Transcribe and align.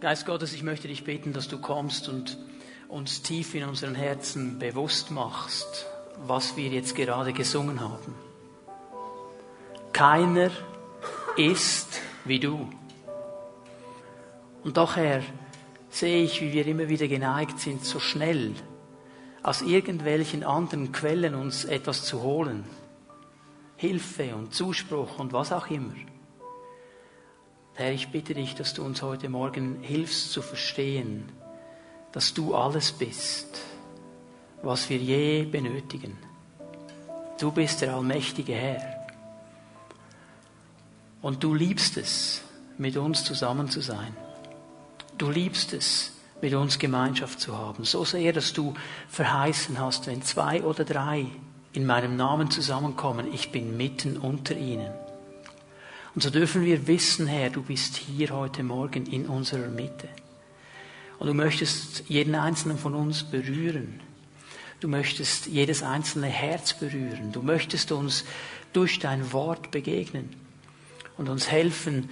Geist 0.00 0.26
Gottes, 0.26 0.52
ich 0.52 0.62
möchte 0.62 0.88
dich 0.88 1.04
bitten, 1.04 1.32
dass 1.32 1.48
du 1.48 1.58
kommst 1.58 2.10
und 2.10 2.36
uns 2.86 3.22
tief 3.22 3.54
in 3.54 3.64
unseren 3.64 3.94
Herzen 3.94 4.58
bewusst 4.58 5.10
machst, 5.10 5.86
was 6.26 6.54
wir 6.54 6.68
jetzt 6.68 6.94
gerade 6.94 7.32
gesungen 7.32 7.80
haben. 7.80 8.14
Keiner 9.94 10.50
ist 11.38 12.02
wie 12.26 12.38
du. 12.38 12.68
Und 14.64 14.76
doch, 14.76 14.96
Herr, 14.96 15.22
sehe 15.88 16.22
ich, 16.22 16.42
wie 16.42 16.52
wir 16.52 16.66
immer 16.66 16.90
wieder 16.90 17.08
geneigt 17.08 17.58
sind, 17.60 17.82
so 17.82 17.98
schnell 17.98 18.52
aus 19.42 19.62
irgendwelchen 19.62 20.44
anderen 20.44 20.92
Quellen 20.92 21.34
uns 21.34 21.64
etwas 21.64 22.04
zu 22.04 22.22
holen. 22.22 22.64
Hilfe 23.76 24.34
und 24.34 24.52
Zuspruch 24.52 25.18
und 25.18 25.32
was 25.32 25.52
auch 25.52 25.70
immer. 25.70 25.94
Herr, 27.76 27.92
ich 27.92 28.08
bitte 28.08 28.32
dich, 28.32 28.54
dass 28.54 28.72
du 28.72 28.82
uns 28.82 29.02
heute 29.02 29.28
Morgen 29.28 29.82
hilfst 29.82 30.32
zu 30.32 30.40
verstehen, 30.40 31.30
dass 32.10 32.32
du 32.32 32.54
alles 32.54 32.90
bist, 32.90 33.60
was 34.62 34.88
wir 34.88 34.96
je 34.96 35.44
benötigen. 35.44 36.16
Du 37.38 37.50
bist 37.50 37.82
der 37.82 37.94
allmächtige 37.94 38.54
Herr. 38.54 39.06
Und 41.20 41.44
du 41.44 41.52
liebst 41.52 41.98
es, 41.98 42.40
mit 42.78 42.96
uns 42.96 43.24
zusammen 43.24 43.68
zu 43.68 43.82
sein. 43.82 44.16
Du 45.18 45.28
liebst 45.28 45.74
es, 45.74 46.12
mit 46.40 46.54
uns 46.54 46.78
Gemeinschaft 46.78 47.40
zu 47.40 47.58
haben. 47.58 47.84
So 47.84 48.06
sehr, 48.06 48.32
dass 48.32 48.54
du 48.54 48.72
verheißen 49.10 49.78
hast, 49.78 50.06
wenn 50.06 50.22
zwei 50.22 50.62
oder 50.62 50.84
drei 50.84 51.26
in 51.74 51.84
meinem 51.84 52.16
Namen 52.16 52.50
zusammenkommen, 52.50 53.30
ich 53.34 53.52
bin 53.52 53.76
mitten 53.76 54.16
unter 54.16 54.56
ihnen. 54.56 54.94
Und 56.16 56.22
so 56.22 56.30
dürfen 56.30 56.64
wir 56.64 56.86
wissen, 56.86 57.26
Herr, 57.26 57.50
du 57.50 57.62
bist 57.62 57.98
hier 57.98 58.30
heute 58.30 58.62
Morgen 58.62 59.04
in 59.04 59.26
unserer 59.26 59.68
Mitte. 59.68 60.08
Und 61.18 61.26
du 61.26 61.34
möchtest 61.34 62.04
jeden 62.08 62.34
einzelnen 62.34 62.78
von 62.78 62.94
uns 62.94 63.22
berühren. 63.22 64.00
Du 64.80 64.88
möchtest 64.88 65.46
jedes 65.46 65.82
einzelne 65.82 66.28
Herz 66.28 66.72
berühren. 66.72 67.32
Du 67.32 67.42
möchtest 67.42 67.92
uns 67.92 68.24
durch 68.72 68.98
dein 68.98 69.30
Wort 69.34 69.70
begegnen 69.70 70.30
und 71.18 71.28
uns 71.28 71.50
helfen, 71.50 72.08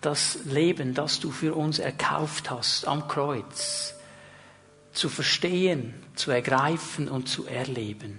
das 0.00 0.40
Leben, 0.46 0.94
das 0.94 1.20
du 1.20 1.30
für 1.30 1.54
uns 1.54 1.78
erkauft 1.78 2.50
hast 2.50 2.88
am 2.88 3.06
Kreuz, 3.06 3.94
zu 4.90 5.08
verstehen, 5.08 5.94
zu 6.16 6.32
ergreifen 6.32 7.08
und 7.08 7.28
zu 7.28 7.46
erleben. 7.46 8.18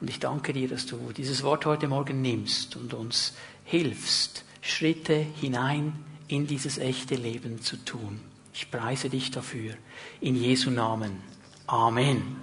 Und 0.00 0.10
ich 0.10 0.20
danke 0.20 0.52
dir, 0.52 0.68
dass 0.68 0.86
du 0.86 1.12
dieses 1.16 1.42
Wort 1.42 1.66
heute 1.66 1.88
Morgen 1.88 2.22
nimmst 2.22 2.76
und 2.76 2.94
uns 2.94 3.34
hilfst, 3.68 4.44
Schritte 4.62 5.14
hinein 5.40 5.92
in 6.26 6.46
dieses 6.46 6.78
echte 6.78 7.14
Leben 7.14 7.60
zu 7.60 7.76
tun. 7.76 8.20
Ich 8.52 8.70
preise 8.70 9.08
dich 9.08 9.30
dafür. 9.30 9.74
In 10.20 10.34
Jesu 10.34 10.70
Namen. 10.70 11.22
Amen. 11.66 12.36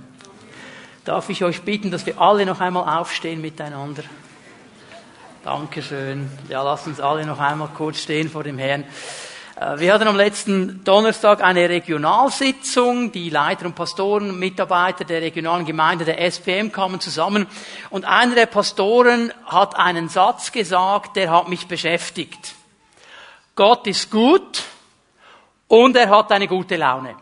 Darf 1.04 1.30
ich 1.30 1.44
euch 1.44 1.62
bitten, 1.64 1.92
dass 1.92 2.06
wir 2.06 2.22
alle 2.22 2.46
noch 2.46 2.62
einmal 2.62 3.00
aufstehen 3.00 3.42
miteinander? 3.42 4.04
Dankeschön. 5.44 6.30
Ja, 6.48 6.64
lasst 6.64 6.88
uns 6.88 7.00
alle 7.00 7.26
noch 7.26 7.40
einmal 7.40 7.70
kurz 7.70 8.00
stehen 8.00 8.30
vor 8.30 8.44
dem 8.44 8.58
Herrn. 8.58 8.84
Äh, 9.56 9.80
wir 9.80 9.94
hatten 9.94 10.08
am 10.08 10.16
letzten 10.16 10.84
Donnerstag 10.84 11.42
eine 11.42 11.70
Regionalsitzung. 11.70 13.12
Die 13.12 13.30
Leiter 13.30 13.66
und 13.66 13.76
Pastoren, 13.76 14.38
Mitarbeiter 14.38 15.06
der 15.06 15.22
regionalen 15.22 15.66
Gemeinde 15.66 16.06
der 16.06 16.20
SPM 16.20 16.72
kamen 16.72 17.00
zusammen. 17.00 17.48
Und 17.90 18.06
einer 18.06 18.36
der 18.36 18.48
Pastoren 18.48 19.34
hat 19.46 19.78
einen 19.78 20.10
Satz 20.10 20.52
gesagt, 20.52 21.16
der 21.16 21.32
hat 21.32 21.48
mich 21.48 21.68
beschäftigt. 21.68 22.56
Gott 23.56 23.88
ist 23.88 24.12
gut 24.12 24.64
und 25.68 25.96
er 25.96 26.10
hat 26.10 26.32
eine 26.32 26.48
gute 26.48 26.76
Laune. 26.76 27.16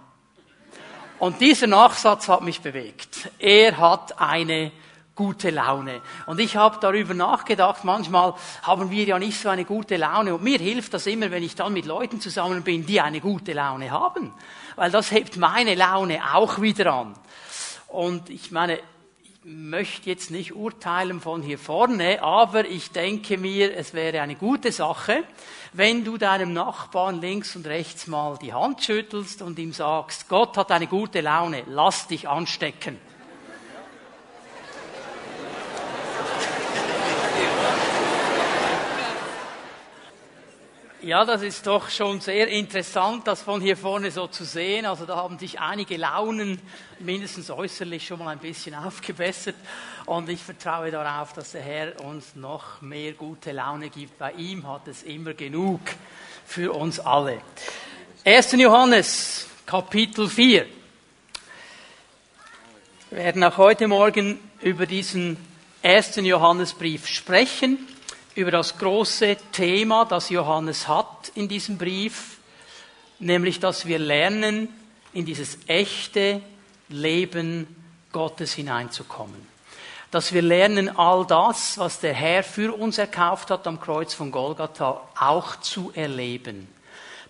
Und 1.19 1.39
dieser 1.39 1.67
Nachsatz 1.67 2.27
hat 2.27 2.41
mich 2.41 2.61
bewegt. 2.61 3.29
Er 3.37 3.77
hat 3.77 4.19
eine 4.19 4.71
gute 5.15 5.51
Laune. 5.51 6.01
Und 6.25 6.39
ich 6.39 6.55
habe 6.55 6.77
darüber 6.81 7.13
nachgedacht, 7.13 7.83
manchmal 7.83 8.33
haben 8.63 8.89
wir 8.89 9.03
ja 9.03 9.19
nicht 9.19 9.39
so 9.39 9.49
eine 9.49 9.65
gute 9.65 9.97
Laune. 9.97 10.35
Und 10.35 10.43
mir 10.43 10.57
hilft 10.57 10.93
das 10.93 11.05
immer, 11.05 11.29
wenn 11.31 11.43
ich 11.43 11.55
dann 11.55 11.73
mit 11.73 11.85
Leuten 11.85 12.19
zusammen 12.19 12.63
bin, 12.63 12.85
die 12.85 12.99
eine 12.99 13.21
gute 13.21 13.53
Laune 13.53 13.91
haben. 13.91 14.33
Weil 14.75 14.91
das 14.91 15.11
hebt 15.11 15.37
meine 15.37 15.75
Laune 15.75 16.19
auch 16.33 16.61
wieder 16.61 16.91
an. 16.93 17.13
Und 17.87 18.31
ich 18.31 18.51
meine, 18.51 18.79
ich 19.23 19.29
möchte 19.43 20.09
jetzt 20.09 20.31
nicht 20.31 20.55
urteilen 20.55 21.21
von 21.21 21.43
hier 21.43 21.59
vorne, 21.59 22.23
aber 22.23 22.65
ich 22.65 22.91
denke 22.91 23.37
mir, 23.37 23.75
es 23.75 23.93
wäre 23.93 24.21
eine 24.21 24.35
gute 24.35 24.71
Sache, 24.71 25.23
wenn 25.73 26.03
du 26.03 26.17
deinem 26.17 26.53
Nachbarn 26.53 27.21
links 27.21 27.55
und 27.55 27.67
rechts 27.67 28.07
mal 28.07 28.37
die 28.41 28.53
Hand 28.53 28.83
schüttelst 28.83 29.41
und 29.41 29.59
ihm 29.59 29.73
sagst, 29.73 30.29
Gott 30.29 30.57
hat 30.57 30.71
eine 30.71 30.87
gute 30.87 31.21
Laune, 31.21 31.63
lass 31.67 32.07
dich 32.07 32.27
anstecken. 32.27 32.97
Ja, 41.05 41.25
das 41.25 41.41
ist 41.41 41.67
doch 41.67 41.89
schon 41.89 42.21
sehr 42.21 42.47
interessant, 42.47 43.27
das 43.27 43.41
von 43.41 43.59
hier 43.59 43.75
vorne 43.75 44.09
so 44.09 44.27
zu 44.27 44.45
sehen. 44.45 44.85
Also 44.85 45.05
da 45.05 45.17
haben 45.17 45.37
sich 45.37 45.59
einige 45.59 45.97
Launen 45.97 46.61
mindestens 46.99 47.49
äußerlich 47.49 48.07
schon 48.07 48.19
mal 48.19 48.29
ein 48.29 48.39
bisschen 48.39 48.73
aufgebessert. 48.85 49.55
Und 50.05 50.29
ich 50.29 50.41
vertraue 50.41 50.91
darauf, 50.91 51.33
dass 51.33 51.51
der 51.51 51.61
Herr 51.61 52.05
uns 52.05 52.37
noch 52.37 52.81
mehr 52.81 53.11
gute 53.11 53.51
Laune 53.51 53.89
gibt. 53.89 54.17
Bei 54.17 54.31
ihm 54.31 54.65
hat 54.65 54.87
es 54.87 55.03
immer 55.03 55.33
genug 55.33 55.81
für 56.45 56.71
uns 56.71 57.01
alle. 57.01 57.41
1. 58.23 58.53
Johannes, 58.53 59.47
Kapitel 59.65 60.29
4. 60.29 60.65
Wir 63.09 63.17
werden 63.17 63.43
auch 63.43 63.57
heute 63.57 63.89
Morgen 63.89 64.39
über 64.61 64.85
diesen 64.85 65.35
1. 65.83 66.15
Johannesbrief 66.15 67.07
sprechen 67.07 67.89
über 68.35 68.51
das 68.51 68.77
große 68.77 69.37
Thema, 69.51 70.05
das 70.05 70.29
Johannes 70.29 70.87
hat 70.87 71.31
in 71.35 71.47
diesem 71.47 71.77
Brief, 71.77 72.37
nämlich 73.19 73.59
dass 73.59 73.85
wir 73.85 73.99
lernen, 73.99 74.69
in 75.13 75.25
dieses 75.25 75.57
echte 75.67 76.41
Leben 76.89 77.67
Gottes 78.11 78.53
hineinzukommen. 78.53 79.47
Dass 80.11 80.33
wir 80.33 80.41
lernen, 80.41 80.95
all 80.95 81.25
das, 81.25 81.77
was 81.77 81.99
der 81.99 82.13
Herr 82.13 82.43
für 82.43 82.73
uns 82.73 82.97
erkauft 82.97 83.49
hat 83.49 83.65
am 83.67 83.79
Kreuz 83.79 84.13
von 84.13 84.31
Golgatha, 84.31 85.01
auch 85.19 85.59
zu 85.59 85.91
erleben. 85.93 86.67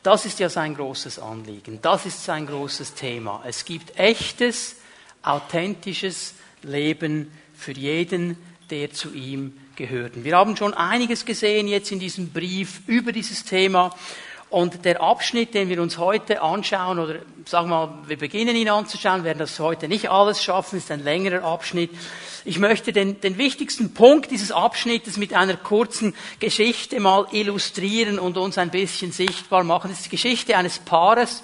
Das 0.01 0.25
ist 0.25 0.39
ja 0.39 0.49
sein 0.49 0.75
großes 0.75 1.19
Anliegen. 1.19 1.79
Das 1.81 2.05
ist 2.05 2.25
sein 2.25 2.45
großes 2.45 2.93
Thema. 2.93 3.41
Es 3.45 3.63
gibt 3.63 3.97
echtes, 3.97 4.75
authentisches 5.21 6.35
Leben 6.61 7.31
für 7.55 7.71
jeden, 7.71 8.37
der 8.69 8.91
zu 8.91 9.13
ihm 9.13 9.57
gehörten. 9.75 10.23
Wir 10.23 10.37
haben 10.37 10.55
schon 10.55 10.73
einiges 10.73 11.25
gesehen 11.25 11.67
jetzt 11.67 11.91
in 11.91 11.99
diesem 11.99 12.29
Brief 12.29 12.81
über 12.87 13.11
dieses 13.11 13.43
Thema. 13.43 13.95
Und 14.49 14.85
der 14.85 15.01
Abschnitt, 15.01 15.55
den 15.55 15.69
wir 15.69 15.81
uns 15.81 15.97
heute 15.97 16.43
anschauen, 16.43 16.99
oder 16.99 17.15
sagen 17.45 17.69
wir 17.69 17.87
mal, 17.87 17.93
wir 18.05 18.17
beginnen 18.17 18.55
ihn 18.55 18.69
anzuschauen, 18.69 19.23
werden 19.23 19.39
das 19.39 19.59
heute 19.59 19.87
nicht 19.87 20.11
alles 20.11 20.43
schaffen, 20.43 20.77
ist 20.77 20.91
ein 20.91 21.03
längerer 21.03 21.43
Abschnitt. 21.43 21.89
Ich 22.45 22.59
möchte 22.59 22.93
den, 22.93 23.19
den 23.19 23.39
wichtigsten 23.39 23.95
Punkt 23.95 24.29
dieses 24.29 24.51
Abschnittes 24.51 25.17
mit 25.17 25.33
einer 25.33 25.55
kurzen 25.55 26.13
Geschichte 26.39 26.99
mal 26.99 27.25
illustrieren 27.31 28.19
und 28.19 28.37
uns 28.37 28.59
ein 28.59 28.69
bisschen 28.69 29.11
sichtbar 29.11 29.63
machen. 29.63 29.89
Das 29.89 30.01
ist 30.01 30.05
die 30.05 30.17
Geschichte 30.17 30.55
eines 30.55 30.77
Paares, 30.77 31.41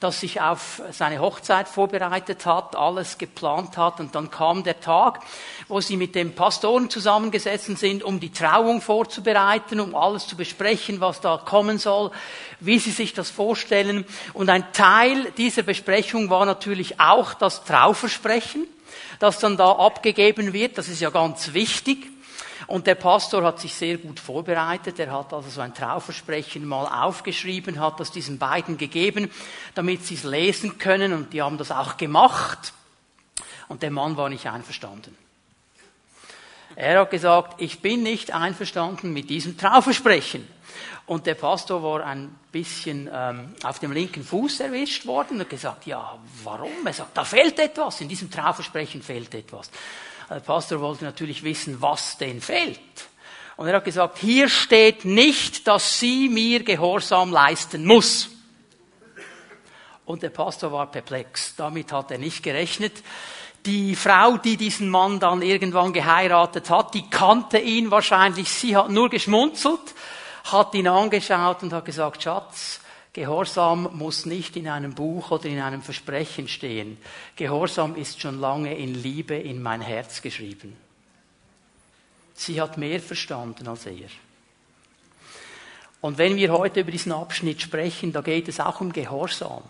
das 0.00 0.20
sich 0.20 0.40
auf 0.40 0.82
seine 0.90 1.20
Hochzeit 1.20 1.68
vorbereitet 1.68 2.44
hat, 2.44 2.76
alles 2.76 3.16
geplant 3.16 3.76
hat 3.76 3.98
und 3.98 4.14
dann 4.14 4.30
kam 4.30 4.62
der 4.62 4.80
Tag, 4.80 5.20
wo 5.68 5.80
sie 5.80 5.96
mit 5.96 6.14
dem 6.14 6.34
Pastoren 6.34 6.90
zusammengesessen 6.90 7.76
sind, 7.76 8.02
um 8.02 8.20
die 8.20 8.32
Trauung 8.32 8.82
vorzubereiten, 8.82 9.80
um 9.80 9.94
alles 9.94 10.26
zu 10.26 10.36
besprechen, 10.36 11.00
was 11.00 11.20
da 11.20 11.38
kommen 11.38 11.78
soll, 11.78 12.10
wie 12.60 12.78
sie 12.78 12.90
sich 12.90 13.14
das 13.14 13.30
vorstellen. 13.30 14.04
Und 14.34 14.50
ein 14.50 14.72
Teil 14.72 15.32
dieser 15.38 15.62
Besprechung 15.62 16.28
war 16.28 16.44
natürlich 16.44 17.00
auch 17.00 17.32
das 17.34 17.64
Trauversprechen, 17.64 18.66
das 19.18 19.38
dann 19.38 19.56
da 19.56 19.72
abgegeben 19.72 20.52
wird. 20.52 20.76
Das 20.76 20.88
ist 20.88 21.00
ja 21.00 21.10
ganz 21.10 21.54
wichtig. 21.54 22.15
Und 22.66 22.86
der 22.86 22.96
Pastor 22.96 23.44
hat 23.44 23.60
sich 23.60 23.74
sehr 23.74 23.98
gut 23.98 24.18
vorbereitet. 24.18 24.98
Er 24.98 25.12
hat 25.12 25.32
also 25.32 25.48
so 25.48 25.60
ein 25.60 25.74
Trauversprechen 25.74 26.64
mal 26.64 26.86
aufgeschrieben, 26.86 27.80
hat 27.80 28.00
das 28.00 28.10
diesen 28.10 28.38
beiden 28.38 28.76
gegeben, 28.76 29.30
damit 29.74 30.04
sie 30.04 30.14
es 30.14 30.24
lesen 30.24 30.78
können. 30.78 31.12
Und 31.12 31.32
die 31.32 31.42
haben 31.42 31.58
das 31.58 31.70
auch 31.70 31.96
gemacht. 31.96 32.72
Und 33.68 33.82
der 33.82 33.90
Mann 33.90 34.16
war 34.16 34.28
nicht 34.28 34.46
einverstanden. 34.46 35.16
Er 36.74 37.00
hat 37.00 37.10
gesagt, 37.10 37.60
ich 37.60 37.80
bin 37.80 38.02
nicht 38.02 38.34
einverstanden 38.34 39.12
mit 39.12 39.30
diesem 39.30 39.56
Trauversprechen. 39.56 40.46
Und 41.06 41.26
der 41.26 41.36
Pastor 41.36 41.82
war 41.82 42.04
ein 42.04 42.34
bisschen 42.50 43.08
ähm, 43.12 43.54
auf 43.62 43.78
dem 43.78 43.92
linken 43.92 44.24
Fuß 44.24 44.60
erwischt 44.60 45.06
worden 45.06 45.40
und 45.40 45.48
gesagt, 45.48 45.86
ja, 45.86 46.18
warum? 46.42 46.84
Er 46.84 46.92
sagt, 46.92 47.16
da 47.16 47.24
fehlt 47.24 47.58
etwas, 47.60 48.00
in 48.00 48.08
diesem 48.08 48.28
Trauversprechen 48.28 49.02
fehlt 49.02 49.32
etwas. 49.34 49.70
Der 50.28 50.40
Pastor 50.40 50.80
wollte 50.80 51.04
natürlich 51.04 51.42
wissen, 51.44 51.80
was 51.80 52.18
denn 52.18 52.40
fehlt. 52.40 52.80
Und 53.56 53.68
er 53.68 53.76
hat 53.76 53.84
gesagt, 53.84 54.18
hier 54.18 54.48
steht 54.48 55.04
nicht, 55.04 55.66
dass 55.66 55.98
sie 55.98 56.28
mir 56.28 56.62
Gehorsam 56.62 57.32
leisten 57.32 57.86
muss. 57.86 58.28
Und 60.04 60.22
der 60.22 60.30
Pastor 60.30 60.72
war 60.72 60.90
perplex. 60.90 61.54
Damit 61.56 61.92
hat 61.92 62.10
er 62.10 62.18
nicht 62.18 62.42
gerechnet. 62.42 63.02
Die 63.64 63.96
Frau, 63.96 64.36
die 64.36 64.56
diesen 64.56 64.88
Mann 64.90 65.18
dann 65.18 65.42
irgendwann 65.42 65.92
geheiratet 65.92 66.70
hat, 66.70 66.94
die 66.94 67.08
kannte 67.08 67.58
ihn 67.58 67.90
wahrscheinlich. 67.90 68.48
Sie 68.48 68.76
hat 68.76 68.90
nur 68.90 69.08
geschmunzelt, 69.08 69.80
hat 70.44 70.74
ihn 70.74 70.86
angeschaut 70.86 71.62
und 71.62 71.72
hat 71.72 71.84
gesagt, 71.84 72.22
Schatz, 72.22 72.80
Gehorsam 73.16 73.88
muss 73.94 74.26
nicht 74.26 74.56
in 74.56 74.68
einem 74.68 74.92
Buch 74.92 75.30
oder 75.30 75.46
in 75.46 75.58
einem 75.58 75.80
Versprechen 75.80 76.48
stehen. 76.48 76.98
Gehorsam 77.34 77.96
ist 77.96 78.20
schon 78.20 78.38
lange 78.38 78.76
in 78.76 78.94
Liebe 78.94 79.34
in 79.34 79.62
mein 79.62 79.80
Herz 79.80 80.20
geschrieben. 80.20 80.76
Sie 82.34 82.60
hat 82.60 82.76
mehr 82.76 83.00
verstanden 83.00 83.68
als 83.68 83.86
er. 83.86 84.10
Und 86.02 86.18
wenn 86.18 86.36
wir 86.36 86.52
heute 86.52 86.80
über 86.80 86.90
diesen 86.90 87.10
Abschnitt 87.10 87.62
sprechen, 87.62 88.12
da 88.12 88.20
geht 88.20 88.48
es 88.48 88.60
auch 88.60 88.82
um 88.82 88.92
Gehorsam. 88.92 89.62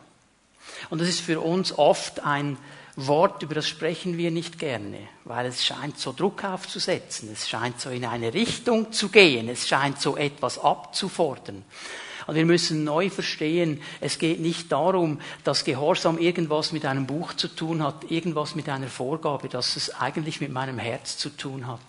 Und 0.91 1.01
das 1.01 1.09
ist 1.09 1.21
für 1.21 1.39
uns 1.39 1.79
oft 1.79 2.25
ein 2.25 2.59
Wort, 2.97 3.45
über 3.45 3.55
das 3.55 3.69
sprechen 3.69 4.19
wir 4.19 4.33
nicht 4.33 4.59
gerne, 4.59 4.99
weil 5.23 5.47
es 5.47 5.65
scheint 5.65 6.01
so 6.01 6.13
Druck 6.13 6.43
aufzusetzen, 6.43 7.31
es 7.33 7.49
scheint 7.49 7.81
so 7.81 7.91
in 7.91 8.07
eine 8.07 8.35
Richtung 8.35 8.91
zu 8.91 9.09
gehen, 9.09 9.49
es 9.49 9.69
scheint 9.69 10.01
so 10.01 10.17
etwas 10.17 10.59
abzufordern. 10.59 11.63
Und 12.27 12.35
wir 12.35 12.45
müssen 12.45 12.85
neu 12.85 13.09
verstehen, 13.11 13.81
es 14.01 14.19
geht 14.19 14.41
nicht 14.41 14.73
darum, 14.73 15.21
dass 15.45 15.65
Gehorsam 15.65 16.19
irgendwas 16.19 16.73
mit 16.73 16.85
einem 16.85 17.07
Buch 17.07 17.35
zu 17.35 17.49
tun 17.49 17.83
hat, 17.83 18.11
irgendwas 18.11 18.55
mit 18.55 18.69
einer 18.69 18.89
Vorgabe, 18.89 19.49
dass 19.49 19.77
es 19.77 19.95
eigentlich 19.95 20.41
mit 20.41 20.53
meinem 20.53 20.79
Herz 20.79 21.19
zu 21.19 21.31
tun 21.31 21.67
hat 21.67 21.81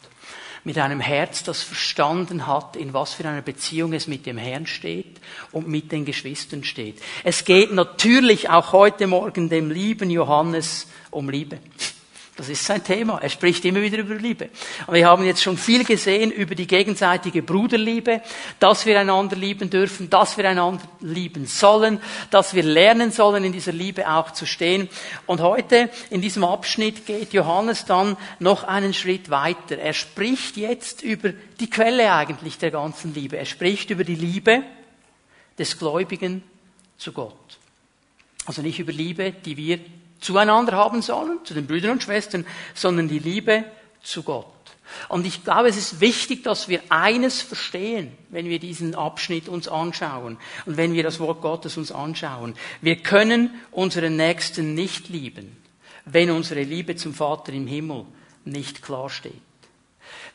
mit 0.67 0.77
einem 0.79 0.99
Herz, 0.99 1.43
das 1.43 1.63
verstanden 1.63 2.45
hat, 2.45 2.75
in 2.75 2.93
was 2.93 3.13
für 3.13 3.25
einer 3.25 3.41
Beziehung 3.41 3.93
es 3.93 4.07
mit 4.07 4.25
dem 4.25 4.37
Herrn 4.37 4.67
steht 4.67 5.21
und 5.53 5.69
mit 5.69 5.93
den 5.93 6.03
Geschwistern 6.03 6.65
steht. 6.65 7.01
Es 7.23 7.45
geht 7.45 7.71
natürlich 7.71 8.49
auch 8.49 8.73
heute 8.73 9.07
Morgen 9.07 9.47
dem 9.47 9.71
lieben 9.71 10.09
Johannes 10.09 10.87
um 11.09 11.29
Liebe. 11.29 11.59
Das 12.37 12.49
ist 12.49 12.63
sein 12.63 12.83
Thema. 12.83 13.17
Er 13.19 13.29
spricht 13.29 13.65
immer 13.65 13.81
wieder 13.81 13.97
über 13.97 14.13
Liebe. 14.13 14.49
Und 14.85 14.93
wir 14.93 15.07
haben 15.07 15.25
jetzt 15.25 15.41
schon 15.41 15.57
viel 15.57 15.83
gesehen 15.83 16.29
über 16.29 16.53
die 16.53 16.67
gegenseitige 16.67 17.41
Bruderliebe, 17.41 18.21
dass 18.59 18.85
wir 18.85 18.99
einander 18.99 19.35
lieben 19.35 19.71
dürfen, 19.71 20.07
dass 20.11 20.37
wir 20.37 20.47
einander 20.47 20.83
lieben 21.01 21.47
sollen, 21.47 21.99
dass 22.29 22.53
wir 22.53 22.61
lernen 22.61 23.11
sollen, 23.11 23.43
in 23.43 23.53
dieser 23.53 23.71
Liebe 23.71 24.07
auch 24.07 24.29
zu 24.31 24.45
stehen. 24.45 24.87
Und 25.25 25.41
heute 25.41 25.89
in 26.11 26.21
diesem 26.21 26.43
Abschnitt 26.43 27.07
geht 27.07 27.33
Johannes 27.33 27.85
dann 27.85 28.15
noch 28.37 28.63
einen 28.63 28.93
Schritt 28.93 29.31
weiter. 29.31 29.79
Er 29.79 29.93
spricht 29.93 30.57
jetzt 30.57 31.01
über 31.01 31.33
die 31.59 31.71
Quelle 31.71 32.13
eigentlich 32.13 32.59
der 32.59 32.69
ganzen 32.69 33.15
Liebe. 33.15 33.37
Er 33.37 33.45
spricht 33.45 33.89
über 33.89 34.03
die 34.03 34.15
Liebe 34.15 34.61
des 35.57 35.79
Gläubigen 35.79 36.43
zu 36.99 37.13
Gott. 37.13 37.33
Also 38.45 38.61
nicht 38.61 38.77
über 38.77 38.93
Liebe, 38.93 39.31
die 39.31 39.57
wir 39.57 39.79
zueinander 40.19 40.73
haben 40.73 41.01
sollen, 41.01 41.39
zu 41.43 41.53
den 41.53 41.67
Brüdern 41.67 41.91
und 41.91 42.03
Schwestern, 42.03 42.45
sondern 42.73 43.07
die 43.07 43.19
Liebe 43.19 43.65
zu 44.01 44.23
Gott. 44.23 44.45
Und 45.09 45.25
ich 45.25 45.43
glaube, 45.43 45.67
es 45.67 45.77
ist 45.77 45.99
wichtig, 45.99 46.43
dass 46.43 46.69
wir 46.69 46.81
eines 46.89 47.41
verstehen, 47.41 48.11
wenn 48.29 48.47
wir 48.47 48.59
diesen 48.59 48.95
Abschnitt 48.95 49.49
uns 49.49 49.67
anschauen 49.67 50.37
und 50.65 50.77
wenn 50.77 50.93
wir 50.93 51.03
das 51.03 51.19
Wort 51.19 51.41
Gottes 51.41 51.77
uns 51.77 51.91
anschauen. 51.91 52.55
Wir 52.81 52.97
können 52.97 53.53
unseren 53.71 54.15
Nächsten 54.15 54.73
nicht 54.73 55.09
lieben, 55.09 55.57
wenn 56.05 56.31
unsere 56.31 56.63
Liebe 56.63 56.95
zum 56.95 57.13
Vater 57.13 57.51
im 57.51 57.67
Himmel 57.67 58.05
nicht 58.45 58.81
klar 58.81 59.09
steht. 59.09 59.33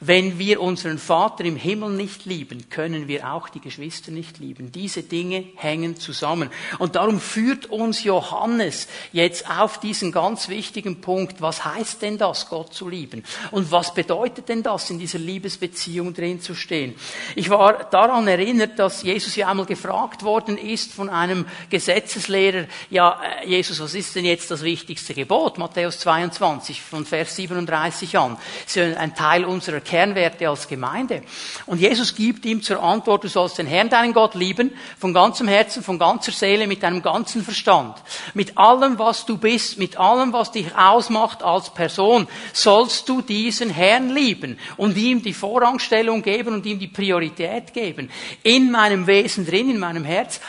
Wenn 0.04 0.37
wir 0.37 0.60
unseren 0.60 0.99
Vater 0.99 1.44
im 1.44 1.54
Himmel 1.54 1.90
nicht 1.90 2.25
lieben, 2.25 2.69
können 2.70 3.06
wir 3.06 3.32
auch 3.32 3.49
die 3.49 3.60
Geschwister 3.60 4.10
nicht 4.10 4.40
lieben. 4.40 4.72
Diese 4.72 5.04
Dinge 5.04 5.44
hängen 5.54 5.96
zusammen. 5.96 6.50
Und 6.81 6.96
darum 6.96 7.20
führt 7.20 7.66
uns 7.66 8.02
Johannes 8.02 8.88
jetzt 9.12 9.49
auf 9.49 9.78
diesen 9.78 10.10
ganz 10.10 10.49
wichtigen 10.49 11.00
Punkt. 11.00 11.40
Was 11.40 11.64
heißt 11.64 12.02
denn 12.02 12.19
das, 12.19 12.49
Gott 12.49 12.75
zu 12.75 12.88
lieben? 12.88 13.22
Und 13.52 13.70
was 13.70 13.94
bedeutet 13.94 14.49
denn 14.49 14.64
das, 14.64 14.90
in 14.90 14.99
dieser 14.99 15.20
Liebesbeziehung 15.20 16.12
drin 16.12 16.40
zu 16.40 16.56
stehen? 16.56 16.96
Ich 17.37 17.49
war 17.49 17.84
daran 17.84 18.26
erinnert, 18.26 18.81
dass 18.81 19.04
Jesus 19.04 19.37
ja 19.37 19.50
einmal 19.50 19.66
gefragt 19.66 20.25
worden 20.25 20.58
ist 20.58 20.93
von 20.93 21.10
einem 21.10 21.46
Gesetzeslehrer, 21.70 22.66
ja, 22.90 23.20
äh, 23.22 23.49
Jesus, 23.49 23.78
was 23.78 23.94
ist 23.94 24.16
denn 24.16 24.25
jetzt 24.25 24.50
das 24.50 24.64
wichtigste 24.64 25.14
Gebot? 25.14 25.58
Matthäus 25.58 26.00
22 26.00 26.82
von 26.82 27.06
Vers 27.06 27.37
37 27.37 28.19
an. 28.19 28.37
Das 28.64 28.76
ein 28.96 29.14
Teil 29.14 29.44
unserer 29.44 29.81
Kernwerte 29.92 30.48
als 30.48 30.68
Gemeinde. 30.68 31.22
Und 31.66 31.78
Jesus 31.78 32.14
gibt 32.14 32.46
ihm 32.46 32.62
zur 32.62 32.82
Antwort, 32.82 33.24
du 33.24 33.28
sollst 33.28 33.58
den 33.58 33.66
Herrn, 33.66 33.90
deinen 33.90 34.14
Gott 34.14 34.34
lieben, 34.34 34.72
von 34.98 35.12
ganzem 35.12 35.48
Herzen, 35.48 35.82
von 35.82 35.98
ganzer 35.98 36.32
Seele, 36.32 36.66
mit 36.66 36.82
deinem 36.82 37.02
ganzen 37.02 37.44
Verstand. 37.44 37.98
Mit 38.32 38.56
allem, 38.56 38.98
was 38.98 39.26
du 39.26 39.36
bist, 39.36 39.78
mit 39.78 39.98
allem, 39.98 40.32
was 40.32 40.50
dich 40.50 40.74
ausmacht 40.74 41.42
als 41.42 41.74
Person, 41.74 42.26
sollst 42.54 43.06
du 43.06 43.20
diesen 43.20 43.68
Herrn 43.68 44.08
lieben 44.08 44.58
und 44.78 44.96
ihm 44.96 45.20
die 45.20 45.34
Vorrangstellung 45.34 46.22
geben 46.22 46.54
und 46.54 46.64
ihm 46.64 46.78
die 46.78 46.88
Priorität 46.88 47.74
geben. 47.74 48.08
In 48.42 48.70
meinem 48.70 49.06
Wesen 49.06 49.44
drin, 49.44 49.68
in 49.68 49.78
meinem 49.78 50.04
Herz, 50.04 50.40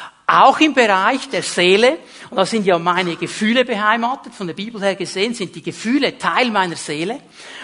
auch 0.42 0.60
im 0.60 0.74
Bereich 0.74 1.30
der 1.30 1.44
Seele, 1.44 1.98
und 2.30 2.38
da 2.38 2.46
sind 2.46 2.66
ja 2.66 2.80
meine 2.80 3.16
Gefühle 3.16 3.66
beheimatet, 3.66 4.34
von 4.34 4.48
der 4.48 4.54
Bibel 4.54 4.82
her 4.82 4.96
gesehen 4.96 5.34
sind 5.34 5.54
die 5.56 5.62
Gefühle 5.62 6.18
Teil 6.18 6.50
meiner 6.50 6.76
Seele. 6.76 7.20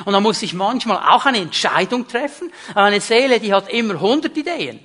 Und 0.05 0.13
da 0.13 0.19
muss 0.19 0.41
ich 0.43 0.53
manchmal 0.53 0.97
auch 0.97 1.25
eine 1.25 1.39
Entscheidung 1.39 2.07
treffen. 2.07 2.51
Eine 2.75 3.01
Seele, 3.01 3.39
die 3.39 3.53
hat 3.53 3.69
immer 3.69 3.99
hundert 3.99 4.37
Ideen 4.37 4.79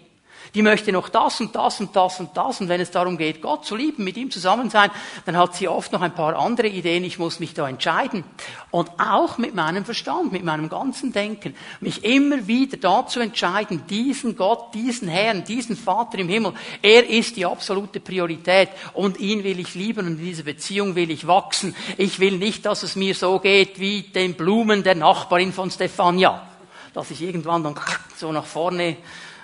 die 0.55 0.63
möchte 0.63 0.93
noch 0.93 1.09
das 1.09 1.41
und 1.41 1.55
das 1.57 1.81
und 1.81 1.97
das 1.97 2.21
und 2.21 2.37
das. 2.37 2.61
Und 2.61 2.69
wenn 2.69 2.81
es 2.81 2.93
darum 2.93 3.19
geht, 3.19 3.43
Gott 3.43 3.65
zu 3.65 3.75
lieben, 3.75 4.05
mit 4.05 4.17
ihm 4.17 4.31
zusammen 4.31 4.71
sein, 4.71 4.91
dann 5.27 5.37
hat 5.37 5.57
sie 5.57 5.67
oft 5.67 5.93
noch 5.93 6.01
ein 6.01 6.15
paar 6.15 6.39
andere 6.39 6.69
Ideen. 6.69 7.03
Ich 7.03 7.19
muss 7.19 7.41
mich 7.41 7.55
da 7.55 7.69
entscheiden. 7.69 8.23
Und 8.71 8.91
auch 8.99 9.37
mit 9.37 9.55
meinem 9.55 9.85
Verstand, 9.85 10.31
mit 10.31 10.45
meinem 10.45 10.69
ganzen 10.69 11.13
Denken, 11.13 11.57
mich 11.81 12.05
immer 12.05 12.47
wieder 12.47 12.77
dazu 12.77 13.19
entscheiden, 13.19 13.83
diesen 13.89 14.37
Gott, 14.37 14.73
diesen 14.75 15.09
Herrn, 15.09 15.45
diesen 15.45 15.77
Vater 15.77 16.19
im 16.19 16.29
Himmel, 16.29 16.53
er 16.83 17.09
ist 17.09 17.37
die 17.37 17.47
absolute 17.47 17.99
Priorität. 17.99 18.69
Und 18.93 19.19
ihn 19.19 19.43
will 19.43 19.59
ich 19.59 19.75
lieben 19.75 20.07
und 20.07 20.19
in 20.19 20.25
dieser 20.25 20.45
Beziehung 20.45 20.95
will 20.95 21.11
ich 21.11 21.27
wachsen. 21.27 21.75
Ich 21.97 22.21
will 22.21 22.39
nicht, 22.39 22.65
dass 22.65 22.85
es 22.85 22.95
mir 22.95 23.17
so 23.17 23.41
geht 23.41 23.81
wie 23.81 24.03
den 24.03 24.35
Blumen 24.35 24.85
der 24.85 24.95
Nachbarin 24.95 25.53
von 25.53 25.71
Stefania. 25.73 26.47
Dass 26.93 27.11
ich 27.11 27.23
irgendwann 27.23 27.65
dann 27.65 27.75
so 28.17 28.31
nach 28.31 28.47
vorne 28.47 28.97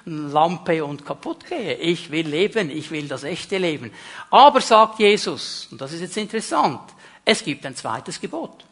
Lampe 0.05 0.85
und 0.85 1.05
kaputt 1.05 1.47
gehe. 1.47 1.75
Ich 1.75 2.11
will 2.11 2.27
leben, 2.27 2.71
ich 2.71 2.91
will 2.91 3.09
das 3.09 3.25
echte 3.25 3.59
Leben. 3.59 3.91
Aber 4.31 4.61
sagt 4.61 4.99
Jesus, 4.99 5.69
und 5.71 5.81
das 5.81 5.93
ist 5.93 6.01
jetzt 6.01 6.17
interessant, 6.17 6.81
es 7.25 7.45
gibt 7.45 7.65
ein 7.67 7.77
zweites 7.77 8.21
Gebot. 8.21 8.65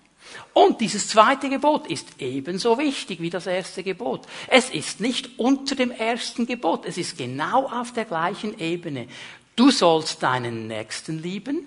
Und 0.52 0.80
dieses 0.80 1.08
zweite 1.08 1.49
Gebot 1.49 1.87
ist 1.87 2.08
ebenso 2.18 2.78
wichtig 2.78 3.20
wie 3.20 3.30
das 3.30 3.47
erste 3.47 3.82
Gebot. 3.82 4.26
Es 4.49 4.70
ist 4.70 5.00
nicht 5.00 5.38
unter 5.38 5.75
dem 5.75 5.90
ersten 5.90 6.47
Gebot, 6.47 6.85
es 6.87 6.99
ist 6.99 7.16
genau 7.16 7.66
auf 7.66 7.92
der 7.92 8.04
gleichen 8.04 8.58
Ebene. 8.58 9.06
Du 9.54 9.70
sollst 9.70 10.23
deinen 10.23 10.66
Nächsten 10.66 11.23
lieben 11.23 11.66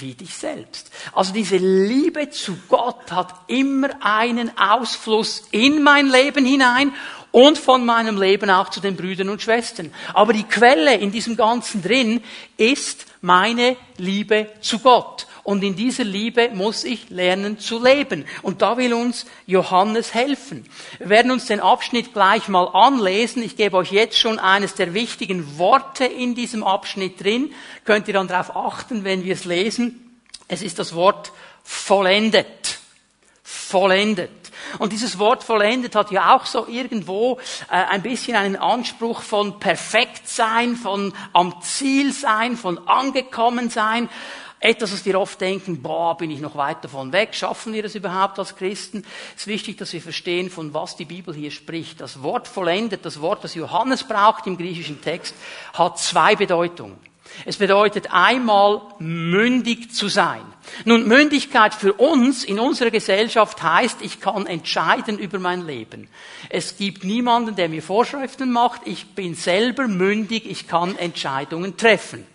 wie 0.00 0.14
dich 0.14 0.34
selbst. 0.34 0.90
Also 1.12 1.32
diese 1.32 1.56
Liebe 1.56 2.30
zu 2.30 2.56
Gott 2.68 3.10
hat 3.10 3.34
immer 3.48 3.90
einen 4.00 4.56
Ausfluss 4.56 5.44
in 5.50 5.82
mein 5.82 6.08
Leben 6.08 6.44
hinein 6.44 6.92
und 7.34 7.58
von 7.58 7.84
meinem 7.84 8.16
Leben 8.16 8.48
auch 8.48 8.68
zu 8.68 8.80
den 8.80 8.94
Brüdern 8.94 9.28
und 9.28 9.42
Schwestern. 9.42 9.92
Aber 10.12 10.32
die 10.32 10.44
Quelle 10.44 10.94
in 10.94 11.10
diesem 11.10 11.36
Ganzen 11.36 11.82
drin 11.82 12.22
ist 12.56 13.06
meine 13.22 13.76
Liebe 13.96 14.50
zu 14.60 14.78
Gott. 14.78 15.26
Und 15.42 15.64
in 15.64 15.74
dieser 15.74 16.04
Liebe 16.04 16.50
muss 16.50 16.84
ich 16.84 17.10
lernen 17.10 17.58
zu 17.58 17.82
leben. 17.82 18.24
Und 18.42 18.62
da 18.62 18.76
will 18.76 18.94
uns 18.94 19.26
Johannes 19.46 20.14
helfen. 20.14 20.64
Wir 20.98 21.08
werden 21.08 21.32
uns 21.32 21.46
den 21.46 21.58
Abschnitt 21.58 22.12
gleich 22.12 22.46
mal 22.46 22.68
anlesen. 22.68 23.42
Ich 23.42 23.56
gebe 23.56 23.78
euch 23.78 23.90
jetzt 23.90 24.16
schon 24.16 24.38
eines 24.38 24.76
der 24.76 24.94
wichtigen 24.94 25.58
Worte 25.58 26.04
in 26.04 26.36
diesem 26.36 26.62
Abschnitt 26.62 27.20
drin. 27.20 27.52
Könnt 27.84 28.06
ihr 28.06 28.14
dann 28.14 28.28
darauf 28.28 28.54
achten, 28.54 29.02
wenn 29.02 29.24
wir 29.24 29.34
es 29.34 29.44
lesen. 29.44 30.20
Es 30.46 30.62
ist 30.62 30.78
das 30.78 30.94
Wort 30.94 31.32
vollendet. 31.64 32.78
Vollendet. 33.42 34.30
Und 34.78 34.92
dieses 34.92 35.18
Wort 35.18 35.44
vollendet 35.44 35.94
hat 35.94 36.10
ja 36.10 36.34
auch 36.34 36.46
so 36.46 36.66
irgendwo 36.66 37.38
äh, 37.70 37.74
ein 37.74 38.02
bisschen 38.02 38.36
einen 38.36 38.56
Anspruch 38.56 39.22
von 39.22 39.58
perfekt 39.58 40.28
sein, 40.28 40.76
von 40.76 41.12
am 41.32 41.60
Ziel 41.62 42.12
sein, 42.12 42.56
von 42.56 42.86
angekommen 42.88 43.70
sein. 43.70 44.08
Etwas, 44.64 44.94
was 44.94 45.04
wir 45.04 45.20
oft 45.20 45.38
denken, 45.42 45.82
boah, 45.82 46.16
bin 46.16 46.30
ich 46.30 46.40
noch 46.40 46.56
weit 46.56 46.82
davon 46.82 47.12
weg, 47.12 47.34
schaffen 47.34 47.74
wir 47.74 47.82
das 47.82 47.94
überhaupt 47.94 48.38
als 48.38 48.56
Christen? 48.56 49.04
Es 49.36 49.42
ist 49.42 49.46
wichtig, 49.46 49.76
dass 49.76 49.92
wir 49.92 50.00
verstehen, 50.00 50.48
von 50.48 50.72
was 50.72 50.96
die 50.96 51.04
Bibel 51.04 51.34
hier 51.34 51.50
spricht. 51.50 52.00
Das 52.00 52.22
Wort 52.22 52.48
vollendet, 52.48 53.04
das 53.04 53.20
Wort, 53.20 53.44
das 53.44 53.54
Johannes 53.54 54.04
braucht 54.04 54.46
im 54.46 54.56
griechischen 54.56 55.02
Text, 55.02 55.34
hat 55.74 55.98
zwei 55.98 56.34
Bedeutungen. 56.34 56.96
Es 57.44 57.56
bedeutet 57.56 58.08
einmal 58.12 58.82
mündig 58.98 59.92
zu 59.92 60.08
sein. 60.08 60.42
Nun, 60.84 61.06
Mündigkeit 61.06 61.74
für 61.74 61.92
uns 61.94 62.44
in 62.44 62.58
unserer 62.58 62.90
Gesellschaft 62.90 63.62
heißt, 63.62 63.98
ich 64.02 64.20
kann 64.20 64.46
entscheiden 64.46 65.18
über 65.18 65.38
mein 65.38 65.66
Leben. 65.66 66.08
Es 66.48 66.76
gibt 66.76 67.04
niemanden, 67.04 67.54
der 67.56 67.68
mir 67.68 67.82
Vorschriften 67.82 68.50
macht. 68.50 68.82
Ich 68.84 69.14
bin 69.14 69.34
selber 69.34 69.88
mündig, 69.88 70.50
ich 70.50 70.66
kann 70.66 70.96
Entscheidungen 70.96 71.76
treffen. 71.76 72.26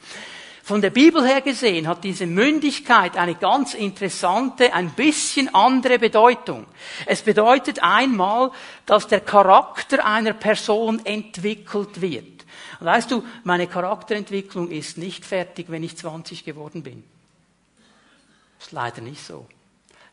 Von 0.69 0.81
der 0.81 0.91
Bibel 0.91 1.25
her 1.25 1.41
gesehen 1.41 1.87
hat 1.87 2.03
diese 2.03 2.27
Mündigkeit 2.27 3.17
eine 3.17 3.33
ganz 3.33 3.73
interessante, 3.73 4.71
ein 4.71 4.91
bisschen 4.91 5.51
andere 5.55 5.97
Bedeutung. 5.97 6.67
Es 7.07 7.23
bedeutet 7.23 7.81
einmal, 7.81 8.51
dass 8.85 9.07
der 9.07 9.21
Charakter 9.21 10.05
einer 10.05 10.33
Person 10.33 11.03
entwickelt 11.05 12.01
wird. 12.01 12.38
Und 12.79 12.85
weißt 12.85 13.11
du, 13.11 13.23
meine 13.43 13.67
Charakterentwicklung 13.67 14.71
ist 14.71 14.97
nicht 14.97 15.25
fertig, 15.25 15.69
wenn 15.69 15.83
ich 15.83 15.97
20 15.97 16.45
geworden 16.45 16.83
bin. 16.83 17.03
Ist 18.59 18.71
leider 18.71 19.01
nicht 19.01 19.23
so. 19.23 19.47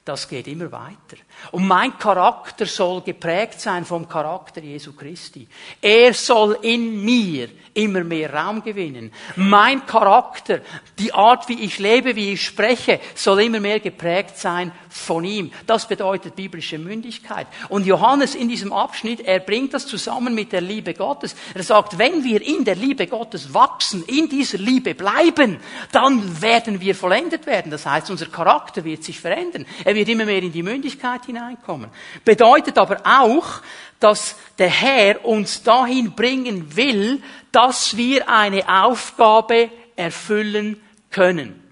Das 0.04 0.28
geht 0.28 0.46
immer 0.46 0.70
weiter. 0.70 1.16
Und 1.50 1.66
mein 1.66 1.98
Charakter 1.98 2.64
soll 2.66 3.02
geprägt 3.02 3.60
sein 3.60 3.84
vom 3.84 4.08
Charakter 4.08 4.62
Jesu 4.62 4.92
Christi. 4.92 5.48
Er 5.82 6.14
soll 6.14 6.58
in 6.62 7.04
mir 7.04 7.48
immer 7.76 8.02
mehr 8.04 8.32
Raum 8.32 8.62
gewinnen. 8.62 9.12
Mein 9.36 9.84
Charakter, 9.86 10.60
die 10.98 11.12
Art, 11.12 11.48
wie 11.48 11.62
ich 11.62 11.78
lebe, 11.78 12.16
wie 12.16 12.32
ich 12.32 12.44
spreche, 12.44 13.00
soll 13.14 13.42
immer 13.42 13.60
mehr 13.60 13.80
geprägt 13.80 14.38
sein 14.38 14.72
von 14.88 15.24
ihm. 15.24 15.52
Das 15.66 15.86
bedeutet 15.86 16.34
biblische 16.36 16.78
Mündigkeit. 16.78 17.46
Und 17.68 17.86
Johannes 17.86 18.34
in 18.34 18.48
diesem 18.48 18.72
Abschnitt, 18.72 19.20
er 19.20 19.40
bringt 19.40 19.74
das 19.74 19.86
zusammen 19.86 20.34
mit 20.34 20.52
der 20.52 20.62
Liebe 20.62 20.94
Gottes. 20.94 21.36
Er 21.54 21.62
sagt, 21.62 21.98
wenn 21.98 22.24
wir 22.24 22.40
in 22.40 22.64
der 22.64 22.76
Liebe 22.76 23.06
Gottes 23.06 23.52
wachsen, 23.52 24.04
in 24.06 24.28
dieser 24.28 24.58
Liebe 24.58 24.94
bleiben, 24.94 25.58
dann 25.92 26.40
werden 26.40 26.80
wir 26.80 26.94
vollendet 26.94 27.46
werden. 27.46 27.70
Das 27.70 27.84
heißt, 27.84 28.10
unser 28.10 28.26
Charakter 28.26 28.84
wird 28.84 29.04
sich 29.04 29.20
verändern. 29.20 29.66
Er 29.84 29.94
wird 29.94 30.08
immer 30.08 30.24
mehr 30.24 30.42
in 30.42 30.52
die 30.52 30.62
Mündigkeit 30.62 31.26
hineinkommen. 31.26 31.90
Bedeutet 32.24 32.78
aber 32.78 33.02
auch, 33.04 33.60
dass 34.00 34.36
der 34.58 34.68
Herr 34.68 35.24
uns 35.24 35.62
dahin 35.62 36.12
bringen 36.12 36.76
will, 36.76 37.22
dass 37.52 37.96
wir 37.96 38.28
eine 38.28 38.84
Aufgabe 38.84 39.70
erfüllen 39.96 40.80
können. 41.10 41.62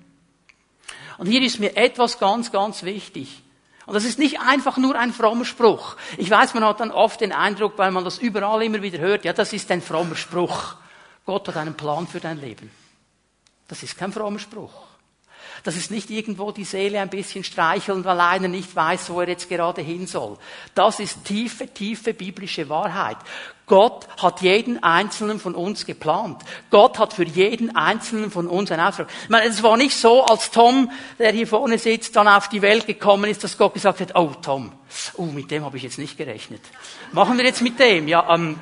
Und 1.18 1.26
hier 1.26 1.42
ist 1.42 1.60
mir 1.60 1.76
etwas 1.76 2.18
ganz, 2.18 2.50
ganz 2.50 2.82
wichtig. 2.82 3.42
Und 3.86 3.94
das 3.94 4.04
ist 4.04 4.18
nicht 4.18 4.40
einfach 4.40 4.78
nur 4.78 4.98
ein 4.98 5.12
frommer 5.12 5.44
Spruch. 5.44 5.96
Ich 6.16 6.30
weiß, 6.30 6.54
man 6.54 6.64
hat 6.64 6.80
dann 6.80 6.90
oft 6.90 7.20
den 7.20 7.32
Eindruck, 7.32 7.74
weil 7.76 7.90
man 7.90 8.04
das 8.04 8.18
überall 8.18 8.62
immer 8.62 8.80
wieder 8.80 8.98
hört, 8.98 9.24
ja, 9.24 9.32
das 9.32 9.52
ist 9.52 9.70
ein 9.70 9.82
frommer 9.82 10.16
Spruch. 10.16 10.76
Gott 11.26 11.48
hat 11.48 11.56
einen 11.56 11.74
Plan 11.74 12.06
für 12.06 12.20
dein 12.20 12.40
Leben. 12.40 12.70
Das 13.68 13.82
ist 13.82 13.96
kein 13.96 14.12
frommer 14.12 14.38
Spruch. 14.38 14.72
Das 15.64 15.76
ist 15.76 15.90
nicht 15.90 16.10
irgendwo 16.10 16.52
die 16.52 16.64
Seele 16.64 17.00
ein 17.00 17.08
bisschen 17.08 17.42
streicheln, 17.42 18.04
weil 18.04 18.20
einer 18.20 18.48
nicht 18.48 18.76
weiß, 18.76 19.08
wo 19.08 19.22
er 19.22 19.28
jetzt 19.28 19.48
gerade 19.48 19.80
hin 19.80 20.06
soll. 20.06 20.36
Das 20.74 21.00
ist 21.00 21.24
tiefe, 21.24 21.66
tiefe 21.66 22.12
biblische 22.12 22.68
Wahrheit. 22.68 23.16
Gott 23.66 24.06
hat 24.22 24.42
jeden 24.42 24.82
einzelnen 24.82 25.40
von 25.40 25.54
uns 25.54 25.86
geplant. 25.86 26.42
Gott 26.70 26.98
hat 26.98 27.14
für 27.14 27.24
jeden 27.24 27.74
einzelnen 27.74 28.30
von 28.30 28.46
uns 28.46 28.70
einen 28.70 28.86
Auftrag. 28.86 29.08
Ich 29.22 29.30
meine, 29.30 29.48
es 29.48 29.62
war 29.62 29.78
nicht 29.78 29.96
so, 29.96 30.22
als 30.22 30.50
Tom, 30.50 30.90
der 31.18 31.32
hier 31.32 31.46
vorne 31.46 31.78
sitzt, 31.78 32.14
dann 32.16 32.28
auf 32.28 32.50
die 32.50 32.60
Welt 32.60 32.86
gekommen 32.86 33.30
ist, 33.30 33.42
dass 33.42 33.56
Gott 33.56 33.72
gesagt 33.72 34.00
hat, 34.00 34.14
oh 34.16 34.32
Tom, 34.42 34.70
oh, 35.14 35.24
mit 35.24 35.50
dem 35.50 35.64
habe 35.64 35.78
ich 35.78 35.82
jetzt 35.82 35.98
nicht 35.98 36.18
gerechnet. 36.18 36.60
Machen 37.12 37.38
wir 37.38 37.44
jetzt 37.46 37.62
mit 37.62 37.80
dem? 37.80 38.06
Ja, 38.06 38.34
ähm, 38.34 38.58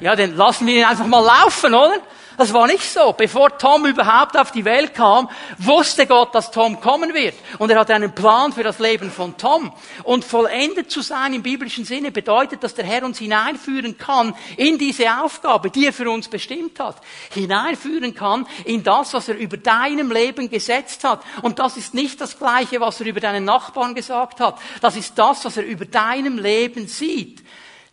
ja, 0.00 0.14
dann 0.14 0.36
lassen 0.36 0.66
wir 0.66 0.80
ihn 0.80 0.84
einfach 0.84 1.06
mal 1.06 1.24
laufen, 1.24 1.72
oder? 1.72 1.94
Das 2.36 2.52
war 2.52 2.66
nicht 2.66 2.84
so. 2.84 3.12
Bevor 3.12 3.56
Tom 3.56 3.86
überhaupt 3.86 4.36
auf 4.36 4.50
die 4.50 4.64
Welt 4.64 4.94
kam, 4.94 5.28
wusste 5.58 6.06
Gott, 6.06 6.34
dass 6.34 6.50
Tom 6.50 6.80
kommen 6.80 7.14
wird. 7.14 7.34
Und 7.58 7.70
er 7.70 7.78
hatte 7.78 7.94
einen 7.94 8.14
Plan 8.14 8.52
für 8.52 8.62
das 8.62 8.78
Leben 8.78 9.10
von 9.10 9.36
Tom. 9.36 9.72
Und 10.04 10.24
vollendet 10.24 10.90
zu 10.90 11.00
sein 11.00 11.32
im 11.32 11.42
biblischen 11.42 11.84
Sinne 11.84 12.10
bedeutet, 12.10 12.62
dass 12.62 12.74
der 12.74 12.84
Herr 12.84 13.04
uns 13.04 13.18
hineinführen 13.18 13.96
kann 13.96 14.34
in 14.56 14.78
diese 14.78 15.10
Aufgabe, 15.22 15.70
die 15.70 15.86
er 15.86 15.92
für 15.92 16.10
uns 16.10 16.28
bestimmt 16.28 16.78
hat. 16.78 16.96
Hineinführen 17.32 18.14
kann 18.14 18.46
in 18.64 18.82
das, 18.82 19.14
was 19.14 19.28
er 19.28 19.36
über 19.36 19.56
deinem 19.56 20.10
Leben 20.10 20.50
gesetzt 20.50 21.04
hat. 21.04 21.22
Und 21.42 21.58
das 21.58 21.76
ist 21.76 21.94
nicht 21.94 22.20
das 22.20 22.38
Gleiche, 22.38 22.80
was 22.80 23.00
er 23.00 23.06
über 23.06 23.20
deinen 23.20 23.44
Nachbarn 23.44 23.94
gesagt 23.94 24.40
hat. 24.40 24.58
Das 24.82 24.96
ist 24.96 25.18
das, 25.18 25.44
was 25.44 25.56
er 25.56 25.64
über 25.64 25.86
deinem 25.86 26.38
Leben 26.38 26.86
sieht. 26.86 27.45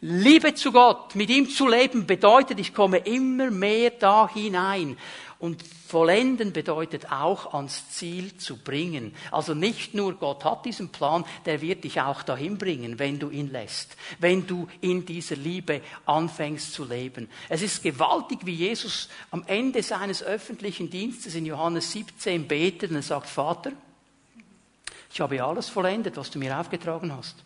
Liebe 0.05 0.53
zu 0.53 0.74
Gott, 0.74 1.15
mit 1.15 1.29
ihm 1.29 1.50
zu 1.50 1.65
leben, 1.65 2.05
bedeutet, 2.05 2.60
ich 2.60 2.74
komme 2.74 2.98
immer 2.98 3.50
mehr 3.50 3.89
da 3.89 4.27
hinein. 4.27 4.98
Und 5.39 5.63
vollenden 5.88 6.51
bedeutet 6.51 7.10
auch 7.10 7.53
ans 7.53 7.89
Ziel 7.91 8.36
zu 8.36 8.57
bringen. 8.57 9.15
Also 9.31 9.53
nicht 9.53 9.93
nur 9.93 10.15
Gott 10.15 10.43
hat 10.43 10.65
diesen 10.65 10.89
Plan, 10.89 11.24
der 11.45 11.62
wird 11.62 11.86
dich 11.86 12.01
auch 12.01 12.22
dahin 12.24 12.57
bringen, 12.57 13.00
wenn 13.00 13.17
du 13.17 13.29
ihn 13.29 13.50
lässt, 13.50 13.95
wenn 14.19 14.45
du 14.45 14.67
in 14.81 15.05
dieser 15.05 15.38
Liebe 15.38 15.79
anfängst 16.05 16.74
zu 16.74 16.83
leben. 16.83 17.29
Es 17.48 17.62
ist 17.62 17.81
gewaltig, 17.81 18.39
wie 18.43 18.55
Jesus 18.55 19.07
am 19.31 19.45
Ende 19.48 19.83
seines 19.83 20.22
öffentlichen 20.22 20.89
Dienstes 20.89 21.33
in 21.33 21.45
Johannes 21.45 21.93
17 21.93 22.45
betet 22.45 22.89
und 22.89 22.98
er 22.98 23.03
sagt, 23.03 23.29
Vater, 23.29 23.72
ich 25.13 25.22
habe 25.22 25.41
alles 25.41 25.69
vollendet, 25.69 26.17
was 26.17 26.29
du 26.29 26.39
mir 26.39 26.60
aufgetragen 26.60 27.15
hast. 27.15 27.38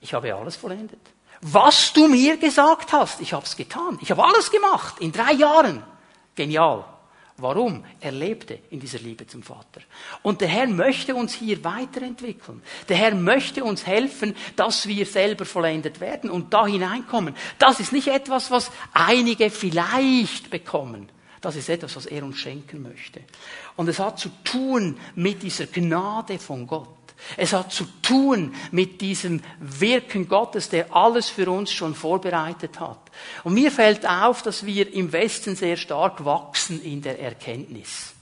Ich 0.00 0.14
habe 0.14 0.34
alles 0.34 0.56
vollendet. 0.56 1.00
Was 1.40 1.92
du 1.92 2.08
mir 2.08 2.36
gesagt 2.36 2.92
hast, 2.92 3.20
ich 3.20 3.32
habe 3.32 3.44
es 3.44 3.56
getan. 3.56 3.98
Ich 4.00 4.10
habe 4.10 4.24
alles 4.24 4.50
gemacht 4.50 5.00
in 5.00 5.12
drei 5.12 5.32
Jahren. 5.32 5.82
Genial. 6.34 6.84
Warum? 7.40 7.84
Er 8.00 8.10
lebte 8.10 8.58
in 8.70 8.80
dieser 8.80 8.98
Liebe 8.98 9.24
zum 9.24 9.44
Vater. 9.44 9.80
Und 10.22 10.40
der 10.40 10.48
Herr 10.48 10.66
möchte 10.66 11.14
uns 11.14 11.34
hier 11.34 11.62
weiterentwickeln. 11.62 12.62
Der 12.88 12.96
Herr 12.96 13.14
möchte 13.14 13.62
uns 13.62 13.86
helfen, 13.86 14.34
dass 14.56 14.88
wir 14.88 15.06
selber 15.06 15.44
vollendet 15.44 16.00
werden 16.00 16.30
und 16.30 16.52
da 16.52 16.66
hineinkommen. 16.66 17.36
Das 17.60 17.78
ist 17.78 17.92
nicht 17.92 18.08
etwas, 18.08 18.50
was 18.50 18.72
einige 18.92 19.50
vielleicht 19.50 20.50
bekommen. 20.50 21.10
Das 21.40 21.54
ist 21.54 21.68
etwas, 21.68 21.94
was 21.94 22.06
er 22.06 22.24
uns 22.24 22.38
schenken 22.38 22.82
möchte. 22.82 23.20
Und 23.76 23.88
es 23.88 24.00
hat 24.00 24.18
zu 24.18 24.30
tun 24.42 24.98
mit 25.14 25.44
dieser 25.44 25.66
Gnade 25.66 26.40
von 26.40 26.66
Gott. 26.66 26.97
Es 27.36 27.52
hat 27.52 27.72
zu 27.72 27.84
tun 28.02 28.54
mit 28.70 29.00
diesem 29.00 29.42
Wirken 29.60 30.28
Gottes, 30.28 30.68
der 30.68 30.94
alles 30.94 31.28
für 31.28 31.50
uns 31.50 31.72
schon 31.72 31.94
vorbereitet 31.94 32.80
hat. 32.80 32.98
Und 33.44 33.54
mir 33.54 33.70
fällt 33.70 34.08
auf, 34.08 34.42
dass 34.42 34.64
wir 34.64 34.92
im 34.92 35.12
Westen 35.12 35.56
sehr 35.56 35.76
stark 35.76 36.24
wachsen 36.24 36.82
in 36.82 37.02
der 37.02 37.20
Erkenntnis. 37.20 38.14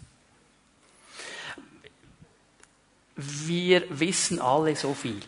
Wir 3.17 3.85
wissen 3.91 4.41
alle 4.41 4.77
so 4.77 4.93
viel. 4.93 5.21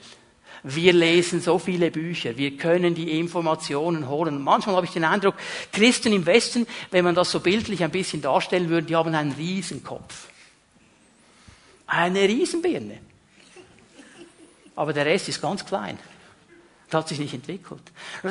Wir 0.64 0.92
lesen 0.92 1.40
so 1.40 1.58
viele 1.58 1.90
Bücher, 1.90 2.36
wir 2.36 2.56
können 2.56 2.94
die 2.94 3.18
Informationen 3.18 4.08
holen. 4.08 4.42
Manchmal 4.42 4.74
habe 4.74 4.86
ich 4.86 4.92
den 4.92 5.04
Eindruck, 5.04 5.36
Christen 5.72 6.12
im 6.12 6.26
Westen, 6.26 6.66
wenn 6.90 7.04
man 7.04 7.14
das 7.14 7.30
so 7.30 7.38
bildlich 7.38 7.84
ein 7.84 7.92
bisschen 7.92 8.20
darstellen 8.22 8.68
würde, 8.68 8.88
die 8.88 8.96
haben 8.96 9.14
einen 9.14 9.32
Riesenkopf. 9.32 10.26
Eine 11.86 12.22
Riesenbirne 12.22 12.98
aber 14.78 14.92
der 14.92 15.06
Rest 15.06 15.28
ist 15.28 15.42
ganz 15.42 15.66
klein. 15.66 15.98
Das 16.88 17.00
hat 17.00 17.08
sich 17.08 17.18
nicht 17.18 17.34
entwickelt. 17.34 17.82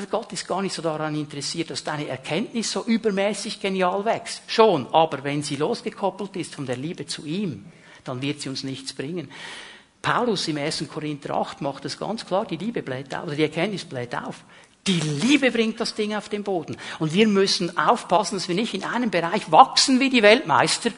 Gott 0.10 0.32
ist 0.32 0.48
gar 0.48 0.62
nicht 0.62 0.74
so 0.74 0.82
daran 0.82 1.14
interessiert, 1.14 1.70
dass 1.70 1.84
deine 1.84 2.08
Erkenntnis 2.08 2.72
so 2.72 2.84
übermäßig 2.84 3.60
genial 3.60 4.04
wächst. 4.06 4.42
Schon, 4.48 4.88
aber 4.94 5.24
wenn 5.24 5.44
sie 5.44 5.58
losgekoppelt 5.58 6.36
ist 6.38 6.56
von 6.56 6.66
der 6.66 6.78
Liebe 6.78 7.06
zu 7.06 7.26
ihm, 7.26 7.66
dann 8.04 8.22
wird 8.22 8.42
sie 8.42 8.50
uns 8.50 8.64
nichts 8.64 8.94
bringen. 8.94 9.30
Paulus 10.02 10.48
im 10.48 10.58
1. 10.58 10.86
Korinther 10.92 11.36
8 11.36 11.62
macht 11.62 11.86
es 11.86 12.00
ganz 12.00 12.26
klar, 12.26 12.46
die 12.46 12.58
Liebe 12.58 12.82
bläht 12.82 13.14
auf, 13.14 13.26
oder 13.26 13.36
die 13.36 13.44
Erkenntnis 13.44 13.86
bläht 13.86 14.16
auf. 14.16 14.44
Die 14.88 15.02
Liebe 15.02 15.52
bringt 15.52 15.80
das 15.82 15.94
Ding 15.96 16.16
auf 16.16 16.30
den 16.30 16.44
Boden. 16.44 16.78
Und 17.00 17.14
wir 17.14 17.28
müssen 17.28 17.78
aufpassen, 17.78 18.36
dass 18.36 18.48
wir 18.48 18.56
nicht 18.56 18.74
in 18.74 18.86
einem 18.86 19.12
Bereich 19.12 19.52
wachsen 19.52 20.00
wie 20.00 20.10
die 20.10 20.24
Weltmeister 20.24 20.92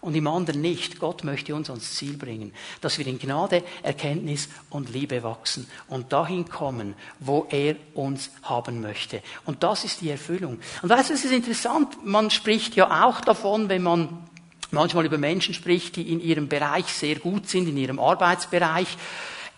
und 0.00 0.14
im 0.14 0.26
anderen 0.26 0.60
nicht. 0.60 0.98
Gott 0.98 1.24
möchte 1.24 1.54
uns 1.54 1.70
ans 1.70 1.94
Ziel 1.94 2.16
bringen, 2.16 2.52
dass 2.80 2.98
wir 2.98 3.06
in 3.06 3.18
Gnade, 3.18 3.62
Erkenntnis 3.82 4.48
und 4.70 4.90
Liebe 4.90 5.22
wachsen 5.22 5.66
und 5.88 6.12
dahin 6.12 6.48
kommen, 6.48 6.94
wo 7.18 7.46
er 7.50 7.76
uns 7.94 8.30
haben 8.42 8.80
möchte. 8.80 9.22
Und 9.44 9.62
das 9.62 9.84
ist 9.84 10.00
die 10.00 10.10
Erfüllung. 10.10 10.58
Und 10.82 10.88
weißt 10.88 11.10
du, 11.10 11.14
es 11.14 11.24
ist 11.24 11.32
interessant, 11.32 12.04
man 12.04 12.30
spricht 12.30 12.76
ja 12.76 13.06
auch 13.06 13.20
davon, 13.20 13.68
wenn 13.68 13.82
man 13.82 14.26
manchmal 14.70 15.04
über 15.04 15.18
Menschen 15.18 15.54
spricht, 15.54 15.96
die 15.96 16.12
in 16.12 16.20
ihrem 16.20 16.48
Bereich 16.48 16.86
sehr 16.86 17.16
gut 17.16 17.48
sind, 17.48 17.68
in 17.68 17.76
ihrem 17.76 17.98
Arbeitsbereich. 17.98 18.96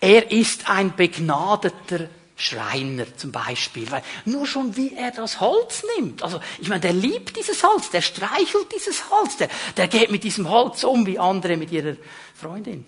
Er 0.00 0.30
ist 0.30 0.68
ein 0.68 0.96
begnadeter 0.96 2.08
Schreiner 2.37 3.05
zum 3.17 3.31
Beispiel, 3.31 3.91
weil 3.91 4.03
nur 4.25 4.47
schon 4.47 4.77
wie 4.77 4.95
er 4.97 5.11
das 5.11 5.41
Holz 5.41 5.85
nimmt, 5.97 6.23
also 6.23 6.41
ich 6.59 6.69
meine, 6.69 6.81
der 6.81 6.93
liebt 6.93 7.37
dieses 7.37 7.62
Holz, 7.62 7.91
der 7.91 8.01
streichelt 8.01 8.67
dieses 8.75 9.11
Holz, 9.11 9.37
der, 9.37 9.49
der 9.77 9.89
geht 9.89 10.11
mit 10.11 10.25
diesem 10.25 10.49
Holz 10.49 10.83
um 10.83 11.07
wie 11.07 11.19
andere 11.19 11.57
mit 11.57 11.71
ihrer 11.71 11.97
Freundin, 12.35 12.87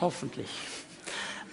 hoffentlich. 0.00 0.48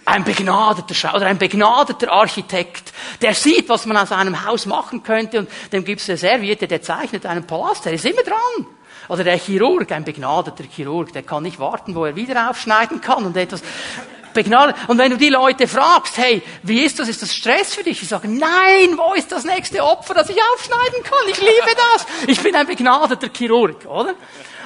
Ein 0.04 0.24
begnadeter 0.24 0.94
Schreiner 0.94 1.16
oder 1.16 1.26
ein 1.26 1.38
begnadeter 1.38 2.10
Architekt, 2.10 2.92
der 3.22 3.34
sieht, 3.34 3.68
was 3.68 3.86
man 3.86 3.96
aus 3.96 4.10
einem 4.10 4.44
Haus 4.44 4.66
machen 4.66 5.02
könnte 5.02 5.40
und 5.40 5.50
dem 5.72 5.84
gibt 5.84 6.00
es 6.00 6.08
eine 6.08 6.18
Serviette, 6.18 6.66
der 6.66 6.82
zeichnet 6.82 7.24
einen 7.24 7.46
Palast, 7.46 7.84
der 7.84 7.92
ist 7.92 8.04
immer 8.04 8.22
dran. 8.22 8.66
Oder 9.08 9.24
der 9.24 9.38
Chirurg, 9.38 9.90
ein 9.92 10.04
begnadeter 10.04 10.64
Chirurg, 10.64 11.12
der 11.12 11.22
kann 11.22 11.42
nicht 11.42 11.58
warten, 11.58 11.94
wo 11.94 12.04
er 12.04 12.16
wieder 12.16 12.50
aufschneiden 12.50 13.00
kann 13.00 13.24
und 13.24 13.36
etwas 13.36 13.62
Begnadet. 14.42 14.76
Und 14.86 14.98
wenn 14.98 15.10
du 15.10 15.16
die 15.16 15.30
Leute 15.30 15.66
fragst, 15.66 16.16
hey, 16.16 16.42
wie 16.62 16.82
ist 16.84 16.98
das? 16.98 17.08
Ist 17.08 17.22
das 17.22 17.34
Stress 17.34 17.74
für 17.74 17.82
dich? 17.82 17.98
Die 17.98 18.04
sagen, 18.04 18.38
nein, 18.38 18.96
wo 18.96 19.14
ist 19.14 19.32
das 19.32 19.44
nächste 19.44 19.82
Opfer, 19.82 20.14
das 20.14 20.30
ich 20.30 20.38
aufschneiden 20.54 21.02
kann? 21.02 21.28
Ich 21.28 21.40
liebe 21.40 21.74
das. 21.92 22.06
Ich 22.28 22.40
bin 22.40 22.54
ein 22.54 22.66
begnadeter 22.66 23.28
Chirurg, 23.36 23.84
oder? 23.86 24.14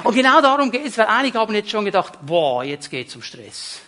Und 0.05 0.15
genau 0.15 0.43
darum 0.43 0.71
geht 0.71 0.87
es, 0.87 0.99
weil 0.99 1.07
einige 1.07 1.39
haben 1.39 1.55
jetzt 1.55 1.71
schon 1.71 1.87
gedacht, 1.87 2.15
boah, 2.21 2.63
jetzt 2.65 2.91
geht's 2.91 3.17
um 3.17 3.23
Stress. 3.23 3.81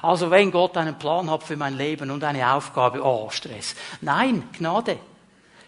Also 0.00 0.30
wenn 0.30 0.52
Gott 0.52 0.76
einen 0.76 0.96
Plan 0.96 1.28
hat 1.28 1.42
für 1.42 1.56
mein 1.56 1.76
Leben 1.76 2.10
und 2.12 2.22
eine 2.22 2.52
Aufgabe, 2.52 3.02
oh, 3.02 3.28
Stress. 3.30 3.74
Nein, 4.00 4.48
Gnade. 4.56 4.98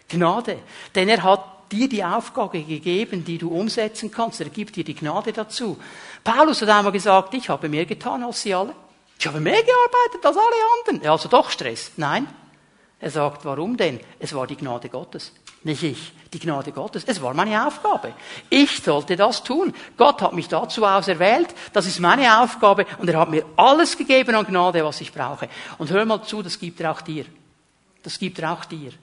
Gnade. 0.07 0.59
Denn 0.95 1.09
er 1.09 1.21
hat 1.23 1.43
dir 1.71 1.89
die 1.89 2.03
Aufgabe 2.03 2.61
gegeben, 2.61 3.25
die 3.25 3.37
du 3.37 3.49
umsetzen 3.49 4.09
kannst. 4.09 4.39
Er 4.39 4.49
gibt 4.49 4.77
dir 4.77 4.85
die 4.85 4.95
Gnade 4.95 5.33
dazu. 5.33 5.77
Paulus 6.23 6.61
hat 6.61 6.69
einmal 6.69 6.93
gesagt, 6.93 7.33
ich 7.33 7.49
habe 7.49 7.67
mehr 7.67 7.85
getan 7.85 8.23
als 8.23 8.41
sie 8.41 8.53
alle. 8.53 8.73
Ich 9.19 9.27
habe 9.27 9.41
mehr 9.41 9.61
gearbeitet 9.61 10.25
als 10.25 10.37
alle 10.37 10.55
anderen. 10.79 11.05
Ja, 11.05 11.11
also 11.11 11.27
doch 11.27 11.49
Stress. 11.49 11.91
Nein. 11.97 12.25
Er 13.01 13.11
sagt, 13.11 13.43
warum 13.43 13.75
denn? 13.75 13.99
Es 14.17 14.33
war 14.33 14.47
die 14.47 14.55
Gnade 14.55 14.87
Gottes. 14.87 15.33
Nicht 15.63 15.83
ich. 15.83 16.13
Die 16.31 16.39
Gnade 16.39 16.71
Gottes. 16.71 17.03
Es 17.05 17.21
war 17.21 17.33
meine 17.33 17.67
Aufgabe. 17.67 18.13
Ich 18.49 18.81
sollte 18.81 19.17
das 19.17 19.43
tun. 19.43 19.73
Gott 19.97 20.21
hat 20.21 20.33
mich 20.33 20.47
dazu 20.47 20.85
auserwählt. 20.85 21.53
Das 21.73 21.85
ist 21.85 21.99
meine 21.99 22.41
Aufgabe. 22.41 22.85
Und 22.97 23.09
er 23.09 23.19
hat 23.19 23.29
mir 23.29 23.45
alles 23.57 23.97
gegeben 23.97 24.35
an 24.35 24.45
Gnade, 24.45 24.85
was 24.85 25.01
ich 25.01 25.11
brauche. 25.11 25.49
Und 25.77 25.89
hör 25.89 26.05
mal 26.05 26.23
zu, 26.23 26.41
das 26.41 26.57
gibt 26.57 26.79
er 26.79 26.91
auch 26.91 27.01
dir. 27.01 27.25
Das 28.03 28.19
gibt 28.19 28.39
er 28.39 28.53
auch 28.53 28.63
dir. 28.63 28.93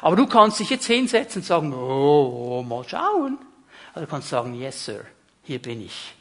Aber 0.00 0.16
du 0.16 0.26
kannst 0.26 0.60
dich 0.60 0.70
jetzt 0.70 0.86
hinsetzen 0.86 1.42
und 1.42 1.46
sagen, 1.46 1.74
oh, 1.74 2.64
mal 2.66 2.88
schauen. 2.88 3.38
Oder 3.92 4.06
du 4.06 4.10
kannst 4.10 4.30
sagen, 4.30 4.54
yes, 4.54 4.86
sir, 4.86 5.04
hier 5.42 5.60
bin 5.60 5.84
ich. 5.84 6.14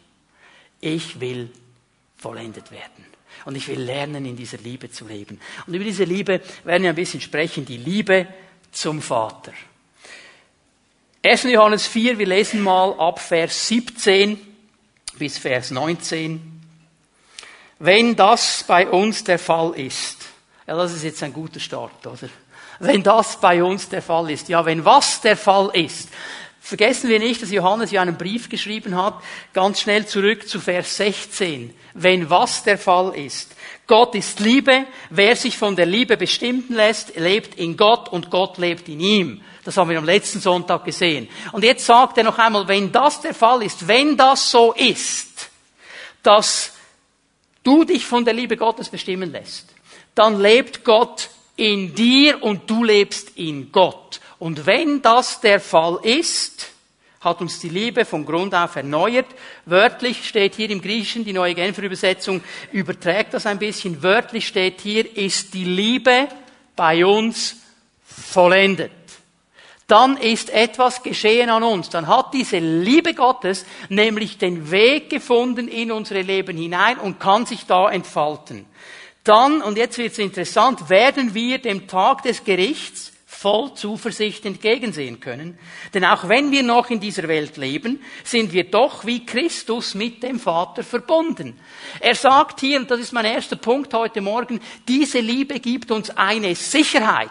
Ich 0.81 1.19
will 1.19 1.51
vollendet 2.17 2.71
werden. 2.71 3.08
Und 3.45 3.55
ich 3.55 3.67
will 3.67 3.79
lernen, 3.79 4.25
in 4.25 4.35
dieser 4.35 4.57
Liebe 4.57 4.91
zu 4.91 5.07
leben. 5.07 5.39
Und 5.65 5.73
über 5.73 5.83
diese 5.83 6.03
Liebe 6.03 6.41
werden 6.63 6.83
wir 6.83 6.89
ein 6.89 6.95
bisschen 6.95 7.21
sprechen, 7.21 7.65
die 7.65 7.77
Liebe 7.77 8.27
zum 8.71 9.01
Vater. 9.01 9.53
1. 11.23 11.43
Johannes 11.43 11.85
4, 11.87 12.17
wir 12.17 12.27
lesen 12.27 12.61
mal 12.61 12.93
ab 12.97 13.19
Vers 13.19 13.67
17 13.67 14.39
bis 15.17 15.37
Vers 15.37 15.71
19. 15.71 16.61
Wenn 17.79 18.15
das 18.15 18.63
bei 18.67 18.87
uns 18.87 19.23
der 19.23 19.39
Fall 19.39 19.77
ist, 19.77 20.17
ja, 20.67 20.75
das 20.75 20.93
ist 20.93 21.03
jetzt 21.03 21.23
ein 21.23 21.33
guter 21.33 21.59
Start, 21.59 22.05
oder? 22.05 22.29
Wenn 22.79 23.03
das 23.03 23.39
bei 23.39 23.61
uns 23.61 23.89
der 23.89 24.01
Fall 24.01 24.29
ist, 24.31 24.47
ja, 24.47 24.65
wenn 24.65 24.85
was 24.85 25.19
der 25.19 25.35
Fall 25.35 25.69
ist, 25.73 26.09
Vergessen 26.69 27.09
wir 27.09 27.17
nicht, 27.17 27.41
dass 27.41 27.49
Johannes 27.49 27.89
ja 27.89 28.03
einen 28.03 28.15
Brief 28.15 28.47
geschrieben 28.47 28.95
hat, 28.95 29.15
ganz 29.53 29.81
schnell 29.81 30.05
zurück 30.05 30.47
zu 30.47 30.59
Vers 30.59 30.97
16. 30.97 31.73
Wenn 31.95 32.29
was 32.29 32.63
der 32.63 32.77
Fall 32.77 33.15
ist. 33.15 33.55
Gott 33.87 34.13
ist 34.13 34.39
Liebe, 34.39 34.85
wer 35.09 35.35
sich 35.35 35.57
von 35.57 35.75
der 35.75 35.87
Liebe 35.87 36.15
bestimmen 36.15 36.67
lässt, 36.69 37.15
lebt 37.15 37.55
in 37.55 37.75
Gott 37.75 38.09
und 38.09 38.29
Gott 38.29 38.59
lebt 38.59 38.87
in 38.87 38.99
ihm. 38.99 39.41
Das 39.63 39.77
haben 39.77 39.89
wir 39.89 39.97
am 39.97 40.05
letzten 40.05 40.41
Sonntag 40.41 40.85
gesehen. 40.85 41.27
Und 41.53 41.63
jetzt 41.63 41.87
sagt 41.87 42.19
er 42.19 42.23
noch 42.23 42.37
einmal, 42.37 42.67
wenn 42.67 42.91
das 42.91 43.19
der 43.21 43.33
Fall 43.33 43.63
ist, 43.63 43.87
wenn 43.87 44.15
das 44.15 44.51
so 44.51 44.71
ist, 44.73 45.49
dass 46.21 46.73
du 47.63 47.83
dich 47.83 48.05
von 48.05 48.25
der 48.25 48.35
Liebe 48.35 48.57
Gottes 48.57 48.89
bestimmen 48.89 49.31
lässt, 49.31 49.73
dann 50.13 50.39
lebt 50.39 50.83
Gott 50.83 51.29
in 51.55 51.95
dir 51.95 52.43
und 52.43 52.69
du 52.69 52.83
lebst 52.83 53.31
in 53.37 53.71
Gott. 53.71 54.19
Und 54.39 54.65
wenn 54.65 55.01
das 55.01 55.41
der 55.41 55.59
Fall 55.59 55.99
ist, 56.03 56.71
hat 57.21 57.41
uns 57.41 57.59
die 57.59 57.69
Liebe 57.69 58.05
von 58.05 58.25
Grund 58.25 58.55
auf 58.55 58.77
erneuert. 58.77 59.27
Wörtlich 59.65 60.27
steht 60.27 60.55
hier 60.55 60.69
im 60.69 60.81
Griechischen, 60.81 61.25
die 61.25 61.33
neue 61.33 61.53
Genfer 61.53 61.83
Übersetzung 61.83 62.41
überträgt 62.71 63.33
das 63.33 63.45
ein 63.45 63.59
bisschen. 63.59 64.01
Wörtlich 64.01 64.47
steht 64.47 64.79
hier, 64.79 65.17
ist 65.17 65.53
die 65.53 65.65
Liebe 65.65 66.29
bei 66.77 67.05
uns 67.05 67.57
vollendet. 68.05 68.91
Dann 69.87 70.17
ist 70.17 70.51
etwas 70.51 71.03
geschehen 71.03 71.49
an 71.49 71.63
uns. 71.63 71.89
Dann 71.89 72.07
hat 72.07 72.33
diese 72.33 72.59
Liebe 72.59 73.13
Gottes 73.13 73.65
nämlich 73.89 74.37
den 74.37 74.71
Weg 74.71 75.09
gefunden 75.09 75.67
in 75.67 75.91
unsere 75.91 76.21
Leben 76.21 76.55
hinein 76.55 76.99
und 76.99 77.19
kann 77.19 77.45
sich 77.45 77.65
da 77.65 77.89
entfalten. 77.89 78.65
Dann, 79.25 79.61
und 79.61 79.77
jetzt 79.77 79.97
wird 79.97 80.13
es 80.13 80.19
interessant, 80.19 80.89
werden 80.89 81.33
wir 81.33 81.57
dem 81.57 81.87
Tag 81.87 82.23
des 82.23 82.43
Gerichts 82.43 83.08
voll 83.39 83.73
Zuversicht 83.73 84.45
entgegensehen 84.45 85.21
können. 85.21 85.57
Denn 85.93 86.03
auch 86.03 86.27
wenn 86.27 86.51
wir 86.51 86.61
noch 86.61 86.89
in 86.89 86.99
dieser 86.99 87.29
Welt 87.29 87.55
leben, 87.55 88.03
sind 88.25 88.51
wir 88.51 88.65
doch 88.65 89.05
wie 89.05 89.25
Christus 89.25 89.95
mit 89.95 90.21
dem 90.23 90.41
Vater 90.41 90.83
verbunden. 90.83 91.57
Er 92.01 92.15
sagt 92.15 92.59
hier, 92.59 92.79
und 92.79 92.91
das 92.91 92.99
ist 92.99 93.13
mein 93.13 93.23
erster 93.23 93.55
Punkt 93.55 93.93
heute 93.93 94.19
Morgen, 94.19 94.59
diese 94.89 95.19
Liebe 95.19 95.61
gibt 95.61 95.89
uns 95.89 96.09
eine 96.09 96.53
Sicherheit 96.53 97.29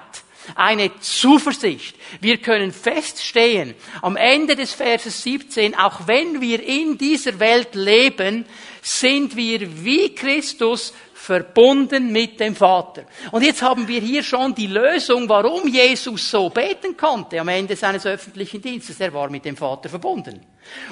eine 0.55 0.99
Zuversicht. 1.01 1.95
Wir 2.23 2.39
können 2.39 2.73
feststehen, 2.73 3.75
am 4.01 4.17
Ende 4.17 4.57
des 4.57 4.73
Verses 4.73 5.23
17, 5.23 5.75
auch 5.75 6.07
wenn 6.07 6.41
wir 6.41 6.63
in 6.65 6.97
dieser 6.97 7.39
Welt 7.39 7.75
leben, 7.75 8.47
sind 8.81 9.37
wir 9.37 9.85
wie 9.85 10.15
Christus 10.15 10.95
verbunden 11.29 12.11
mit 12.11 12.41
dem 12.41 12.57
Vater. 12.57 13.03
Und 13.33 13.43
jetzt 13.43 13.61
haben 13.61 13.87
wir 13.87 14.01
hier 14.01 14.23
schon 14.23 14.55
die 14.55 14.67
Lösung, 14.67 15.29
warum 15.29 15.69
Jesus 15.69 16.31
so 16.31 16.49
beten 16.49 16.97
konnte 16.97 17.39
am 17.39 17.49
Ende 17.49 17.77
seines 17.77 18.07
öffentlichen 18.07 18.63
Dienstes. 18.63 18.99
Er 18.99 19.13
war 19.13 19.29
mit 19.29 19.45
dem 19.45 19.55
Vater 19.55 19.91
verbunden. 19.91 20.41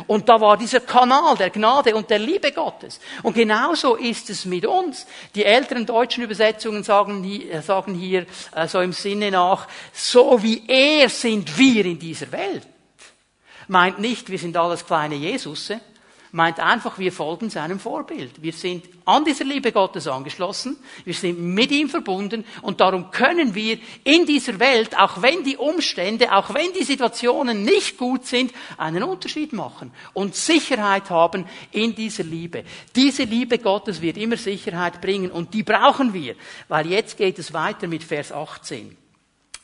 Und 0.07 0.29
da 0.29 0.39
war 0.39 0.59
dieser 0.59 0.81
Kanal 0.81 1.39
der 1.39 1.49
Gnade 1.49 1.97
und 1.97 2.11
der 2.11 2.19
Liebe 2.19 2.53
Gottes. 2.53 3.01
Und 3.23 3.35
genauso 3.35 3.97
ist 3.97 4.29
es 4.29 4.45
mit 4.45 4.67
uns. 4.67 5.07
Die 5.35 5.43
älteren 5.43 5.87
deutschen 5.87 6.25
Übersetzungen 6.25 6.83
sagen 6.83 7.25
hier, 7.25 7.63
sagen 7.63 7.95
hier 7.95 8.27
äh, 8.55 8.69
so 8.69 8.81
im 8.81 8.93
Sinne 8.93 9.31
nach, 9.31 9.67
so 9.95 10.43
wie 10.43 10.65
er 10.69 11.09
sind 11.09 11.57
wir 11.57 11.87
in 11.87 11.99
dieser 11.99 12.31
Welt. 12.31 12.67
Meint 13.69 14.01
nicht, 14.01 14.29
wir 14.29 14.39
sind 14.39 14.55
alles 14.59 14.85
kleine 14.85 15.15
Jesusse, 15.15 15.81
meint 16.33 16.61
einfach, 16.61 16.99
wir 16.99 17.13
folgen 17.13 17.51
seinem 17.51 17.79
Vorbild. 17.79 18.43
Wir 18.43 18.53
sind 18.53 18.85
an 19.05 19.25
dieser 19.25 19.45
Liebe 19.45 19.73
Gottes 19.73 20.07
angeschlossen, 20.07 20.77
wir 21.05 21.15
sind 21.15 21.41
mit 21.41 21.71
ihm 21.71 21.89
verbunden 21.89 22.45
und 22.63 22.81
darum 22.81 23.11
können 23.11 23.55
wir 23.55 23.79
in 24.05 24.27
dieser 24.27 24.59
Welt, 24.59 24.99
auch 24.99 25.23
wenn 25.23 25.45
die 25.45 25.57
Umstände, 25.57 26.33
auch 26.33 26.53
wenn 26.55 26.73
die 26.73 26.85
Situationen 26.85 27.63
nicht 27.63 27.99
gut 27.99 28.27
sind, 28.27 28.53
einen 28.77 29.03
Unterschied 29.03 29.53
machen 29.53 29.93
und 30.13 30.35
Sicherheit 30.35 31.11
haben 31.11 31.47
in 31.73 31.95
dieser 31.95 32.25
Liebe. 32.25 32.65
Diese 32.95 33.25
Liebe 33.25 33.59
Gottes 33.59 34.01
wird 34.03 34.17
immer 34.17 34.37
Sicherheit 34.37 35.01
bringen 35.01 35.31
und 35.31 35.55
die 35.55 35.63
brauchen 35.63 36.13
wir, 36.13 36.35
weil 36.69 36.87
jetzt 36.89 37.17
geht 37.17 37.39
es 37.39 37.53
weiter 37.53 37.87
mit 37.87 38.03
Vers 38.05 38.33
18. 38.33 38.97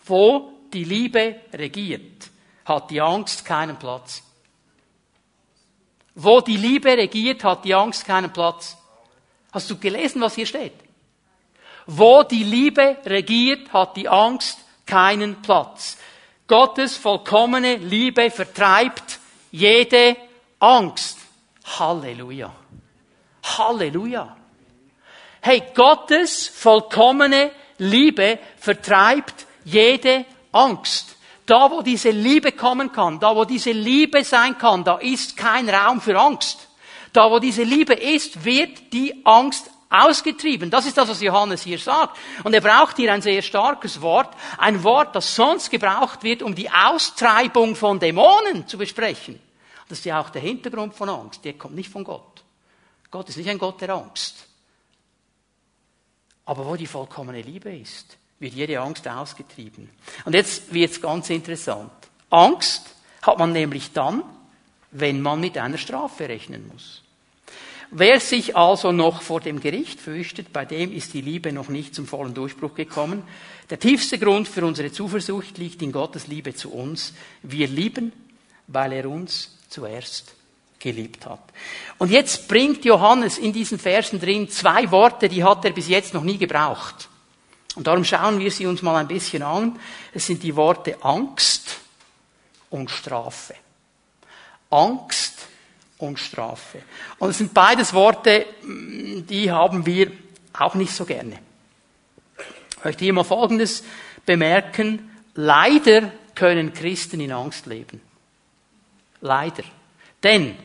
Wo 0.05 0.53
die 0.73 0.85
Liebe 0.85 1.37
regiert, 1.53 2.31
hat 2.65 2.91
die 2.91 3.01
Angst 3.01 3.45
keinen 3.45 3.79
Platz. 3.79 4.23
Wo 6.15 6.41
die 6.41 6.57
Liebe 6.57 6.91
regiert, 6.97 7.43
hat 7.45 7.65
die 7.65 7.75
Angst 7.75 8.05
keinen 8.05 8.33
Platz. 8.33 8.77
Hast 9.53 9.71
du 9.71 9.79
gelesen, 9.79 10.21
was 10.21 10.35
hier 10.35 10.47
steht? 10.47 10.75
Wo 11.87 12.23
die 12.23 12.45
Liebe 12.45 12.99
regiert, 13.05 13.73
hat 13.73 13.97
die 13.97 14.09
Angst 14.09 14.59
keinen 14.87 15.41
Platz. 15.43 15.97
Gottes 16.47 16.97
vollkommene 16.97 17.77
Liebe 17.77 18.31
vertreibt 18.31 19.19
jede 19.51 20.17
Angst. 20.59 21.19
Halleluja. 21.79 22.53
Halleluja. 23.43 24.37
Hey, 25.41 25.63
Gottes 25.75 26.49
vollkommene 26.49 27.51
Liebe 27.79 28.39
vertreibt 28.59 29.47
jede 29.65 30.25
Angst. 30.53 31.17
Da, 31.47 31.71
wo 31.71 31.83
diese 31.83 32.11
Liebe 32.11 32.53
kommen 32.53 32.93
kann, 32.93 33.19
da, 33.19 33.35
wo 33.35 33.45
diese 33.45 33.73
Liebe 33.73 34.25
sein 34.25 34.57
kann, 34.59 34.85
da 34.85 34.99
ist 34.99 35.37
kein 35.37 35.69
Raum 35.69 36.01
für 36.01 36.19
Angst. 36.19 36.69
Da, 37.13 37.31
wo 37.31 37.39
diese 37.39 37.63
Liebe 37.63 37.95
ist, 37.95 38.45
wird 38.45 38.93
die 38.93 39.25
Angst 39.25 39.71
ausgetrieben. 39.91 40.71
Das 40.71 40.87
ist 40.87 40.97
das, 40.97 41.09
was 41.09 41.21
Johannes 41.21 41.63
hier 41.63 41.79
sagt. 41.79 42.17
Und 42.45 42.55
er 42.55 42.61
braucht 42.61 42.97
hier 42.97 43.13
ein 43.13 43.21
sehr 43.21 43.43
starkes 43.43 44.01
Wort, 44.01 44.35
ein 44.57 44.83
Wort, 44.83 45.15
das 45.15 45.35
sonst 45.35 45.71
gebraucht 45.71 46.23
wird, 46.23 46.43
um 46.43 46.55
die 46.55 46.71
Austreibung 46.71 47.77
von 47.77 48.01
Dämonen 48.01 48.67
zu 48.67 48.79
besprechen. 48.79 49.39
Das 49.89 49.99
ist 49.99 50.05
ja 50.07 50.21
auch 50.21 50.31
der 50.31 50.41
Hintergrund 50.41 50.95
von 50.95 51.11
Angst. 51.11 51.45
Der 51.45 51.53
kommt 51.55 51.75
nicht 51.75 51.91
von 51.91 52.05
Gott. 52.05 52.43
Gott 53.11 53.29
ist 53.29 53.37
nicht 53.37 53.51
ein 53.51 53.59
Gott 53.59 53.81
der 53.83 53.91
Angst. 53.91 54.47
Aber 56.47 56.65
wo 56.65 56.77
die 56.77 56.87
vollkommene 56.87 57.43
Liebe 57.43 57.77
ist, 57.77 58.17
wird 58.43 58.55
jede 58.55 58.81
Angst 58.81 59.09
ausgetrieben. 59.09 59.89
Und 60.25 60.35
jetzt 60.35 60.75
wird 60.75 60.91
es 60.91 61.01
ganz 61.01 61.31
interessant. 61.31 61.91
Angst 62.29 62.95
hat 63.23 63.39
man 63.39 63.53
nämlich 63.53 63.93
dann, 63.93 64.23
wenn 64.91 65.23
man 65.23 65.41
mit 65.41 65.57
einer 65.57 65.79
Strafe 65.79 66.29
rechnen 66.29 66.69
muss. 66.71 67.03
Wer 67.91 68.21
sich 68.21 68.57
also 68.57 68.91
noch 68.91 69.23
vor 69.23 69.41
dem 69.41 69.61
Gericht 69.61 70.01
fürchtet, 70.01 70.53
bei 70.53 70.65
dem 70.65 70.93
ist 70.93 71.15
die 71.15 71.21
Liebe 71.21 71.53
noch 71.53 71.69
nicht 71.69 71.95
zum 71.95 72.07
vollen 72.07 72.35
Durchbruch 72.35 72.75
gekommen. 72.75 73.23
Der 73.71 73.79
tiefste 73.79 74.19
Grund 74.19 74.49
für 74.49 74.65
unsere 74.65 74.91
Zuversicht 74.91 75.59
liegt 75.59 75.83
in 75.83 75.93
Gottes 75.93 76.27
Liebe 76.27 76.55
zu 76.55 76.73
uns. 76.73 77.15
Wir 77.43 77.69
lieben, 77.69 78.13
weil 78.67 78.93
er 78.93 79.09
uns 79.09 79.59
zuerst 79.69 80.35
geliebt 80.79 81.27
hat. 81.27 81.43
Und 81.99 82.11
jetzt 82.11 82.49
bringt 82.49 82.85
Johannes 82.85 83.39
in 83.39 83.53
diesen 83.53 83.79
Versen 83.79 84.19
drin 84.19 84.49
zwei 84.49 84.91
Worte, 84.91 85.29
die 85.29 85.45
hat 85.45 85.65
er 85.65 85.71
bis 85.71 85.89
jetzt 85.89 86.13
noch 86.13 86.25
nie 86.25 86.39
gebraucht. 86.39 87.09
Und 87.75 87.87
darum 87.87 88.05
schauen 88.05 88.39
wir 88.39 88.51
sie 88.51 88.67
uns 88.67 88.83
mal 88.83 88.97
ein 88.97 89.09
bisschen 89.09 89.43
an. 89.43 89.79
Es 90.13 90.27
sind 90.27 90.43
die 90.43 90.55
Worte 90.57 91.03
Angst 91.03 91.79
und 92.71 92.91
Strafe. 92.91 93.55
Angst 94.71 95.47
und 95.99 96.19
Strafe. 96.19 96.83
Und 97.19 97.31
es 97.31 97.39
sind 97.39 97.55
beides 97.55 97.95
Worte, 97.95 98.47
die 98.63 99.51
haben 99.51 99.87
wir 99.87 100.13
auch 100.53 100.75
nicht 100.75 100.93
so 100.93 101.05
gerne. 101.05 101.39
Ich 102.79 102.85
möchte 102.85 103.05
hier 103.05 103.13
mal 103.13 103.25
Folgendes 103.25 103.85
bemerken. 104.27 105.11
Leider 105.35 106.13
können 106.35 106.73
Christen 106.73 107.21
in 107.21 107.33
Angst 107.33 107.67
leben. 107.67 108.01
Leider. 109.21 109.63
Denn 110.23 110.57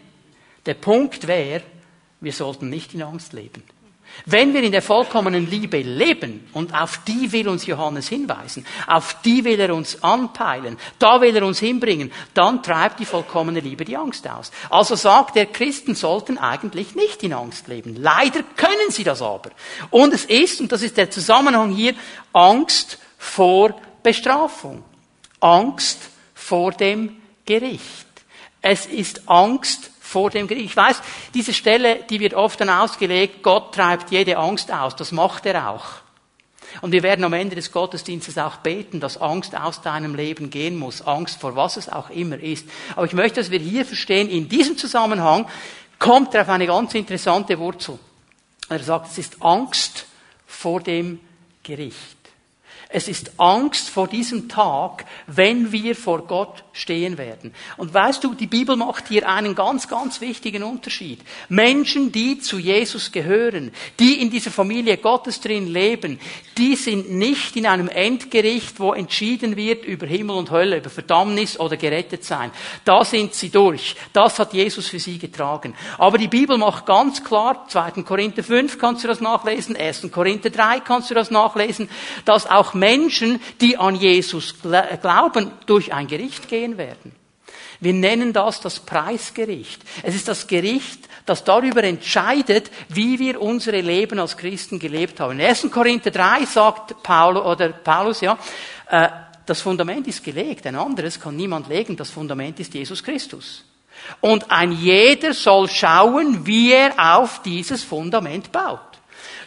der 0.65 0.73
Punkt 0.73 1.27
wäre, 1.27 1.63
wir 2.19 2.33
sollten 2.33 2.69
nicht 2.69 2.93
in 2.93 3.03
Angst 3.03 3.33
leben. 3.33 3.63
Wenn 4.25 4.53
wir 4.53 4.63
in 4.63 4.71
der 4.71 4.81
vollkommenen 4.81 5.49
Liebe 5.49 5.81
leben, 5.81 6.49
und 6.53 6.73
auf 6.73 6.99
die 7.07 7.31
will 7.31 7.47
uns 7.47 7.65
Johannes 7.65 8.07
hinweisen, 8.09 8.65
auf 8.87 9.17
die 9.23 9.43
will 9.43 9.59
er 9.59 9.73
uns 9.73 10.03
anpeilen, 10.03 10.77
da 10.99 11.21
will 11.21 11.35
er 11.35 11.45
uns 11.45 11.59
hinbringen, 11.59 12.11
dann 12.33 12.63
treibt 12.63 12.99
die 12.99 13.05
vollkommene 13.05 13.59
Liebe 13.59 13.85
die 13.85 13.97
Angst 13.97 14.27
aus. 14.29 14.51
Also 14.69 14.95
sagt 14.95 15.37
er, 15.37 15.45
Christen 15.45 15.95
sollten 15.95 16.37
eigentlich 16.37 16.95
nicht 16.95 17.23
in 17.23 17.33
Angst 17.33 17.67
leben. 17.67 17.95
Leider 17.95 18.43
können 18.55 18.89
sie 18.89 19.03
das 19.03 19.21
aber. 19.21 19.51
Und 19.89 20.13
es 20.13 20.25
ist, 20.25 20.59
und 20.61 20.71
das 20.71 20.81
ist 20.81 20.97
der 20.97 21.11
Zusammenhang 21.11 21.71
hier, 21.71 21.93
Angst 22.33 22.97
vor 23.17 23.79
Bestrafung. 24.03 24.83
Angst 25.39 25.99
vor 26.33 26.71
dem 26.71 27.17
Gericht. 27.45 28.07
Es 28.61 28.85
ist 28.85 29.29
Angst 29.29 29.91
vor 30.07 30.29
dem 30.29 30.47
Gericht. 30.47 30.65
Ich 30.67 30.77
weiß, 30.77 31.01
diese 31.33 31.53
Stelle, 31.53 32.03
die 32.09 32.19
wird 32.19 32.33
oft 32.33 32.59
dann 32.61 32.69
ausgelegt, 32.69 33.43
Gott 33.43 33.75
treibt 33.75 34.09
jede 34.11 34.37
Angst 34.37 34.71
aus. 34.71 34.95
Das 34.95 35.11
macht 35.11 35.45
er 35.45 35.69
auch. 35.69 35.85
Und 36.81 36.91
wir 36.91 37.03
werden 37.03 37.23
am 37.23 37.33
Ende 37.33 37.55
des 37.55 37.71
Gottesdienstes 37.71 38.37
auch 38.37 38.57
beten, 38.57 38.99
dass 38.99 39.19
Angst 39.19 39.55
aus 39.55 39.81
deinem 39.81 40.15
Leben 40.15 40.49
gehen 40.49 40.77
muss. 40.77 41.01
Angst 41.01 41.39
vor 41.39 41.55
was 41.55 41.77
es 41.77 41.89
auch 41.89 42.09
immer 42.09 42.39
ist. 42.39 42.67
Aber 42.95 43.05
ich 43.05 43.13
möchte, 43.13 43.39
dass 43.39 43.51
wir 43.51 43.59
hier 43.59 43.85
verstehen, 43.85 44.29
in 44.29 44.49
diesem 44.49 44.77
Zusammenhang 44.77 45.47
kommt 45.99 46.33
er 46.35 46.41
auf 46.41 46.49
eine 46.49 46.67
ganz 46.67 46.93
interessante 46.93 47.57
Wurzel. 47.59 47.99
Er 48.69 48.79
sagt, 48.79 49.11
es 49.11 49.17
ist 49.17 49.41
Angst 49.41 50.05
vor 50.45 50.81
dem 50.81 51.19
Gericht. 51.63 52.16
Es 52.89 53.09
ist 53.09 53.31
Angst 53.37 53.89
vor 53.89 54.07
diesem 54.07 54.47
Tag, 54.47 55.05
wenn 55.27 55.73
wir 55.73 55.93
vor 55.93 56.21
Gott 56.21 56.63
stehen 56.71 57.17
werden. 57.17 57.53
Und 57.75 57.93
weißt 57.93 58.23
du, 58.23 58.33
die 58.33 58.47
Bibel 58.47 58.77
macht 58.77 59.09
hier 59.09 59.27
einen 59.27 59.55
ganz, 59.55 59.89
ganz 59.89 60.21
wichtigen 60.21 60.63
Unterschied. 60.63 61.19
Menschen, 61.49 62.13
die 62.13 62.39
zu 62.39 62.57
Jesus 62.59 63.11
gehören, 63.11 63.73
die 63.99 64.21
in 64.21 64.29
dieser 64.29 64.51
Familie 64.51 64.95
Gottes 64.97 65.41
drin 65.41 65.67
leben, 65.67 66.17
die 66.57 66.77
sind 66.77 67.11
nicht 67.11 67.57
in 67.57 67.65
einem 67.65 67.89
Endgericht, 67.89 68.79
wo 68.79 68.93
entschieden 68.93 69.57
wird 69.57 69.83
über 69.83 70.07
Himmel 70.07 70.37
und 70.37 70.51
Hölle, 70.51 70.77
über 70.77 70.89
Verdammnis 70.89 71.59
oder 71.59 71.75
gerettet 71.75 72.23
sein. 72.23 72.51
Da 72.85 73.03
sind 73.03 73.33
sie 73.33 73.49
durch. 73.49 73.97
Das 74.13 74.39
hat 74.39 74.53
Jesus 74.53 74.87
für 74.87 74.99
sie 74.99 75.17
getragen. 75.17 75.75
Aber 75.97 76.17
die 76.17 76.29
Bibel 76.29 76.57
macht 76.57 76.85
ganz 76.85 77.21
klar, 77.21 77.65
2. 77.67 78.03
Korinther 78.03 78.43
5 78.43 78.79
kannst 78.79 79.03
du 79.03 79.09
das 79.09 79.19
nachlesen, 79.19 79.75
1. 79.75 80.09
Korinther 80.09 80.51
3 80.51 80.79
kannst 80.79 81.09
du 81.09 81.15
das 81.15 81.31
nachlesen, 81.31 81.89
dass 82.23 82.49
auch 82.49 82.76
Menschen, 82.79 83.41
die 83.61 83.77
an 83.77 83.95
Jesus 83.95 84.55
glauben, 84.61 85.51
durch 85.65 85.93
ein 85.93 86.07
Gericht 86.07 86.47
gehen 86.47 86.77
werden. 86.77 87.11
Wir 87.79 87.93
nennen 87.93 88.33
das 88.33 88.59
das 88.59 88.79
Preisgericht. 88.79 89.81
Es 90.01 90.15
ist 90.15 90.27
das 90.27 90.47
Gericht, 90.47 91.07
das 91.25 91.43
darüber 91.43 91.83
entscheidet, 91.83 92.71
wie 92.89 93.19
wir 93.19 93.39
unsere 93.41 93.81
Leben 93.81 94.17
als 94.19 94.35
Christen 94.35 94.79
gelebt 94.79 95.19
haben. 95.19 95.39
In 95.39 95.45
1. 95.45 95.69
Korinther 95.69 96.09
3 96.09 96.45
sagt 96.45 97.03
Paulus, 97.03 97.45
oder 97.45 97.69
Paulus, 97.69 98.21
ja, 98.21 98.37
äh, 98.89 99.09
das 99.45 99.61
Fundament 99.61 100.07
ist 100.07 100.23
gelegt. 100.23 100.65
Ein 100.65 100.75
anderes 100.75 101.19
kann 101.19 101.35
niemand 101.35 101.69
legen. 101.69 101.95
Das 101.95 102.09
Fundament 102.09 102.59
ist 102.59 102.73
Jesus 102.73 103.03
Christus. 103.03 103.63
Und 104.21 104.49
ein 104.51 104.71
jeder 104.71 105.33
soll 105.33 105.69
schauen, 105.69 106.45
wie 106.45 106.73
er 106.73 106.93
auf 107.15 107.41
dieses 107.43 107.83
Fundament 107.83 108.51
baut. 108.51 108.96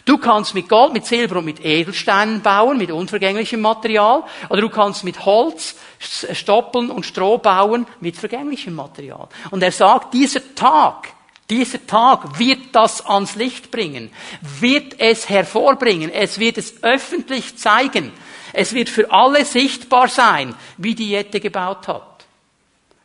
Du 0.05 0.17
kannst 0.17 0.53
mit 0.55 0.67
Gold, 0.67 0.93
mit 0.93 1.05
Silber 1.05 1.37
und 1.37 1.45
mit 1.45 1.63
Edelsteinen 1.63 2.41
bauen, 2.41 2.77
mit 2.77 2.91
unvergänglichem 2.91 3.61
Material, 3.61 4.23
oder 4.49 4.61
du 4.61 4.69
kannst 4.69 5.03
mit 5.03 5.25
Holz, 5.25 5.75
Stoppeln 5.99 6.89
und 6.89 7.05
Stroh 7.05 7.37
bauen, 7.37 7.85
mit 7.99 8.17
vergänglichem 8.17 8.73
Material. 8.73 9.27
Und 9.51 9.61
er 9.61 9.71
sagt, 9.71 10.13
dieser 10.13 10.55
Tag, 10.55 11.09
dieser 11.49 11.85
Tag 11.85 12.39
wird 12.39 12.73
das 12.73 13.05
ans 13.05 13.35
Licht 13.35 13.69
bringen, 13.71 14.11
wird 14.59 14.99
es 14.99 15.29
hervorbringen, 15.29 16.11
es 16.11 16.39
wird 16.39 16.57
es 16.57 16.83
öffentlich 16.83 17.57
zeigen, 17.57 18.11
es 18.53 18.73
wird 18.73 18.89
für 18.89 19.11
alle 19.11 19.45
sichtbar 19.45 20.07
sein, 20.07 20.55
wie 20.77 20.95
die 20.95 21.09
Jette 21.09 21.39
gebaut 21.39 21.87
hat 21.87 22.10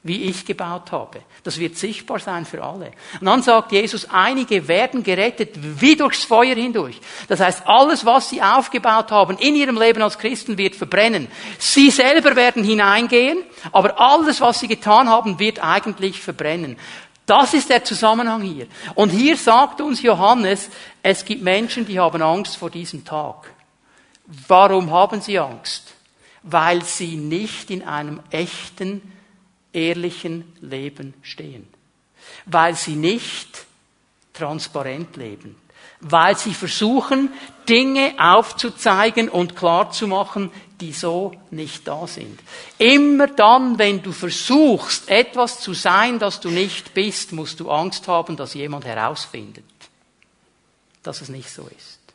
wie 0.07 0.25
ich 0.25 0.45
gebaut 0.45 0.93
habe. 0.93 1.21
Das 1.43 1.59
wird 1.59 1.77
sichtbar 1.77 2.19
sein 2.19 2.45
für 2.45 2.63
alle. 2.63 2.93
Und 3.21 3.27
dann 3.27 3.43
sagt 3.43 3.73
Jesus, 3.73 4.09
einige 4.11 4.69
werden 4.69 5.03
gerettet 5.03 5.55
wie 5.55 5.97
durchs 5.97 6.25
Feuer 6.25 6.55
hindurch. 6.55 7.01
Das 7.29 7.41
heißt, 7.41 7.67
alles, 7.67 8.05
was 8.05 8.31
sie 8.31 8.43
aufgebaut 8.43 9.11
haben 9.11 9.39
in 9.39 9.55
ihrem 9.55 9.79
Leben 9.79 10.03
als 10.03 10.19
Christen, 10.19 10.59
wird 10.59 10.77
verbrennen. 10.77 11.29
Sie 11.59 11.91
selber 11.91 12.37
werden 12.37 12.65
hineingehen, 12.65 13.39
aber 13.73 14.01
alles, 14.01 14.41
was 14.41 14.61
sie 14.61 14.69
getan 14.69 15.09
haben, 15.09 15.39
wird 15.39 15.63
eigentlich 15.63 16.21
verbrennen. 16.21 16.77
Das 17.27 17.55
ist 17.55 17.71
der 17.71 17.83
Zusammenhang 17.83 18.43
hier. 18.43 18.69
Und 18.95 19.11
hier 19.11 19.37
sagt 19.37 19.81
uns 19.81 20.01
Johannes, 20.01 20.71
es 21.03 21.25
gibt 21.25 21.43
Menschen, 21.43 21.85
die 21.85 21.99
haben 21.99 22.23
Angst 22.23 22.57
vor 22.57 22.71
diesem 22.71 23.05
Tag. 23.05 23.51
Warum 24.47 24.91
haben 24.91 25.21
sie 25.21 25.39
Angst? 25.39 25.95
Weil 26.43 26.85
sie 26.85 27.17
nicht 27.17 27.71
in 27.71 27.83
einem 27.83 28.21
echten 28.31 29.13
ehrlichen 29.77 30.51
Leben 30.61 31.15
stehen. 31.23 31.69
Weil 32.47 32.75
sie 32.75 32.97
nicht 32.97 33.67
transparent 34.33 35.17
leben. 35.17 35.57
Weil 36.01 36.37
sie 36.37 36.55
versuchen, 36.55 37.31
Dinge 37.69 38.15
aufzuzeigen 38.19 39.29
und 39.29 39.57
klarzumachen, 39.57 40.51
die 40.81 40.93
so 40.93 41.33
nicht 41.51 41.87
da 41.89 42.07
sind. 42.07 42.39
Immer 42.79 43.29
dann, 43.29 43.79
wenn 43.79 44.03
du 44.03 44.13
versuchst, 44.13 45.09
etwas 45.09 45.61
zu 45.61 45.73
sein, 45.73 46.19
das 46.19 46.41
du 46.41 46.51
nicht 46.51 46.93
bist, 46.93 47.33
musst 47.33 47.61
du 47.61 47.71
Angst 47.71 48.09
haben, 48.09 48.37
dass 48.37 48.55
jemand 48.55 48.85
herausfindet, 48.85 49.65
dass 51.03 51.23
es 51.23 51.29
nicht 51.29 51.51
so 51.51 51.69
ist. 51.77 52.06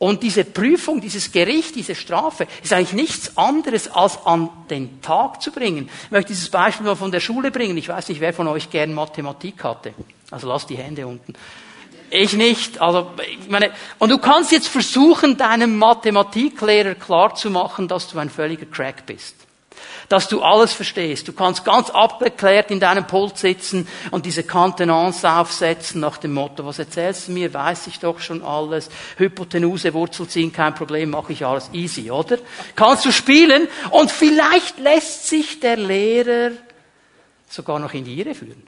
Und 0.00 0.22
diese 0.22 0.46
Prüfung, 0.46 1.02
dieses 1.02 1.30
Gericht, 1.30 1.76
diese 1.76 1.94
Strafe 1.94 2.46
ist 2.62 2.72
eigentlich 2.72 2.94
nichts 2.94 3.36
anderes 3.36 3.86
als 3.86 4.24
an 4.24 4.48
den 4.70 5.02
Tag 5.02 5.42
zu 5.42 5.52
bringen. 5.52 5.90
Ich 6.04 6.10
möchte 6.10 6.32
dieses 6.32 6.48
Beispiel 6.48 6.86
mal 6.86 6.96
von 6.96 7.12
der 7.12 7.20
Schule 7.20 7.50
bringen. 7.50 7.76
Ich 7.76 7.90
weiß 7.90 8.08
nicht, 8.08 8.18
wer 8.18 8.32
von 8.32 8.48
euch 8.48 8.70
gern 8.70 8.94
Mathematik 8.94 9.62
hatte. 9.62 9.92
Also 10.30 10.48
lasst 10.48 10.70
die 10.70 10.78
Hände 10.78 11.06
unten. 11.06 11.34
Ich 12.08 12.32
nicht. 12.32 12.80
Also, 12.80 13.10
ich 13.40 13.50
meine, 13.50 13.72
und 13.98 14.08
du 14.08 14.16
kannst 14.16 14.52
jetzt 14.52 14.68
versuchen, 14.68 15.36
deinem 15.36 15.76
Mathematiklehrer 15.76 16.94
klarzumachen, 16.94 17.86
dass 17.86 18.08
du 18.08 18.18
ein 18.18 18.30
völliger 18.30 18.64
Crack 18.64 19.04
bist 19.04 19.34
dass 20.10 20.26
du 20.26 20.42
alles 20.42 20.72
verstehst. 20.72 21.28
Du 21.28 21.32
kannst 21.32 21.64
ganz 21.64 21.88
abgeklärt 21.88 22.72
in 22.72 22.80
deinem 22.80 23.06
Pult 23.06 23.38
sitzen 23.38 23.86
und 24.10 24.26
diese 24.26 24.42
Kantenance 24.42 25.30
aufsetzen 25.30 26.00
nach 26.00 26.18
dem 26.18 26.34
Motto, 26.34 26.66
was 26.66 26.80
erzählst 26.80 27.28
du 27.28 27.32
mir, 27.32 27.54
weiß 27.54 27.86
ich 27.86 28.00
doch 28.00 28.18
schon 28.18 28.42
alles. 28.42 28.90
Hypotenuse, 29.18 29.94
Wurzel 29.94 30.26
ziehen, 30.26 30.52
kein 30.52 30.74
Problem, 30.74 31.10
mache 31.10 31.32
ich 31.32 31.46
alles 31.46 31.70
easy, 31.72 32.10
oder? 32.10 32.38
Kannst 32.74 33.04
du 33.04 33.12
spielen 33.12 33.68
und 33.90 34.10
vielleicht 34.10 34.80
lässt 34.80 35.28
sich 35.28 35.60
der 35.60 35.76
Lehrer 35.76 36.50
sogar 37.48 37.78
noch 37.78 37.94
in 37.94 38.04
die 38.04 38.18
Irre 38.18 38.34
führen. 38.34 38.66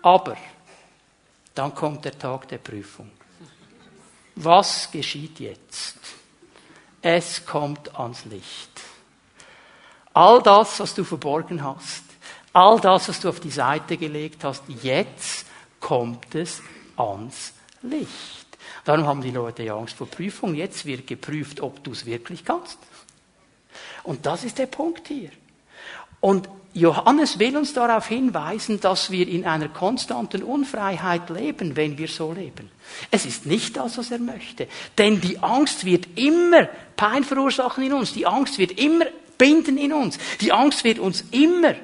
Aber 0.00 0.38
dann 1.54 1.74
kommt 1.74 2.06
der 2.06 2.18
Tag 2.18 2.48
der 2.48 2.58
Prüfung. 2.58 3.10
Was 4.36 4.90
geschieht 4.90 5.38
jetzt? 5.38 5.98
Es 7.02 7.44
kommt 7.44 7.94
ans 7.94 8.24
Licht. 8.24 8.89
All 10.12 10.42
das, 10.42 10.80
was 10.80 10.94
du 10.94 11.04
verborgen 11.04 11.62
hast, 11.62 12.02
all 12.52 12.80
das, 12.80 13.08
was 13.08 13.20
du 13.20 13.28
auf 13.28 13.40
die 13.40 13.50
Seite 13.50 13.96
gelegt 13.96 14.42
hast, 14.44 14.64
jetzt 14.82 15.46
kommt 15.78 16.34
es 16.34 16.62
ans 16.96 17.52
Licht. 17.82 18.46
Darum 18.84 19.06
haben 19.06 19.22
die 19.22 19.30
Leute 19.30 19.62
ja 19.62 19.76
Angst 19.76 19.96
vor 19.96 20.06
Prüfung. 20.06 20.54
Jetzt 20.54 20.84
wird 20.84 21.06
geprüft, 21.06 21.60
ob 21.60 21.82
du 21.84 21.92
es 21.92 22.06
wirklich 22.06 22.44
kannst. 22.44 22.78
Und 24.02 24.26
das 24.26 24.44
ist 24.44 24.58
der 24.58 24.66
Punkt 24.66 25.08
hier. 25.08 25.30
Und 26.20 26.48
Johannes 26.72 27.38
will 27.38 27.56
uns 27.56 27.72
darauf 27.72 28.06
hinweisen, 28.06 28.80
dass 28.80 29.10
wir 29.10 29.26
in 29.26 29.44
einer 29.44 29.68
konstanten 29.68 30.42
Unfreiheit 30.42 31.28
leben, 31.28 31.74
wenn 31.74 31.98
wir 31.98 32.06
so 32.06 32.32
leben. 32.32 32.70
Es 33.10 33.26
ist 33.26 33.46
nicht 33.46 33.76
das, 33.76 33.98
was 33.98 34.10
er 34.10 34.18
möchte. 34.18 34.68
Denn 34.96 35.20
die 35.20 35.38
Angst 35.38 35.84
wird 35.84 36.06
immer 36.16 36.68
Pein 36.96 37.24
verursachen 37.24 37.84
in 37.84 37.92
uns. 37.92 38.12
Die 38.12 38.26
Angst 38.26 38.58
wird 38.58 38.72
immer 38.72 39.06
binden 39.40 39.78
in 39.78 39.94
uns. 39.94 40.18
Die 40.42 40.52
Angst 40.52 40.84
wird 40.84 40.98
uns 40.98 41.24
immer 41.30 41.74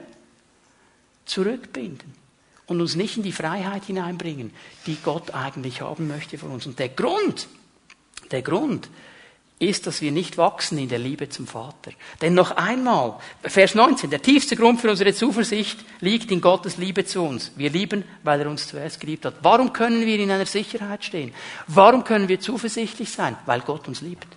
zurückbinden 1.25 2.14
und 2.66 2.81
uns 2.81 2.95
nicht 2.95 3.16
in 3.16 3.23
die 3.23 3.33
Freiheit 3.33 3.87
hineinbringen, 3.87 4.53
die 4.87 4.99
Gott 5.03 5.33
eigentlich 5.33 5.81
haben 5.81 6.07
möchte 6.07 6.37
von 6.37 6.51
uns. 6.51 6.66
Und 6.66 6.79
der 6.79 6.90
Grund, 6.90 7.49
der 8.31 8.42
Grund 8.42 8.90
ist, 9.59 9.87
dass 9.87 10.03
wir 10.03 10.12
nicht 10.12 10.37
wachsen 10.37 10.77
in 10.77 10.90
der 10.90 10.99
Liebe 10.99 11.31
zum 11.31 11.47
Vater. 11.47 11.92
Denn 12.21 12.35
noch 12.35 12.51
einmal, 12.51 13.19
Vers 13.42 13.75
19, 13.75 14.11
der 14.11 14.21
tiefste 14.21 14.55
Grund 14.55 14.83
für 14.83 14.90
unsere 14.90 15.14
Zuversicht 15.14 15.79
liegt 16.01 16.31
in 16.31 16.42
Gottes 16.42 16.77
Liebe 16.77 17.07
zu 17.07 17.23
uns. 17.23 17.53
Wir 17.57 17.71
lieben, 17.71 18.05
weil 18.23 18.42
er 18.42 18.51
uns 18.51 18.69
zuerst 18.69 19.01
geliebt 19.01 19.25
hat. 19.25 19.37
Warum 19.40 19.73
können 19.73 20.05
wir 20.05 20.19
in 20.19 20.31
einer 20.31 20.45
Sicherheit 20.45 21.07
stehen? 21.07 21.33
Warum 21.69 22.05
können 22.05 22.29
wir 22.29 22.38
zuversichtlich 22.38 23.11
sein? 23.11 23.38
Weil 23.47 23.61
Gott 23.61 23.88
uns 23.88 24.03
liebt. 24.03 24.29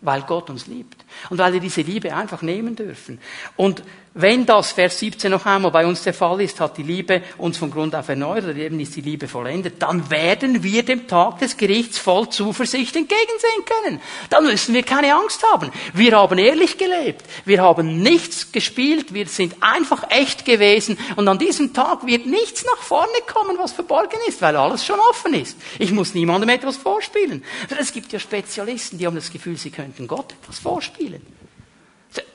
Weil 0.00 0.22
Gott 0.22 0.50
uns 0.50 0.66
liebt. 0.66 1.04
Und 1.30 1.38
weil 1.38 1.52
wir 1.52 1.60
diese 1.60 1.82
Liebe 1.82 2.14
einfach 2.14 2.42
nehmen 2.42 2.76
dürfen. 2.76 3.18
Und 3.56 3.82
wenn 4.20 4.46
das, 4.46 4.72
Vers 4.72 4.98
17 4.98 5.30
noch 5.30 5.46
einmal, 5.46 5.70
bei 5.70 5.86
uns 5.86 6.02
der 6.02 6.12
Fall 6.12 6.40
ist, 6.40 6.58
hat 6.58 6.76
die 6.76 6.82
Liebe 6.82 7.22
uns 7.36 7.56
von 7.56 7.70
Grund 7.70 7.94
auf 7.94 8.08
erneuert, 8.08 8.44
oder 8.44 8.56
eben 8.56 8.80
ist 8.80 8.96
die 8.96 9.00
Liebe 9.00 9.28
vollendet, 9.28 9.80
dann 9.80 10.10
werden 10.10 10.64
wir 10.64 10.82
dem 10.82 11.06
Tag 11.06 11.38
des 11.38 11.56
Gerichts 11.56 11.98
voll 11.98 12.28
Zuversicht 12.28 12.96
entgegensehen 12.96 13.64
können. 13.64 14.00
Dann 14.28 14.44
müssen 14.44 14.74
wir 14.74 14.82
keine 14.82 15.14
Angst 15.14 15.44
haben. 15.52 15.70
Wir 15.94 16.16
haben 16.16 16.36
ehrlich 16.36 16.78
gelebt. 16.78 17.24
Wir 17.44 17.62
haben 17.62 18.02
nichts 18.02 18.50
gespielt. 18.50 19.14
Wir 19.14 19.26
sind 19.26 19.54
einfach 19.60 20.10
echt 20.10 20.44
gewesen. 20.44 20.98
Und 21.14 21.28
an 21.28 21.38
diesem 21.38 21.72
Tag 21.72 22.04
wird 22.04 22.26
nichts 22.26 22.64
nach 22.64 22.82
vorne 22.82 23.20
kommen, 23.32 23.56
was 23.60 23.72
verborgen 23.72 24.18
ist, 24.26 24.42
weil 24.42 24.56
alles 24.56 24.84
schon 24.84 24.98
offen 24.98 25.32
ist. 25.34 25.56
Ich 25.78 25.92
muss 25.92 26.14
niemandem 26.14 26.48
etwas 26.48 26.76
vorspielen. 26.76 27.44
Es 27.78 27.92
gibt 27.92 28.12
ja 28.12 28.18
Spezialisten, 28.18 28.98
die 28.98 29.06
haben 29.06 29.14
das 29.14 29.30
Gefühl, 29.30 29.56
sie 29.56 29.70
könnten 29.70 30.08
Gott 30.08 30.32
etwas 30.42 30.58
vorspielen. 30.58 31.24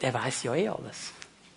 Der 0.01 0.13
weiß 0.13 0.43
ja 0.43 0.55
eh 0.55 0.69
alles. 0.69 1.11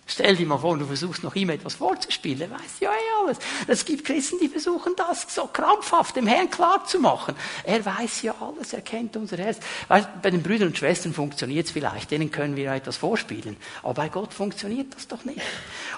Stell 0.09 0.37
dir 0.37 0.47
mal 0.47 0.57
vor, 0.57 0.77
du 0.77 0.85
versuchst 0.85 1.21
noch 1.23 1.35
ihm 1.35 1.49
etwas 1.49 1.75
vorzuspielen, 1.75 2.49
er 2.49 2.51
weiß 2.51 2.79
ja 2.79 2.89
eh 2.91 3.23
alles. 3.25 3.39
Es 3.67 3.83
gibt 3.83 4.05
Christen, 4.05 4.37
die 4.41 4.47
versuchen 4.47 4.93
das 4.95 5.27
so 5.27 5.47
krampfhaft 5.47 6.15
dem 6.15 6.27
Herrn 6.27 6.49
klarzumachen. 6.49 7.35
Er 7.65 7.85
weiß 7.85 8.21
ja 8.21 8.33
alles, 8.39 8.71
er 8.71 8.79
kennt 8.81 9.17
unser 9.17 9.37
Herz. 9.37 9.59
Weißt, 9.89 10.21
bei 10.21 10.31
den 10.31 10.41
Brüdern 10.41 10.69
und 10.69 10.77
Schwestern 10.77 11.13
funktioniert 11.13 11.65
es 11.65 11.71
vielleicht, 11.73 12.09
denen 12.09 12.31
können 12.31 12.55
wir 12.55 12.71
etwas 12.71 12.95
vorspielen. 12.95 13.57
Aber 13.83 13.95
bei 13.95 14.07
Gott 14.07 14.33
funktioniert 14.33 14.95
das 14.95 15.09
doch 15.09 15.25
nicht. 15.25 15.41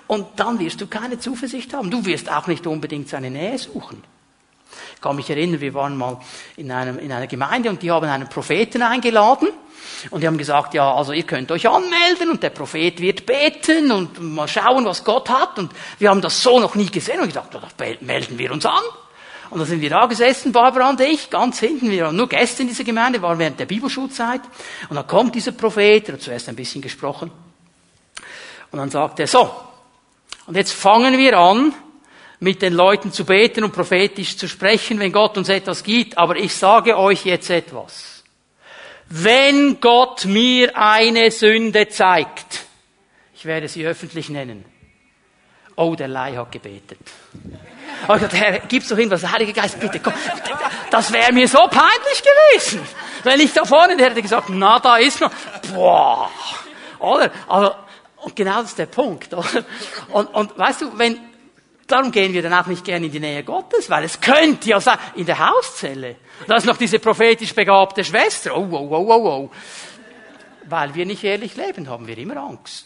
Und 0.08 0.26
dann 0.38 0.58
wirst 0.58 0.82
du 0.82 0.88
keine 0.88 1.19
Zuversicht 1.19 1.74
haben. 1.76 1.91
Du 1.91 2.04
wirst 2.06 2.32
auch 2.32 2.48
nicht 2.48 2.65
unbedingt 2.65 3.10
seine 3.10 3.30
Nähe 3.30 3.60
suchen. 3.60 4.02
Ich 4.96 5.02
kann 5.02 5.16
mich 5.16 5.30
erinnern, 5.30 5.62
wir 5.62 5.74
waren 5.74 5.98
mal 5.98 6.20
in, 6.58 6.72
einem, 6.72 7.00
in 7.00 7.12
einer 7.12 7.28
Gemeinde 7.28 7.70
und 7.70 7.82
die 7.82 7.92
haben 7.92 8.08
einen 8.08 8.30
Propheten 8.30 8.82
eingeladen. 8.82 9.50
Und 10.12 10.22
die 10.22 10.28
haben 10.28 10.38
gesagt, 10.38 10.74
ja, 10.74 10.94
also 10.94 11.12
ihr 11.12 11.24
könnt 11.24 11.52
euch 11.52 11.68
anmelden 11.68 12.30
und 12.30 12.42
der 12.42 12.52
Prophet 12.52 13.02
wird 13.02 13.26
beten 13.26 13.92
und 13.92 14.22
mal 14.22 14.48
schauen, 14.48 14.86
was 14.86 15.04
Gott 15.04 15.30
hat. 15.30 15.60
Und 15.60 15.72
wir 15.98 16.10
haben 16.10 16.22
das 16.22 16.42
so 16.42 16.60
noch 16.60 16.76
nie 16.76 16.90
gesehen 16.90 17.20
und 17.20 17.28
gesagt, 17.28 17.54
ja, 17.54 17.62
da 17.76 17.86
melden 18.02 18.38
wir 18.38 18.52
uns 18.52 18.66
an. 18.66 18.84
Und 19.50 19.60
dann 19.60 19.68
sind 19.68 19.82
wir 19.82 19.90
da 19.90 20.06
gesessen, 20.06 20.52
Barbara 20.52 20.90
und 20.90 21.02
ich, 21.02 21.30
ganz 21.30 21.60
hinten. 21.60 21.90
Wir 21.90 22.06
waren 22.06 22.16
nur 22.16 22.30
Gäste 22.30 22.62
in 22.62 22.68
dieser 22.68 22.84
Gemeinde, 22.84 23.22
waren 23.22 23.40
während 23.40 23.60
der 23.60 23.66
Bibelschulzeit. 23.66 24.42
Und 24.90 24.96
dann 24.96 25.08
kommt 25.08 25.34
dieser 25.36 25.54
Prophet, 25.54 26.08
er 26.08 26.14
hat 26.14 26.22
zuerst 26.22 26.48
ein 26.50 26.56
bisschen 26.56 26.82
gesprochen. 26.82 27.32
Und 28.72 28.78
dann 28.78 28.92
sagt 28.92 29.20
er, 29.20 29.28
so, 29.28 29.50
und 30.46 30.56
jetzt 30.56 30.74
fangen 30.74 31.18
wir 31.18 31.38
an, 31.38 31.74
mit 32.39 32.62
den 32.62 32.73
Leuten 32.73 33.12
zu 33.12 33.25
beten 33.25 33.63
und 33.63 33.73
prophetisch 33.73 34.38
zu 34.38 34.47
sprechen, 34.47 34.99
wenn 34.99 35.12
Gott 35.12 35.38
uns 35.38 35.49
etwas 35.49 35.84
gibt. 35.84 36.17
Aber 36.17 36.36
ich 36.38 36.56
sage 36.56 36.97
euch 36.97 37.25
jetzt 37.25 37.49
etwas. 37.49 38.23
Wenn 39.10 39.82
Gott 39.82 40.25
mir 40.25 40.78
eine 40.78 41.32
Sünde 41.32 41.89
zeigt, 41.89 42.65
ich 43.34 43.45
werde 43.45 43.67
sie 43.67 43.86
öffentlich 43.86 44.30
nennen. 44.30 44.65
Oh, 45.75 45.95
der 45.95 46.10
Lai 46.10 46.36
hat 46.36 46.52
gebetet. 46.52 46.99
Oh, 48.08 48.15
der 48.15 48.30
Herr, 48.30 48.60
gib's 48.60 48.89
doch 48.89 48.97
hin, 48.97 49.10
was 49.10 49.21
der 49.21 49.32
Heilige 49.32 49.54
Geist, 49.54 49.80
bitte, 49.80 49.99
komm. 49.99 50.13
Das 50.91 51.12
wäre 51.12 51.32
mir 51.32 51.47
so 51.47 51.60
peinlich 51.67 52.21
gewesen. 52.21 52.82
Wenn 53.23 53.39
ich 53.39 53.54
da 53.54 53.65
vorne, 53.65 53.95
hätte 53.97 54.21
gesagt, 54.21 54.49
na, 54.49 54.80
da 54.80 54.97
ist 54.97 55.21
noch, 55.21 55.32
boah. 55.73 56.30
Oder? 56.99 57.32
Also, 57.47 57.75
und 58.17 58.36
genau 58.36 58.62
das 58.62 58.71
ist 58.71 58.80
der 58.80 58.88
Punkt, 58.88 59.34
oder? 59.34 59.63
Und, 60.10 60.28
und 60.34 60.58
weißt 60.58 60.82
du, 60.82 60.97
wenn, 60.97 61.29
Darum 61.89 62.12
gehen 62.12 62.34
wir 62.34 62.43
dann 62.43 62.54
auch 62.54 62.67
nicht 62.67 62.86
gerne 62.86 63.08
in 63.08 63.12
die 63.12 63.19
Nähe 63.19 63.43
Gottes, 63.43 63.89
weil 63.89 64.04
es 64.04 64.21
könnte 64.21 64.69
ja 64.69 64.80
sein, 64.80 64.99
in 65.15 65.25
der 65.25 65.49
Hauszelle. 65.49 66.17
Da 66.47 66.58
ist 66.58 66.67
noch 66.67 66.78
diese 66.78 66.99
prophetisch 66.99 67.54
begabte 67.54 68.04
Schwester. 68.04 68.56
Oh, 68.56 68.67
oh, 68.71 68.88
oh, 68.91 69.06
oh, 69.10 69.28
oh. 69.28 69.52
Weil 70.65 70.93
wir 70.93 71.08
nicht 71.08 71.23
ehrlich 71.23 71.56
leben, 71.58 71.89
haben 71.89 72.06
wir 72.06 72.15
immer 72.15 72.38
Angst. 72.38 72.86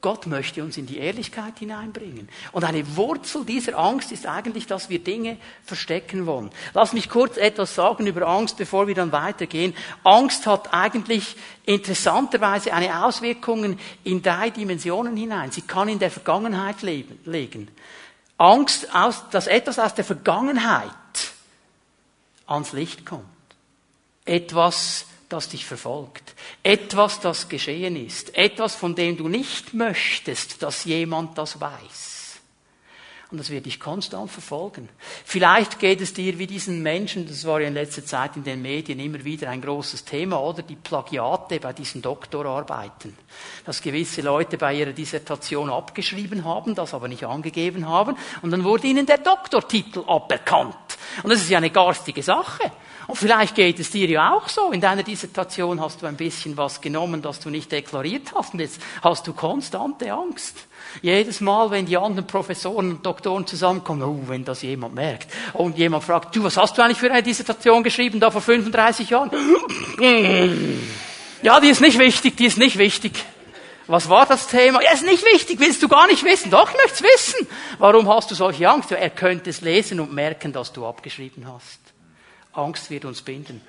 Gott 0.00 0.26
möchte 0.26 0.62
uns 0.62 0.78
in 0.78 0.86
die 0.86 0.98
Ehrlichkeit 0.98 1.58
hineinbringen. 1.58 2.28
Und 2.52 2.64
eine 2.64 2.96
Wurzel 2.96 3.44
dieser 3.44 3.78
Angst 3.78 4.12
ist 4.12 4.26
eigentlich, 4.26 4.66
dass 4.66 4.88
wir 4.88 5.00
Dinge 5.00 5.36
verstecken 5.64 6.26
wollen. 6.26 6.50
Lass 6.74 6.92
mich 6.92 7.08
kurz 7.10 7.36
etwas 7.36 7.74
sagen 7.74 8.06
über 8.06 8.26
Angst, 8.26 8.56
bevor 8.56 8.86
wir 8.86 8.94
dann 8.94 9.12
weitergehen. 9.12 9.74
Angst 10.04 10.46
hat 10.46 10.72
eigentlich 10.72 11.36
interessanterweise 11.66 12.72
eine 12.72 13.04
Auswirkung 13.04 13.78
in 14.04 14.22
drei 14.22 14.50
Dimensionen 14.50 15.16
hinein. 15.16 15.50
Sie 15.50 15.62
kann 15.62 15.88
in 15.88 15.98
der 15.98 16.10
Vergangenheit 16.10 16.82
leben, 16.82 17.18
liegen. 17.24 17.68
Angst, 18.38 18.88
dass 19.30 19.46
etwas 19.46 19.78
aus 19.78 19.94
der 19.94 20.04
Vergangenheit 20.04 20.92
ans 22.46 22.72
Licht 22.72 23.06
kommt. 23.06 23.24
Etwas, 24.24 25.06
das 25.28 25.48
dich 25.48 25.64
verfolgt. 25.64 26.34
Etwas, 26.62 27.20
das 27.20 27.48
geschehen 27.48 27.96
ist. 27.96 28.34
Etwas, 28.36 28.74
von 28.74 28.94
dem 28.94 29.16
du 29.16 29.28
nicht 29.28 29.74
möchtest, 29.74 30.62
dass 30.62 30.84
jemand 30.84 31.38
das 31.38 31.60
weiß. 31.60 32.15
Und 33.32 33.38
das 33.38 33.50
wird 33.50 33.66
dich 33.66 33.80
konstant 33.80 34.30
verfolgen. 34.30 34.88
Vielleicht 35.24 35.80
geht 35.80 36.00
es 36.00 36.14
dir 36.14 36.38
wie 36.38 36.46
diesen 36.46 36.80
Menschen, 36.82 37.26
das 37.26 37.44
war 37.44 37.60
ja 37.60 37.66
in 37.66 37.74
letzter 37.74 38.04
Zeit 38.04 38.36
in 38.36 38.44
den 38.44 38.62
Medien 38.62 39.00
immer 39.00 39.24
wieder 39.24 39.50
ein 39.50 39.60
großes 39.60 40.04
Thema, 40.04 40.40
oder 40.40 40.62
die 40.62 40.76
Plagiate 40.76 41.58
bei 41.58 41.72
diesen 41.72 42.02
Doktorarbeiten. 42.02 43.18
Dass 43.64 43.82
gewisse 43.82 44.22
Leute 44.22 44.58
bei 44.58 44.74
ihrer 44.74 44.92
Dissertation 44.92 45.70
abgeschrieben 45.70 46.44
haben, 46.44 46.76
das 46.76 46.94
aber 46.94 47.08
nicht 47.08 47.24
angegeben 47.24 47.88
haben, 47.88 48.16
und 48.42 48.52
dann 48.52 48.62
wurde 48.62 48.86
ihnen 48.86 49.06
der 49.06 49.18
Doktortitel 49.18 50.04
aberkannt. 50.06 50.76
Und 51.24 51.30
das 51.30 51.40
ist 51.40 51.50
ja 51.50 51.58
eine 51.58 51.70
garstige 51.70 52.22
Sache. 52.22 52.70
Und 53.06 53.16
vielleicht 53.16 53.54
geht 53.54 53.78
es 53.78 53.90
dir 53.90 54.08
ja 54.08 54.34
auch 54.34 54.48
so. 54.48 54.72
In 54.72 54.80
deiner 54.80 55.02
Dissertation 55.02 55.80
hast 55.80 56.02
du 56.02 56.06
ein 56.06 56.16
bisschen 56.16 56.56
was 56.56 56.80
genommen, 56.80 57.22
das 57.22 57.40
du 57.40 57.50
nicht 57.50 57.70
deklariert 57.70 58.32
hast, 58.34 58.54
und 58.54 58.60
jetzt 58.60 58.80
hast 59.02 59.26
du 59.26 59.32
konstante 59.32 60.12
Angst. 60.12 60.66
Jedes 61.02 61.40
Mal, 61.40 61.70
wenn 61.70 61.86
die 61.86 61.96
anderen 61.96 62.26
Professoren 62.26 62.90
und 62.90 63.06
Doktoren 63.06 63.46
zusammenkommen, 63.46 64.02
oh, 64.02 64.28
wenn 64.28 64.44
das 64.44 64.62
jemand 64.62 64.94
merkt, 64.94 65.30
und 65.52 65.78
jemand 65.78 66.04
fragt, 66.04 66.34
du, 66.34 66.42
was 66.42 66.56
hast 66.56 66.76
du 66.76 66.82
eigentlich 66.82 66.98
für 66.98 67.10
eine 67.10 67.22
Dissertation 67.22 67.82
geschrieben, 67.82 68.18
da 68.18 68.30
vor 68.30 68.40
35 68.40 69.10
Jahren? 69.10 69.30
Ja, 71.42 71.60
die 71.60 71.68
ist 71.68 71.80
nicht 71.80 71.98
wichtig, 71.98 72.36
die 72.36 72.46
ist 72.46 72.58
nicht 72.58 72.78
wichtig. 72.78 73.12
Was 73.86 74.08
war 74.08 74.26
das 74.26 74.48
Thema? 74.48 74.82
Ja, 74.82 74.90
ist 74.92 75.04
nicht 75.04 75.24
wichtig, 75.24 75.60
willst 75.60 75.80
du 75.82 75.88
gar 75.88 76.08
nicht 76.08 76.24
wissen. 76.24 76.50
Doch, 76.50 76.68
ich 76.70 76.76
möchte 76.76 76.94
es 76.94 77.02
wissen. 77.02 77.46
Warum 77.78 78.08
hast 78.08 78.30
du 78.30 78.34
solche 78.34 78.68
Angst? 78.68 78.90
Ja, 78.90 78.96
er 78.96 79.10
könnte 79.10 79.50
es 79.50 79.60
lesen 79.60 80.00
und 80.00 80.12
merken, 80.12 80.52
dass 80.52 80.72
du 80.72 80.84
abgeschrieben 80.84 81.46
hast. 81.46 81.78
Angst 82.56 82.90
wird 82.90 83.04
uns 83.04 83.22
binden. 83.22 83.60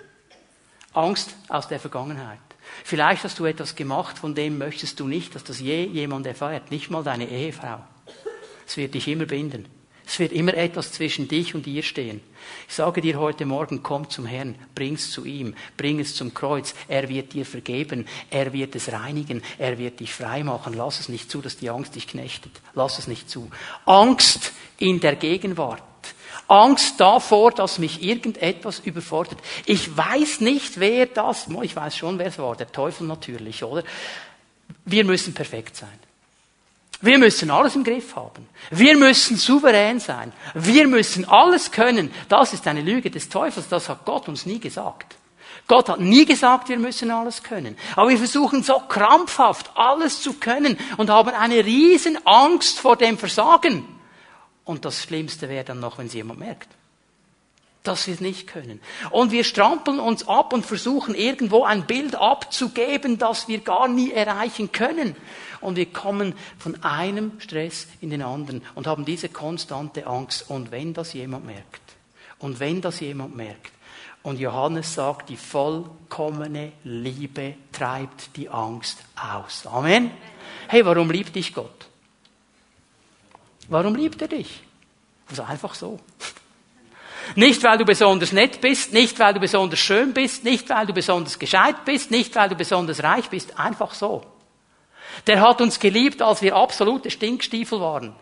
Angst 0.93 1.36
aus 1.50 1.67
der 1.67 1.80
Vergangenheit. 1.80 2.39
Vielleicht 2.84 3.23
hast 3.23 3.39
du 3.39 3.45
etwas 3.45 3.76
gemacht, 3.76 4.17
von 4.17 4.34
dem 4.34 4.58
möchtest 4.58 5.00
du 5.00 5.08
nicht, 5.08 5.36
dass 5.36 5.43
das 5.43 5.60
je 5.60 5.86
jemand 5.86 6.26
erfährt, 6.26 6.71
nicht 6.71 6.89
mal 6.89 7.04
deine 7.04 7.30
Ehefrau. 7.30 7.80
Es 8.65 8.78
wird 8.78 8.93
dich 8.93 9.08
immer 9.08 9.26
binden. 9.26 9.67
Es 10.06 10.19
wird 10.19 10.32
immer 10.32 10.54
etwas 10.54 10.93
zwischen 10.93 11.28
dich 11.28 11.54
und 11.54 11.67
ihr 11.67 11.84
stehen. 11.84 12.21
Ich 12.69 12.76
sage 12.76 13.02
dir 13.02 13.19
heute 13.19 13.45
Morgen, 13.45 13.84
komm 13.84 14.10
zum 14.10 14.26
Herrn, 14.26 14.56
bring's 14.73 15.12
zu 15.12 15.26
ihm, 15.26 15.54
bring 15.76 16.00
es 16.00 16.15
zum 16.15 16.34
Kreuz. 16.34 16.73
Er 16.88 17.10
wird 17.10 17.34
dir 17.34 17.45
vergeben, 17.45 18.08
er 18.30 18.54
wird 18.54 18.73
es 18.76 18.91
reinigen, 18.93 19.43
er 19.58 19.78
wird 19.78 20.00
dich 20.00 20.13
frei 20.13 20.45
machen. 20.45 20.73
Lass 20.73 21.02
es 21.02 21.10
nicht 21.10 21.30
zu, 21.30 21.41
dass 21.41 21.58
die 21.58 21.69
Angst 21.69 21.95
dich 21.95 22.08
knechtet. 22.08 22.54
Lass 22.73 23.00
es 23.00 23.08
nicht 23.08 23.30
zu. 23.30 23.52
Angst 23.86 24.54
in 24.78 25.02
der 25.02 25.17
Gegenwart. 25.17 25.84
Angst 26.47 26.99
davor, 26.99 27.51
dass 27.51 27.77
mich 27.77 28.03
irgendetwas 28.03 28.79
überfordert. 28.79 29.39
Ich 29.65 29.95
weiß 29.95 30.41
nicht, 30.41 30.79
wer 30.79 31.05
das, 31.05 31.47
ich 31.62 31.75
weiß 31.75 31.97
schon, 31.97 32.19
wer 32.19 32.27
es 32.27 32.39
war, 32.39 32.55
der 32.55 32.71
Teufel 32.71 33.07
natürlich, 33.07 33.63
oder? 33.63 33.83
Wir 34.86 35.03
müssen 35.03 35.33
perfekt 35.33 35.75
sein. 35.75 35.99
Wir 36.99 37.19
müssen 37.19 37.51
alles 37.51 37.75
im 37.75 37.83
Griff 37.83 38.15
haben. 38.15 38.47
Wir 38.71 38.97
müssen 38.97 39.38
souverän 39.38 39.99
sein. 39.99 40.33
Wir 40.55 40.88
müssen 40.88 41.25
alles 41.25 41.71
können. 41.71 42.12
Das 42.27 42.53
ist 42.53 42.65
eine 42.67 42.81
Lüge 42.81 43.12
des 43.12 43.29
Teufels. 43.29 43.69
Das 43.69 43.88
hat 43.88 44.03
Gott 44.05 44.27
uns 44.27 44.45
nie 44.45 44.60
gesagt. 44.60 45.15
Gott 45.67 45.89
hat 45.89 45.99
nie 45.99 46.25
gesagt, 46.25 46.69
wir 46.69 46.79
müssen 46.79 47.12
alles 47.12 47.43
können. 47.43 47.77
Aber 47.95 48.10
wir 48.10 48.17
versuchen 48.17 48.63
so 48.63 48.79
krampfhaft 48.79 49.71
alles 49.75 50.21
zu 50.21 50.33
können 50.33 50.77
und 50.95 51.10
haben 51.10 51.29
eine 51.29 51.65
riesen 51.65 52.17
Angst 52.25 52.79
vor 52.79 52.95
dem 52.95 53.17
Versagen. 53.17 53.86
Und 54.67 54.84
das 54.84 55.01
Schlimmste 55.01 55.47
wäre 55.47 55.63
dann 55.63 55.80
noch, 55.80 55.97
wenn 55.97 56.08
es 56.08 56.13
jemand 56.13 56.39
merkt. 56.39 56.67
Dass 57.84 58.06
wir 58.06 58.13
es 58.13 58.19
nicht 58.19 58.47
können. 58.47 58.82
Und 59.12 59.32
wir 59.32 59.45
strampeln 59.45 60.01
uns 60.01 60.27
ab 60.27 60.51
und 60.51 60.65
versuchen 60.65 61.15
irgendwo 61.15 61.63
ein 61.63 61.88
Bild 61.88 62.15
abzugeben, 62.15 63.17
das 63.17 63.47
wir 63.47 63.60
gar 63.60 63.88
nie 63.88 64.12
erreichen 64.12 64.73
können. 64.73 65.15
Und 65.62 65.77
wir 65.77 65.86
kommen 65.86 66.36
von 66.60 66.84
einem 66.84 67.39
Stress 67.39 67.88
in 68.01 68.10
den 68.10 68.21
anderen 68.21 68.62
und 68.75 68.88
haben 68.88 69.06
diese 69.06 69.30
konstante 69.30 70.06
Angst. 70.06 70.49
Und 70.49 70.71
wenn 70.71 70.93
das 70.93 71.13
jemand 71.13 71.45
merkt, 71.45 71.82
und 72.39 72.60
wenn 72.60 72.82
das 72.82 72.99
jemand 72.99 73.38
merkt, 73.38 73.71
und 74.21 74.38
Johannes 74.38 74.93
sagt, 74.93 75.30
die 75.30 75.38
vollkommene 75.38 76.73
Liebe 76.84 77.56
treibt 77.71 78.36
die 78.36 78.49
Angst 78.49 78.97
aus. 79.15 79.65
Amen. 79.65 80.12
Hey, 80.67 80.86
warum 80.86 81.10
liebt 81.10 81.34
dich 81.36 81.53
Gott? 81.53 81.87
Warum 83.67 83.95
liebt 83.95 84.21
er 84.21 84.27
dich? 84.27 84.62
Also 85.30 85.43
einfach 85.43 85.75
so. 85.75 85.99
Nicht, 87.36 87.63
weil 87.63 87.77
du 87.77 87.86
besonders 87.86 88.32
nett 88.32 88.62
bist, 88.62 88.93
nicht, 88.93 89.19
weil 89.19 89.34
du 89.34 89.39
besonders 89.39 89.80
schön 89.80 90.13
bist, 90.13 90.43
nicht, 90.43 90.69
weil 90.69 90.86
du 90.86 90.93
besonders 90.93 91.38
gescheit 91.38 91.84
bist, 91.84 92.10
nicht, 92.10 92.34
weil 92.36 92.49
du 92.49 92.56
besonders 92.56 93.03
reich 93.03 93.30
bist, 93.30 93.60
einfach 93.60 93.93
so. 93.93 94.23
Der 95.25 95.41
hat 95.41 95.60
uns 95.60 95.80
geliebt, 95.80 96.21
als 96.21 96.41
wir 96.41 96.56
absolute 96.56 97.12
Stinkstiefel 97.12 97.82
waren. 97.82 98.15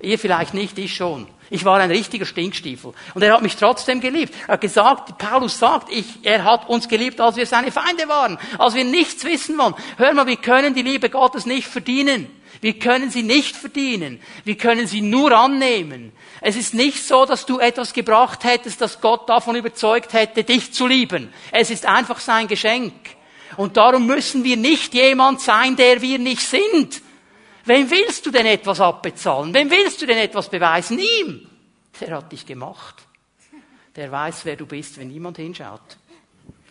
Ihr 0.00 0.18
vielleicht 0.18 0.54
nicht, 0.54 0.78
ich 0.78 0.94
schon. 0.94 1.26
Ich 1.48 1.64
war 1.64 1.78
ein 1.80 1.90
richtiger 1.90 2.26
Stinkstiefel. 2.26 2.92
Und 3.14 3.22
er 3.22 3.34
hat 3.34 3.42
mich 3.42 3.56
trotzdem 3.56 4.00
geliebt. 4.00 4.34
Er 4.46 4.54
hat 4.54 4.60
gesagt, 4.60 5.16
Paulus 5.18 5.58
sagt, 5.58 5.90
ich, 5.90 6.06
er 6.22 6.44
hat 6.44 6.68
uns 6.68 6.88
geliebt, 6.88 7.20
als 7.20 7.36
wir 7.36 7.46
seine 7.46 7.72
Feinde 7.72 8.08
waren, 8.08 8.38
als 8.58 8.74
wir 8.74 8.84
nichts 8.84 9.24
wissen 9.24 9.56
wollen. 9.56 9.74
Hör 9.96 10.12
mal, 10.12 10.26
wir 10.26 10.36
können 10.36 10.74
die 10.74 10.82
Liebe 10.82 11.08
Gottes 11.08 11.46
nicht 11.46 11.68
verdienen. 11.68 12.28
Wir 12.60 12.78
können 12.78 13.10
sie 13.10 13.22
nicht 13.22 13.56
verdienen. 13.56 14.20
Wir 14.44 14.56
können 14.56 14.86
sie 14.86 15.00
nur 15.00 15.32
annehmen. 15.32 16.12
Es 16.40 16.56
ist 16.56 16.74
nicht 16.74 17.04
so, 17.04 17.26
dass 17.26 17.46
du 17.46 17.58
etwas 17.58 17.92
gebracht 17.92 18.44
hättest, 18.44 18.80
dass 18.80 19.00
Gott 19.00 19.28
davon 19.28 19.56
überzeugt 19.56 20.12
hätte, 20.12 20.44
dich 20.44 20.72
zu 20.72 20.86
lieben. 20.86 21.32
Es 21.52 21.70
ist 21.70 21.86
einfach 21.86 22.20
sein 22.20 22.48
Geschenk. 22.48 22.94
Und 23.56 23.76
darum 23.76 24.06
müssen 24.06 24.44
wir 24.44 24.56
nicht 24.56 24.94
jemand 24.94 25.40
sein, 25.40 25.76
der 25.76 26.02
wir 26.02 26.18
nicht 26.18 26.42
sind. 26.42 27.02
Wem 27.64 27.90
willst 27.90 28.24
du 28.26 28.30
denn 28.30 28.46
etwas 28.46 28.80
abbezahlen? 28.80 29.52
Wem 29.54 29.70
willst 29.70 30.00
du 30.00 30.06
denn 30.06 30.18
etwas 30.18 30.48
beweisen? 30.48 30.98
Ihm. 30.98 31.48
Der 32.00 32.16
hat 32.16 32.30
dich 32.30 32.46
gemacht. 32.46 33.06
Der 33.96 34.12
weiß, 34.12 34.44
wer 34.44 34.56
du 34.56 34.66
bist, 34.66 34.98
wenn 34.98 35.08
niemand 35.08 35.38
hinschaut. 35.38 35.96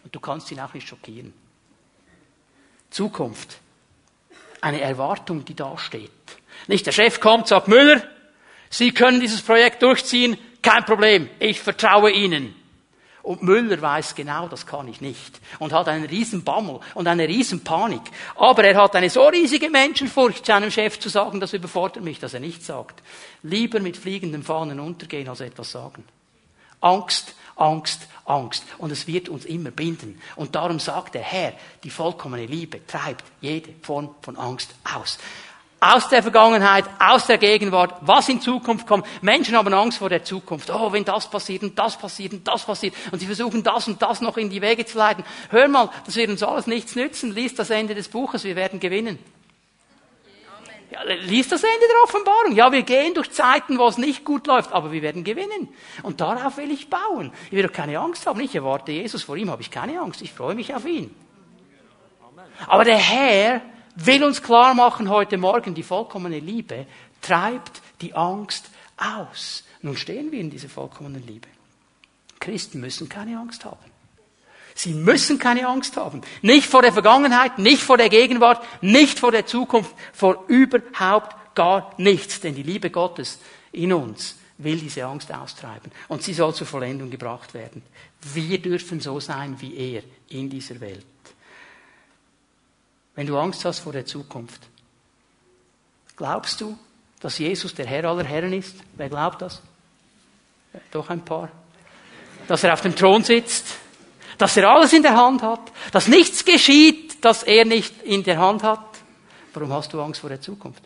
Und 0.03 0.15
du 0.15 0.19
kannst 0.19 0.51
ihn 0.51 0.59
auch 0.59 0.73
nicht 0.73 0.87
schockieren. 0.87 1.33
Zukunft. 2.91 3.59
Eine 4.65 4.81
Erwartung, 4.81 5.45
die 5.45 5.53
da 5.53 5.77
steht. 5.77 6.09
Nicht 6.65 6.87
der 6.87 6.91
Chef 6.91 7.19
kommt, 7.19 7.47
sagt 7.47 7.67
Müller, 7.67 8.01
Sie 8.71 8.91
können 8.91 9.19
dieses 9.19 9.43
Projekt 9.43 9.83
durchziehen, 9.83 10.39
kein 10.63 10.83
Problem, 10.85 11.29
ich 11.37 11.61
vertraue 11.61 12.09
Ihnen. 12.09 12.55
Und 13.21 13.43
Müller 13.43 13.79
weiß 13.79 14.15
genau, 14.15 14.47
das 14.47 14.65
kann 14.65 14.87
ich 14.87 15.01
nicht. 15.01 15.39
Und 15.59 15.71
hat 15.71 15.87
einen 15.87 16.05
riesen 16.05 16.43
Bammel 16.43 16.79
und 16.95 17.07
eine 17.07 17.27
riesen 17.27 17.63
Panik. 17.63 18.01
Aber 18.37 18.63
er 18.63 18.81
hat 18.81 18.95
eine 18.95 19.11
so 19.11 19.27
riesige 19.27 19.69
Menschenfurcht, 19.69 20.43
seinem 20.43 20.71
Chef 20.71 20.97
zu 20.97 21.09
sagen, 21.09 21.39
das 21.39 21.53
überfordert 21.53 22.03
mich, 22.03 22.17
dass 22.17 22.33
er 22.33 22.39
nichts 22.39 22.65
sagt. 22.65 23.03
Lieber 23.43 23.79
mit 23.79 23.97
fliegenden 23.97 24.41
Fahnen 24.41 24.79
untergehen, 24.79 25.29
als 25.29 25.41
etwas 25.41 25.71
sagen. 25.71 26.03
Angst, 26.81 27.35
Angst, 27.55 28.07
Angst. 28.25 28.63
Und 28.77 28.91
es 28.91 29.07
wird 29.07 29.29
uns 29.29 29.45
immer 29.45 29.71
binden. 29.71 30.19
Und 30.35 30.55
darum 30.55 30.79
sagt 30.79 31.15
der 31.15 31.21
Herr, 31.21 31.53
die 31.83 31.89
vollkommene 31.89 32.45
Liebe 32.45 32.85
treibt 32.85 33.23
jede 33.41 33.73
Form 33.81 34.15
von 34.21 34.37
Angst 34.37 34.75
aus 34.83 35.17
aus 35.79 36.09
der 36.09 36.23
Vergangenheit, 36.23 36.85
aus 36.99 37.27
der 37.27 37.37
Gegenwart, 37.37 37.95
was 38.01 38.27
in 38.29 38.41
Zukunft 38.41 38.87
kommt. 38.87 39.05
Menschen 39.21 39.55
haben 39.55 39.73
Angst 39.73 39.99
vor 39.99 40.09
der 40.09 40.23
Zukunft. 40.23 40.71
Oh, 40.71 40.91
wenn 40.91 41.05
das 41.05 41.29
passiert 41.29 41.61
und 41.61 41.77
das 41.77 41.97
passiert 41.97 42.33
und 42.33 42.47
das 42.47 42.63
passiert. 42.63 42.95
Und 43.11 43.19
sie 43.19 43.27
versuchen 43.27 43.61
das 43.61 43.87
und 43.87 44.01
das 44.01 44.21
noch 44.21 44.37
in 44.37 44.49
die 44.49 44.61
Wege 44.61 44.85
zu 44.85 44.97
leiten. 44.97 45.23
Hör 45.49 45.67
mal, 45.67 45.89
das 46.05 46.15
wird 46.15 46.29
uns 46.29 46.41
alles 46.41 46.65
nichts 46.65 46.95
nützen. 46.95 47.33
Lies 47.33 47.53
das 47.53 47.69
Ende 47.69 47.93
des 47.93 48.07
Buches, 48.07 48.43
wir 48.43 48.55
werden 48.55 48.79
gewinnen. 48.79 49.19
Ja, 50.95 51.03
lies 51.03 51.49
das 51.49 51.61
Ende 51.61 51.85
der 51.91 52.03
Offenbarung. 52.03 52.55
Ja, 52.55 52.71
wir 52.71 52.83
gehen 52.83 53.13
durch 53.13 53.29
Zeiten, 53.31 53.77
wo 53.77 53.87
es 53.87 53.97
nicht 53.97 54.23
gut 54.23 54.47
läuft, 54.47 54.71
aber 54.71 54.93
wir 54.93 55.01
werden 55.01 55.25
gewinnen. 55.25 55.67
Und 56.03 56.21
darauf 56.21 56.55
will 56.55 56.71
ich 56.71 56.89
bauen. 56.89 57.33
Ich 57.47 57.51
will 57.51 57.63
doch 57.63 57.73
keine 57.73 57.99
Angst 57.99 58.25
haben. 58.25 58.39
Ich 58.39 58.55
erwarte 58.55 58.93
Jesus, 58.93 59.23
vor 59.23 59.35
ihm 59.35 59.49
habe 59.49 59.61
ich 59.61 59.71
keine 59.71 59.99
Angst. 59.99 60.21
Ich 60.21 60.31
freue 60.31 60.55
mich 60.55 60.73
auf 60.73 60.85
ihn. 60.85 61.13
Aber 62.67 62.85
der 62.85 62.97
Herr 62.97 63.61
will 63.95 64.23
uns 64.23 64.41
klar 64.41 64.73
machen 64.73 65.09
heute 65.09 65.37
Morgen, 65.37 65.73
die 65.73 65.83
vollkommene 65.83 66.39
Liebe 66.39 66.87
treibt 67.21 67.81
die 67.99 68.13
Angst 68.13 68.69
aus. 68.95 69.65
Nun 69.81 69.97
stehen 69.97 70.31
wir 70.31 70.39
in 70.39 70.49
dieser 70.49 70.69
vollkommenen 70.69 71.25
Liebe. 71.27 71.49
Christen 72.39 72.79
müssen 72.79 73.09
keine 73.09 73.37
Angst 73.37 73.65
haben. 73.65 73.94
Sie 74.77 74.93
müssen 74.93 75.39
keine 75.39 75.67
Angst 75.67 75.95
haben. 75.95 76.21
Nicht 76.41 76.67
vor 76.67 76.81
der 76.81 76.91
Vergangenheit, 76.91 77.57
nicht 77.57 77.81
vor 77.81 77.97
der 77.97 78.09
Gegenwart, 78.09 78.61
nicht 78.81 79.17
vor 79.17 79.31
der 79.31 79.45
Zukunft, 79.45 79.95
vor 80.11 80.43
überhaupt 80.47 81.55
gar 81.55 81.93
nichts. 81.97 82.41
Denn 82.41 82.53
die 82.53 82.63
Liebe 82.63 82.89
Gottes 82.89 83.39
in 83.71 83.93
uns 83.93 84.35
will 84.57 84.77
diese 84.77 85.05
Angst 85.05 85.33
austreiben. 85.33 85.91
Und 86.09 86.23
sie 86.23 86.33
soll 86.33 86.53
zur 86.53 86.67
Vollendung 86.67 87.09
gebracht 87.09 87.53
werden. 87.53 87.81
Wir 88.33 88.61
dürfen 88.61 88.99
so 88.99 89.17
sein 89.21 89.59
wie 89.61 89.75
er 89.77 90.03
in 90.27 90.49
dieser 90.49 90.79
Welt. 90.81 91.05
Wenn 93.15 93.27
du 93.27 93.37
Angst 93.37 93.63
hast 93.63 93.79
vor 93.79 93.93
der 93.93 94.05
Zukunft, 94.05 94.59
glaubst 96.17 96.59
du, 96.59 96.77
dass 97.21 97.37
Jesus 97.37 97.73
der 97.73 97.85
Herr 97.85 98.03
aller 98.03 98.25
Herren 98.25 98.51
ist? 98.51 98.75
Wer 98.97 99.07
glaubt 99.07 99.41
das? 99.41 99.61
Doch 100.91 101.09
ein 101.09 101.23
paar. 101.23 101.49
Dass 102.49 102.65
er 102.65 102.73
auf 102.73 102.81
dem 102.81 102.93
Thron 102.93 103.23
sitzt, 103.23 103.77
dass 104.37 104.57
er 104.57 104.69
alles 104.69 104.93
in 104.93 105.03
der 105.03 105.15
Hand 105.15 105.41
hat, 105.41 105.71
dass 105.91 106.07
nichts 106.07 106.45
geschieht, 106.45 107.23
das 107.23 107.43
er 107.43 107.65
nicht 107.65 108.03
in 108.03 108.23
der 108.23 108.37
Hand 108.39 108.63
hat. 108.63 108.79
Warum 109.53 109.71
hast 109.71 109.93
du 109.93 110.01
Angst 110.01 110.21
vor 110.21 110.29
der 110.29 110.41
Zukunft? 110.41 110.83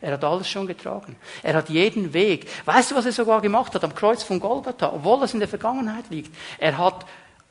Er 0.00 0.12
hat 0.12 0.24
alles 0.24 0.48
schon 0.48 0.66
getragen. 0.66 1.16
Er 1.42 1.54
hat 1.54 1.68
jeden 1.68 2.12
Weg. 2.12 2.46
Weißt 2.64 2.90
du, 2.90 2.94
was 2.94 3.06
er 3.06 3.12
sogar 3.12 3.40
gemacht 3.40 3.74
hat 3.74 3.82
am 3.82 3.94
Kreuz 3.94 4.22
von 4.22 4.40
Golgatha, 4.40 4.92
obwohl 4.92 5.20
das 5.20 5.32
in 5.32 5.40
der 5.40 5.48
Vergangenheit 5.48 6.04
liegt? 6.10 6.34
Er 6.58 6.76
hat 6.76 7.06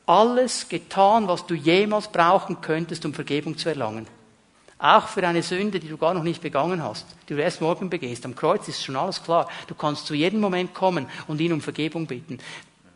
alles 0.06 0.68
getan, 0.68 1.26
was 1.26 1.46
du 1.46 1.54
jemals 1.54 2.08
brauchen 2.08 2.60
könntest, 2.60 3.04
um 3.04 3.12
Vergebung 3.12 3.58
zu 3.58 3.68
erlangen. 3.68 4.06
Auch 4.78 5.08
für 5.08 5.26
eine 5.26 5.42
Sünde, 5.42 5.80
die 5.80 5.88
du 5.88 5.96
gar 5.96 6.14
noch 6.14 6.22
nicht 6.22 6.42
begangen 6.42 6.82
hast, 6.82 7.06
die 7.28 7.34
du 7.34 7.40
erst 7.40 7.60
morgen 7.60 7.90
begehst. 7.90 8.24
Am 8.24 8.36
Kreuz 8.36 8.68
ist 8.68 8.84
schon 8.84 8.96
alles 8.96 9.22
klar. 9.22 9.48
Du 9.66 9.74
kannst 9.74 10.06
zu 10.06 10.14
jedem 10.14 10.38
Moment 10.38 10.74
kommen 10.74 11.06
und 11.26 11.40
ihn 11.40 11.52
um 11.52 11.62
Vergebung 11.62 12.06
bitten. 12.06 12.38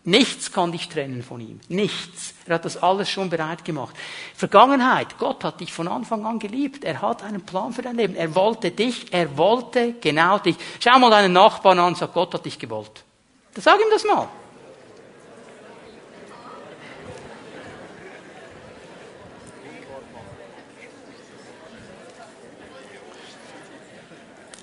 Nichts 0.05 0.51
kann 0.51 0.73
dich 0.73 0.89
trennen 0.89 1.23
von 1.23 1.41
ihm. 1.41 1.61
Nichts. 1.69 2.33
Er 2.47 2.55
hat 2.55 2.65
das 2.65 2.79
alles 2.79 3.11
schon 3.11 3.29
bereit 3.29 3.65
gemacht. 3.67 3.95
Vergangenheit. 4.35 5.19
Gott 5.19 5.45
hat 5.45 5.61
dich 5.61 5.75
von 5.75 5.89
Anfang 5.89 6.25
an 6.25 6.39
geliebt. 6.39 6.85
Er 6.85 7.03
hat 7.03 7.23
einen 7.23 7.43
Plan 7.43 7.75
für 7.75 7.83
dein 7.83 7.97
Leben. 7.97 8.17
Er 8.17 8.35
wollte 8.35 8.71
dich. 8.71 9.13
Er 9.13 9.37
wollte 9.37 9.95
genau 10.01 10.39
dich. 10.39 10.57
Schau 10.79 10.99
mal 10.99 11.11
deinen 11.11 11.35
Nachbarn 11.35 11.79
an 11.79 11.89
und 11.89 11.99
sag, 11.99 12.15
Gott 12.15 12.33
hat 12.33 12.47
dich 12.47 12.59
gewollt. 12.59 13.05
Sag 13.55 13.79
ihm 13.79 13.91
das 13.91 14.05
mal. 14.05 14.27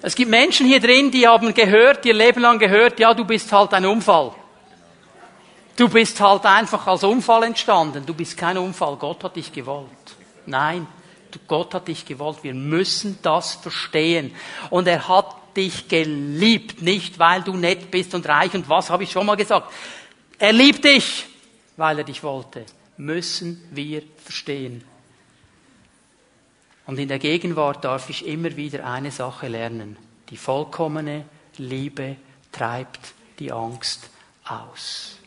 Es 0.01 0.15
gibt 0.15 0.31
Menschen 0.31 0.65
hier 0.67 0.79
drin, 0.79 1.11
die 1.11 1.27
haben 1.27 1.53
gehört, 1.53 2.05
ihr 2.05 2.13
Leben 2.13 2.41
lang 2.41 2.59
gehört, 2.59 2.99
ja, 2.99 3.13
du 3.13 3.25
bist 3.25 3.51
halt 3.51 3.73
ein 3.73 3.85
Unfall. 3.85 4.31
Du 5.77 5.87
bist 5.87 6.19
halt 6.19 6.43
einfach 6.45 6.87
als 6.87 7.03
Unfall 7.03 7.43
entstanden. 7.43 8.05
Du 8.05 8.15
bist 8.15 8.35
kein 8.35 8.57
Unfall. 8.57 8.95
Gott 8.97 9.23
hat 9.23 9.35
dich 9.35 9.53
gewollt. 9.53 9.87
Nein, 10.47 10.87
Gott 11.47 11.73
hat 11.75 11.87
dich 11.87 12.03
gewollt. 12.03 12.39
Wir 12.41 12.55
müssen 12.55 13.19
das 13.21 13.53
verstehen. 13.53 14.35
Und 14.71 14.87
er 14.87 15.07
hat 15.07 15.35
dich 15.55 15.87
geliebt, 15.87 16.81
nicht 16.81 17.19
weil 17.19 17.43
du 17.43 17.53
nett 17.53 17.91
bist 17.91 18.15
und 18.15 18.27
reich 18.27 18.53
und 18.53 18.67
was 18.69 18.89
habe 18.89 19.03
ich 19.03 19.11
schon 19.11 19.25
mal 19.25 19.35
gesagt. 19.35 19.71
Er 20.39 20.51
liebt 20.51 20.83
dich, 20.83 21.25
weil 21.77 21.99
er 21.99 22.03
dich 22.03 22.23
wollte. 22.23 22.65
Müssen 22.97 23.67
wir 23.71 24.01
verstehen. 24.23 24.83
Und 26.87 26.97
in 26.97 27.07
der 27.07 27.19
Gegenwart 27.19 27.83
darf 27.83 28.09
ich 28.09 28.25
immer 28.25 28.55
wieder 28.55 28.85
eine 28.85 29.11
Sache 29.11 29.47
lernen. 29.47 29.97
Die 30.29 30.37
vollkommene 30.37 31.25
Liebe 31.57 32.15
treibt 32.51 33.13
die 33.37 33.51
Angst 33.51 34.09
aus. 34.45 35.17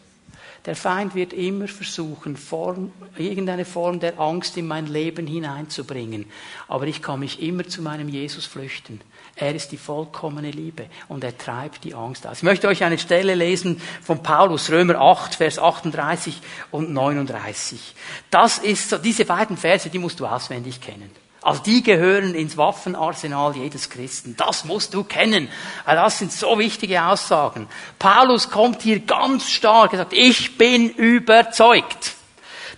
Der 0.67 0.77
Feind 0.77 1.15
wird 1.15 1.33
immer 1.33 1.69
versuchen, 1.69 2.37
Form, 2.37 2.93
irgendeine 3.17 3.65
Form 3.65 3.99
der 3.99 4.21
Angst 4.21 4.59
in 4.59 4.67
mein 4.67 4.87
Leben 4.87 5.27
hineinzubringen. 5.27 6.27
Aber 6.69 6.87
ich 6.87 7.01
kann 7.01 7.21
mich 7.21 7.43
immer 7.43 7.67
zu 7.67 7.81
meinem 7.81 8.11
Jesus 8.11 8.45
flüchten. 8.45 9.01
Er 9.37 9.55
ist 9.55 9.73
die 9.73 9.79
vollkommene 9.79 10.51
Liebe 10.51 10.87
und 11.09 11.25
er 11.25 11.37
treibt 11.37 11.85
die 11.85 11.95
Angst 11.95 12.27
aus. 12.27 12.39
Ich 12.39 12.43
möchte 12.43 12.69
euch 12.69 12.85
eine 12.85 12.99
Stelle 12.99 13.35
lesen 13.35 13.81
von 14.03 14.23
Paulus, 14.23 14.71
Römer 14.71 15.01
8, 15.01 15.35
Vers 15.35 15.59
38 15.59 16.39
und 16.71 16.93
39. 16.93 17.95
Das 18.31 18.59
ist 18.59 18.91
so, 18.91 18.99
diese 18.99 19.25
beiden 19.25 19.57
Verse, 19.57 19.89
die 19.89 19.99
musst 19.99 20.21
du 20.21 20.27
auswendig 20.27 20.83
kennen. 20.83 21.11
Also 21.43 21.63
die 21.63 21.83
gehören 21.83 22.35
ins 22.35 22.57
Waffenarsenal 22.57 23.57
jedes 23.57 23.89
Christen. 23.89 24.35
Das 24.37 24.65
musst 24.65 24.93
du 24.93 25.05
kennen. 25.05 25.49
Das 25.87 26.19
sind 26.19 26.33
so 26.33 26.59
wichtige 26.59 27.03
Aussagen. 27.03 27.69
Paulus 27.99 28.51
kommt 28.51 28.83
hier 28.83 29.01
ganz 29.01 29.49
stark, 29.49 29.93
er 29.93 30.01
sagt, 30.01 30.13
ich 30.13 30.59
bin 30.59 30.91
überzeugt, 30.91 32.15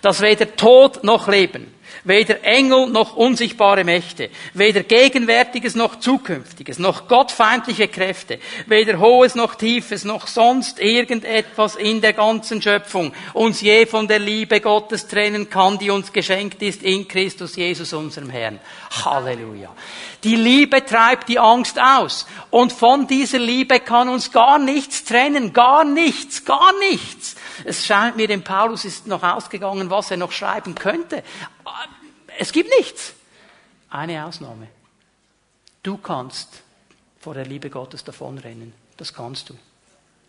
dass 0.01 0.21
weder 0.21 0.55
Tod 0.55 1.03
noch 1.03 1.27
Leben, 1.27 1.72
Weder 2.05 2.43
Engel 2.43 2.87
noch 2.87 3.15
unsichtbare 3.15 3.83
Mächte, 3.83 4.29
weder 4.53 4.83
Gegenwärtiges 4.83 5.75
noch 5.75 5.99
Zukünftiges, 5.99 6.77
noch 6.77 7.07
gottfeindliche 7.07 7.87
Kräfte, 7.87 8.39
weder 8.65 8.99
Hohes 8.99 9.35
noch 9.35 9.55
Tiefes, 9.55 10.03
noch 10.03 10.27
sonst 10.27 10.79
irgendetwas 10.79 11.75
in 11.75 12.01
der 12.01 12.13
ganzen 12.13 12.61
Schöpfung 12.61 13.13
uns 13.33 13.61
je 13.61 13.85
von 13.85 14.07
der 14.07 14.19
Liebe 14.19 14.59
Gottes 14.59 15.07
trennen 15.07 15.49
kann, 15.49 15.77
die 15.77 15.91
uns 15.91 16.11
geschenkt 16.11 16.61
ist 16.61 16.83
in 16.83 17.07
Christus 17.07 17.55
Jesus, 17.55 17.93
unserem 17.93 18.29
Herrn. 18.29 18.59
Halleluja. 19.05 19.73
Die 20.23 20.35
Liebe 20.35 20.85
treibt 20.85 21.27
die 21.27 21.39
Angst 21.39 21.79
aus. 21.79 22.25
Und 22.49 22.71
von 22.71 23.07
dieser 23.07 23.39
Liebe 23.39 23.79
kann 23.79 24.07
uns 24.07 24.31
gar 24.31 24.57
nichts 24.57 25.03
trennen. 25.03 25.51
Gar 25.51 25.83
nichts, 25.83 26.45
gar 26.45 26.77
nichts. 26.79 27.35
Es 27.65 27.85
scheint 27.85 28.15
mir, 28.15 28.27
dem 28.27 28.43
Paulus 28.43 28.85
ist 28.85 29.05
noch 29.05 29.23
ausgegangen, 29.23 29.89
was 29.89 30.11
er 30.11 30.17
noch 30.17 30.31
schreiben 30.31 30.75
könnte. 30.75 31.23
Es 32.39 32.51
gibt 32.51 32.69
nichts. 32.77 33.13
Eine 33.89 34.25
Ausnahme. 34.25 34.67
Du 35.83 35.97
kannst 35.97 36.63
vor 37.19 37.33
der 37.33 37.45
Liebe 37.45 37.69
Gottes 37.69 38.03
davonrennen. 38.03 38.73
Das 38.97 39.13
kannst 39.13 39.49
du. 39.49 39.55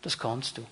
Das 0.02 0.18
kannst 0.18 0.58
du. 0.58 0.66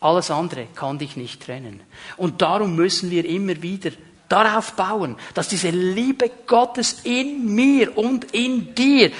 Alles 0.00 0.30
andere 0.30 0.66
kann 0.74 0.98
dich 0.98 1.16
nicht 1.16 1.42
trennen. 1.42 1.80
Und 2.16 2.42
darum 2.42 2.76
müssen 2.76 3.10
wir 3.10 3.24
immer 3.24 3.62
wieder 3.62 3.92
darauf 4.32 4.72
bauen, 4.72 5.16
dass 5.34 5.48
diese 5.48 5.70
Liebe 5.70 6.30
Gottes 6.46 7.00
in 7.04 7.54
mir 7.54 7.96
und 7.96 8.32
in 8.32 8.74
dir 8.74 9.12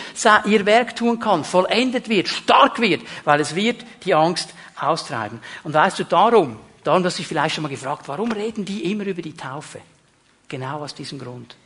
ihr 0.47 0.67
Werk 0.67 0.97
tun 0.97 1.21
kann, 1.21 1.45
vollendet 1.45 2.09
wird, 2.09 2.29
stark 2.29 2.81
wird, 2.81 3.03
weil 3.25 3.41
es 3.41 3.55
wird 3.55 3.85
die 4.05 4.15
Angst 4.15 4.55
austreiben. 4.81 5.41
Und 5.63 5.75
weißt 5.75 5.99
du, 5.99 6.05
darum, 6.05 6.57
darum 6.83 7.05
hast 7.05 7.19
du 7.19 7.21
dich 7.21 7.29
vielleicht 7.29 7.55
schon 7.55 7.63
mal 7.63 7.69
gefragt, 7.69 8.09
warum 8.09 8.33
reden 8.33 8.65
die 8.65 8.91
immer 8.91 9.05
über 9.05 9.23
die 9.23 9.37
Taufe? 9.37 9.81
Genau 10.49 10.81
aus 10.81 10.95
diesem 10.95 11.19
Grund. 11.19 11.57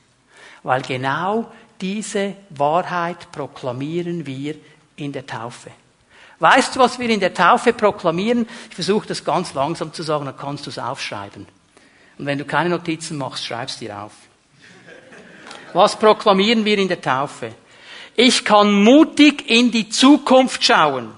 Weil 0.62 0.82
genau 0.82 1.50
diese 1.80 2.34
Wahrheit 2.50 3.30
proklamieren 3.30 4.26
wir 4.26 4.56
in 4.96 5.12
der 5.12 5.26
Taufe. 5.26 5.70
Weißt 6.38 6.74
du, 6.74 6.80
was 6.80 6.98
wir 6.98 7.08
in 7.08 7.20
der 7.20 7.32
Taufe 7.32 7.72
proklamieren? 7.72 8.46
Ich 8.68 8.74
versuche 8.74 9.06
das 9.06 9.24
ganz 9.24 9.54
langsam 9.54 9.92
zu 9.92 10.02
sagen, 10.02 10.26
dann 10.26 10.36
kannst 10.36 10.66
du 10.66 10.70
es 10.70 10.78
aufschreiben. 10.78 11.46
Und 12.18 12.26
wenn 12.26 12.38
du 12.38 12.44
keine 12.44 12.70
Notizen 12.70 13.18
machst, 13.18 13.44
schreibst 13.44 13.80
dir 13.80 13.98
auf. 13.98 14.12
Was 15.72 15.98
proklamieren 15.98 16.64
wir 16.64 16.78
in 16.78 16.88
der 16.88 17.00
Taufe? 17.00 17.54
Ich 18.14 18.44
kann 18.44 18.72
mutig 18.72 19.50
in 19.50 19.70
die 19.70 19.90
Zukunft 19.90 20.64
schauen, 20.64 21.12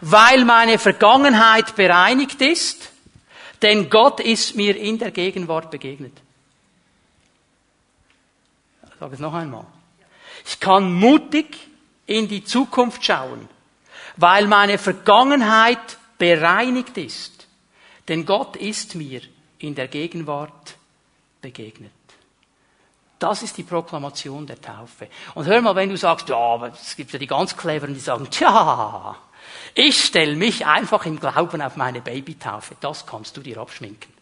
weil 0.00 0.44
meine 0.46 0.78
Vergangenheit 0.78 1.76
bereinigt 1.76 2.40
ist, 2.40 2.90
denn 3.60 3.90
Gott 3.90 4.20
ist 4.20 4.56
mir 4.56 4.76
in 4.76 4.98
der 4.98 5.10
Gegenwart 5.10 5.70
begegnet. 5.70 6.12
Ich 8.90 8.98
sage 8.98 9.14
es 9.14 9.20
noch 9.20 9.34
einmal. 9.34 9.66
Ich 10.46 10.58
kann 10.58 10.92
mutig 10.92 11.58
in 12.06 12.28
die 12.28 12.44
Zukunft 12.44 13.04
schauen, 13.04 13.46
weil 14.16 14.46
meine 14.46 14.78
Vergangenheit 14.78 15.98
bereinigt 16.16 16.96
ist, 16.96 17.46
denn 18.08 18.24
Gott 18.24 18.56
ist 18.56 18.94
mir 18.94 19.20
in 19.66 19.74
der 19.74 19.88
Gegenwart 19.88 20.76
begegnet. 21.42 21.92
Das 23.18 23.42
ist 23.42 23.56
die 23.56 23.62
Proklamation 23.62 24.46
der 24.46 24.60
Taufe. 24.60 25.08
Und 25.34 25.46
hör 25.46 25.60
mal, 25.62 25.74
wenn 25.74 25.88
du 25.88 25.96
sagst, 25.96 26.28
ja, 26.28 26.36
aber 26.36 26.68
es 26.68 26.96
gibt 26.96 27.12
ja 27.12 27.18
die 27.18 27.26
ganz 27.26 27.56
cleveren, 27.56 27.94
die 27.94 28.00
sagen, 28.00 28.28
tja, 28.30 29.16
ich 29.74 30.04
stelle 30.04 30.36
mich 30.36 30.66
einfach 30.66 31.06
im 31.06 31.18
Glauben 31.18 31.62
auf 31.62 31.76
meine 31.76 32.00
Babytaufe. 32.00 32.76
Das 32.80 33.06
kannst 33.06 33.36
du 33.36 33.40
dir 33.40 33.58
abschminken. 33.58 34.12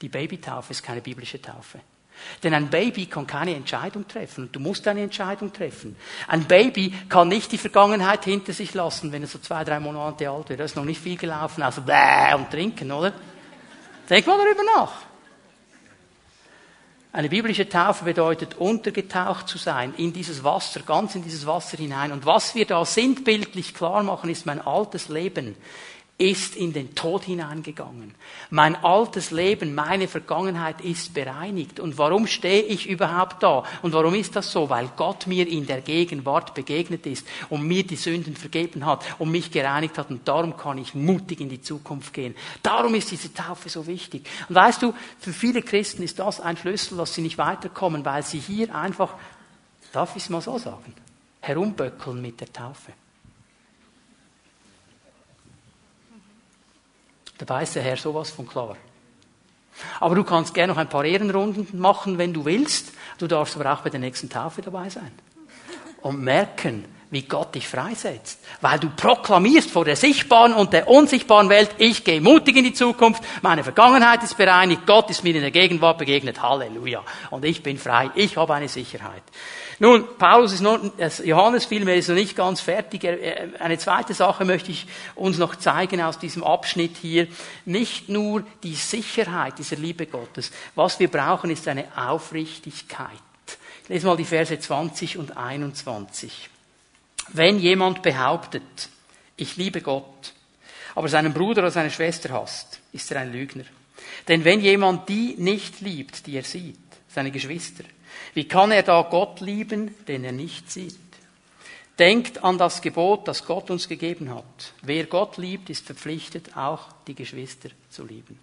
Die 0.00 0.08
Babytaufe 0.08 0.72
ist 0.72 0.82
keine 0.82 1.00
biblische 1.00 1.42
Taufe. 1.42 1.80
Denn 2.42 2.54
ein 2.54 2.68
Baby 2.68 3.06
kann 3.06 3.26
keine 3.26 3.54
Entscheidung 3.54 4.06
treffen 4.06 4.44
und 4.44 4.56
du 4.56 4.60
musst 4.60 4.86
eine 4.86 5.02
Entscheidung 5.02 5.52
treffen. 5.52 5.96
Ein 6.28 6.44
Baby 6.44 6.92
kann 7.08 7.28
nicht 7.28 7.50
die 7.50 7.58
Vergangenheit 7.58 8.24
hinter 8.24 8.52
sich 8.52 8.74
lassen, 8.74 9.10
wenn 9.12 9.22
es 9.22 9.32
so 9.32 9.38
zwei, 9.38 9.64
drei 9.64 9.80
Monate 9.80 10.28
alt 10.28 10.48
wird. 10.48 10.60
Da 10.60 10.64
ist 10.64 10.76
noch 10.76 10.84
nicht 10.84 11.00
viel 11.00 11.16
gelaufen, 11.16 11.62
also 11.62 11.80
bäh 11.82 12.34
und 12.34 12.50
trinken, 12.50 12.92
oder? 12.92 13.12
Denk 14.10 14.26
mal 14.26 14.36
darüber 14.36 14.64
nach. 14.76 14.92
Eine 17.12 17.28
biblische 17.28 17.68
Taufe 17.68 18.04
bedeutet, 18.04 18.56
untergetaucht 18.56 19.48
zu 19.48 19.58
sein 19.58 19.94
in 19.96 20.12
dieses 20.12 20.44
Wasser, 20.44 20.80
ganz 20.80 21.14
in 21.14 21.24
dieses 21.24 21.46
Wasser 21.46 21.76
hinein. 21.76 22.12
Und 22.12 22.26
was 22.26 22.54
wir 22.54 22.66
da 22.66 22.84
sindbildlich 22.84 23.74
klar 23.74 24.02
machen, 24.02 24.30
ist 24.30 24.46
mein 24.46 24.60
altes 24.60 25.08
Leben 25.08 25.56
ist 26.20 26.54
in 26.54 26.74
den 26.74 26.94
Tod 26.94 27.24
hineingegangen. 27.24 28.14
Mein 28.50 28.76
altes 28.84 29.30
Leben, 29.30 29.74
meine 29.74 30.06
Vergangenheit 30.06 30.82
ist 30.82 31.14
bereinigt. 31.14 31.80
Und 31.80 31.96
warum 31.96 32.26
stehe 32.26 32.62
ich 32.62 32.86
überhaupt 32.86 33.42
da? 33.42 33.64
Und 33.80 33.94
warum 33.94 34.14
ist 34.14 34.36
das 34.36 34.52
so? 34.52 34.68
Weil 34.68 34.90
Gott 34.96 35.26
mir 35.26 35.48
in 35.48 35.66
der 35.66 35.80
Gegenwart 35.80 36.54
begegnet 36.54 37.06
ist 37.06 37.26
und 37.48 37.62
mir 37.62 37.86
die 37.86 37.96
Sünden 37.96 38.36
vergeben 38.36 38.84
hat 38.84 39.02
und 39.18 39.30
mich 39.30 39.50
gereinigt 39.50 39.96
hat. 39.96 40.10
Und 40.10 40.28
darum 40.28 40.58
kann 40.58 40.76
ich 40.76 40.94
mutig 40.94 41.40
in 41.40 41.48
die 41.48 41.62
Zukunft 41.62 42.12
gehen. 42.12 42.34
Darum 42.62 42.94
ist 42.94 43.10
diese 43.10 43.32
Taufe 43.32 43.70
so 43.70 43.86
wichtig. 43.86 44.28
Und 44.50 44.54
weißt 44.54 44.82
du, 44.82 44.92
für 45.18 45.32
viele 45.32 45.62
Christen 45.62 46.02
ist 46.02 46.18
das 46.18 46.38
ein 46.38 46.58
Schlüssel, 46.58 46.98
dass 46.98 47.14
sie 47.14 47.22
nicht 47.22 47.38
weiterkommen, 47.38 48.04
weil 48.04 48.22
sie 48.22 48.40
hier 48.40 48.74
einfach, 48.74 49.14
darf 49.92 50.16
ich 50.16 50.24
es 50.24 50.28
mal 50.28 50.42
so 50.42 50.58
sagen, 50.58 50.92
herumböckeln 51.40 52.20
mit 52.20 52.42
der 52.42 52.52
Taufe. 52.52 52.92
Da 57.40 57.48
weiß 57.48 57.72
der 57.72 57.82
Herr 57.82 57.96
sowas 57.96 58.30
von 58.30 58.46
klar. 58.46 58.76
Aber 59.98 60.14
du 60.14 60.24
kannst 60.24 60.52
gerne 60.52 60.74
noch 60.74 60.78
ein 60.78 60.90
paar 60.90 61.06
Ehrenrunden 61.06 61.66
machen, 61.80 62.18
wenn 62.18 62.34
du 62.34 62.44
willst. 62.44 62.92
Du 63.16 63.26
darfst 63.26 63.56
aber 63.56 63.72
auch 63.72 63.80
bei 63.80 63.88
der 63.88 63.98
nächsten 63.98 64.28
Taufe 64.28 64.60
dabei 64.60 64.90
sein. 64.90 65.10
Und 66.02 66.20
merken, 66.20 66.84
wie 67.10 67.22
Gott 67.22 67.54
dich 67.54 67.66
freisetzt. 67.66 68.38
Weil 68.60 68.78
du 68.78 68.88
proklamierst 68.90 69.70
vor 69.70 69.84
der 69.84 69.96
sichtbaren 69.96 70.52
und 70.52 70.72
der 70.72 70.88
unsichtbaren 70.88 71.48
Welt, 71.48 71.70
ich 71.78 72.04
gehe 72.04 72.20
mutig 72.20 72.56
in 72.56 72.64
die 72.64 72.72
Zukunft, 72.72 73.22
meine 73.42 73.64
Vergangenheit 73.64 74.22
ist 74.22 74.36
bereinigt, 74.36 74.86
Gott 74.86 75.10
ist 75.10 75.24
mir 75.24 75.34
in 75.34 75.40
der 75.40 75.50
Gegenwart 75.50 75.98
begegnet, 75.98 76.40
Halleluja. 76.40 77.02
Und 77.30 77.44
ich 77.44 77.62
bin 77.62 77.78
frei, 77.78 78.10
ich 78.14 78.36
habe 78.36 78.54
eine 78.54 78.68
Sicherheit. 78.68 79.22
Nun, 79.80 80.04
Paulus 80.18 80.52
ist 80.52 80.60
noch, 80.60 80.78
Johannes 81.24 81.64
vielmehr 81.64 81.96
ist 81.96 82.08
noch 82.08 82.14
nicht 82.14 82.36
ganz 82.36 82.60
fertig. 82.60 83.08
Eine 83.58 83.78
zweite 83.78 84.12
Sache 84.12 84.44
möchte 84.44 84.70
ich 84.70 84.86
uns 85.14 85.38
noch 85.38 85.56
zeigen 85.56 86.02
aus 86.02 86.18
diesem 86.18 86.44
Abschnitt 86.44 86.96
hier. 87.00 87.28
Nicht 87.64 88.10
nur 88.10 88.44
die 88.62 88.74
Sicherheit 88.74 89.58
dieser 89.58 89.76
Liebe 89.76 90.04
Gottes. 90.06 90.52
Was 90.74 91.00
wir 91.00 91.08
brauchen, 91.08 91.50
ist 91.50 91.66
eine 91.66 91.86
Aufrichtigkeit. 91.96 93.08
Ich 93.84 93.88
lese 93.88 94.06
mal 94.06 94.18
die 94.18 94.26
Verse 94.26 94.60
20 94.60 95.16
und 95.16 95.36
21. 95.36 96.50
Wenn 97.28 97.58
jemand 97.58 98.02
behauptet, 98.02 98.88
ich 99.36 99.56
liebe 99.56 99.80
Gott, 99.80 100.34
aber 100.94 101.08
seinen 101.08 101.32
Bruder 101.32 101.62
oder 101.62 101.70
seine 101.70 101.90
Schwester 101.90 102.32
hasst, 102.32 102.80
ist 102.92 103.10
er 103.12 103.20
ein 103.20 103.32
Lügner. 103.32 103.64
Denn 104.28 104.44
wenn 104.44 104.60
jemand 104.60 105.08
die 105.08 105.34
nicht 105.38 105.80
liebt, 105.80 106.26
die 106.26 106.36
er 106.36 106.42
sieht, 106.42 106.78
seine 107.08 107.30
Geschwister, 107.30 107.84
wie 108.34 108.46
kann 108.46 108.70
er 108.70 108.82
da 108.82 109.02
Gott 109.02 109.40
lieben, 109.40 109.94
den 110.06 110.24
er 110.24 110.32
nicht 110.32 110.70
sieht? 110.70 110.96
Denkt 111.98 112.42
an 112.42 112.56
das 112.56 112.80
Gebot, 112.80 113.28
das 113.28 113.44
Gott 113.44 113.70
uns 113.70 113.86
gegeben 113.86 114.34
hat. 114.34 114.72
Wer 114.82 115.04
Gott 115.04 115.36
liebt, 115.36 115.68
ist 115.68 115.84
verpflichtet, 115.84 116.56
auch 116.56 116.88
die 117.06 117.14
Geschwister 117.14 117.68
zu 117.90 118.06
lieben. 118.06 118.38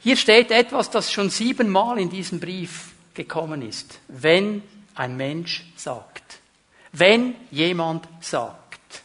Hier 0.00 0.16
steht 0.16 0.50
etwas, 0.50 0.90
das 0.90 1.12
schon 1.12 1.30
siebenmal 1.30 1.98
in 1.98 2.08
diesem 2.08 2.40
Brief 2.40 2.92
gekommen 3.12 3.60
ist. 3.60 3.98
Wenn 4.08 4.62
ein 4.94 5.16
Mensch 5.16 5.64
sagt. 5.76 6.38
Wenn 6.98 7.34
jemand 7.50 8.08
sagt. 8.20 9.02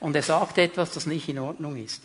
Und 0.00 0.16
er 0.16 0.22
sagt 0.22 0.58
etwas, 0.58 0.90
das 0.92 1.06
nicht 1.06 1.28
in 1.28 1.38
Ordnung 1.38 1.76
ist. 1.76 2.02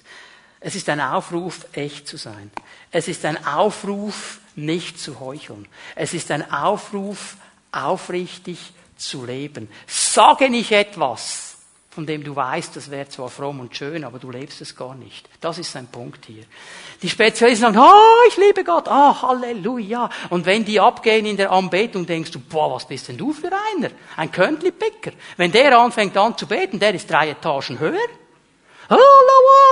Es 0.59 0.75
ist 0.75 0.89
ein 0.89 1.01
Aufruf, 1.01 1.65
echt 1.73 2.07
zu 2.07 2.17
sein. 2.17 2.51
Es 2.91 3.07
ist 3.07 3.25
ein 3.25 3.45
Aufruf, 3.45 4.39
nicht 4.55 4.99
zu 4.99 5.19
heucheln. 5.19 5.67
Es 5.95 6.13
ist 6.13 6.31
ein 6.31 6.51
Aufruf, 6.51 7.37
aufrichtig 7.71 8.73
zu 8.97 9.25
leben. 9.25 9.69
Sage 9.85 10.49
nicht 10.49 10.71
etwas, 10.71 11.46
von 11.97 12.05
dem 12.05 12.23
du 12.23 12.35
weißt, 12.35 12.75
das 12.75 12.91
wäre 12.91 13.09
zwar 13.09 13.27
fromm 13.27 13.59
und 13.59 13.75
schön, 13.75 14.03
aber 14.03 14.19
du 14.19 14.29
lebst 14.29 14.61
es 14.61 14.75
gar 14.75 14.93
nicht. 14.93 15.27
Das 15.41 15.57
ist 15.57 15.71
sein 15.71 15.87
Punkt 15.87 16.27
hier. 16.27 16.43
Die 17.01 17.09
Spezialisten 17.09 17.73
sagen, 17.73 17.79
oh, 17.79 18.27
ich 18.27 18.37
liebe 18.37 18.63
Gott, 18.63 18.87
ah, 18.87 19.09
oh, 19.09 19.27
Halleluja. 19.27 20.07
Und 20.29 20.45
wenn 20.45 20.63
die 20.63 20.79
abgehen 20.79 21.25
in 21.25 21.37
der 21.37 21.51
Anbetung, 21.51 22.05
denkst 22.05 22.29
du, 22.29 22.39
boah, 22.39 22.75
was 22.75 22.87
bist 22.87 23.07
denn 23.07 23.17
du 23.17 23.33
für 23.33 23.47
einer? 23.47 23.89
Ein 24.15 24.31
Köntli-Picker. 24.31 25.13
Wenn 25.37 25.51
der 25.51 25.75
anfängt 25.75 26.15
an 26.17 26.37
zu 26.37 26.45
beten, 26.45 26.77
der 26.77 26.93
ist 26.93 27.09
drei 27.09 27.31
Etagen 27.31 27.79
höher. 27.79 27.97
Hallo, 28.91 29.01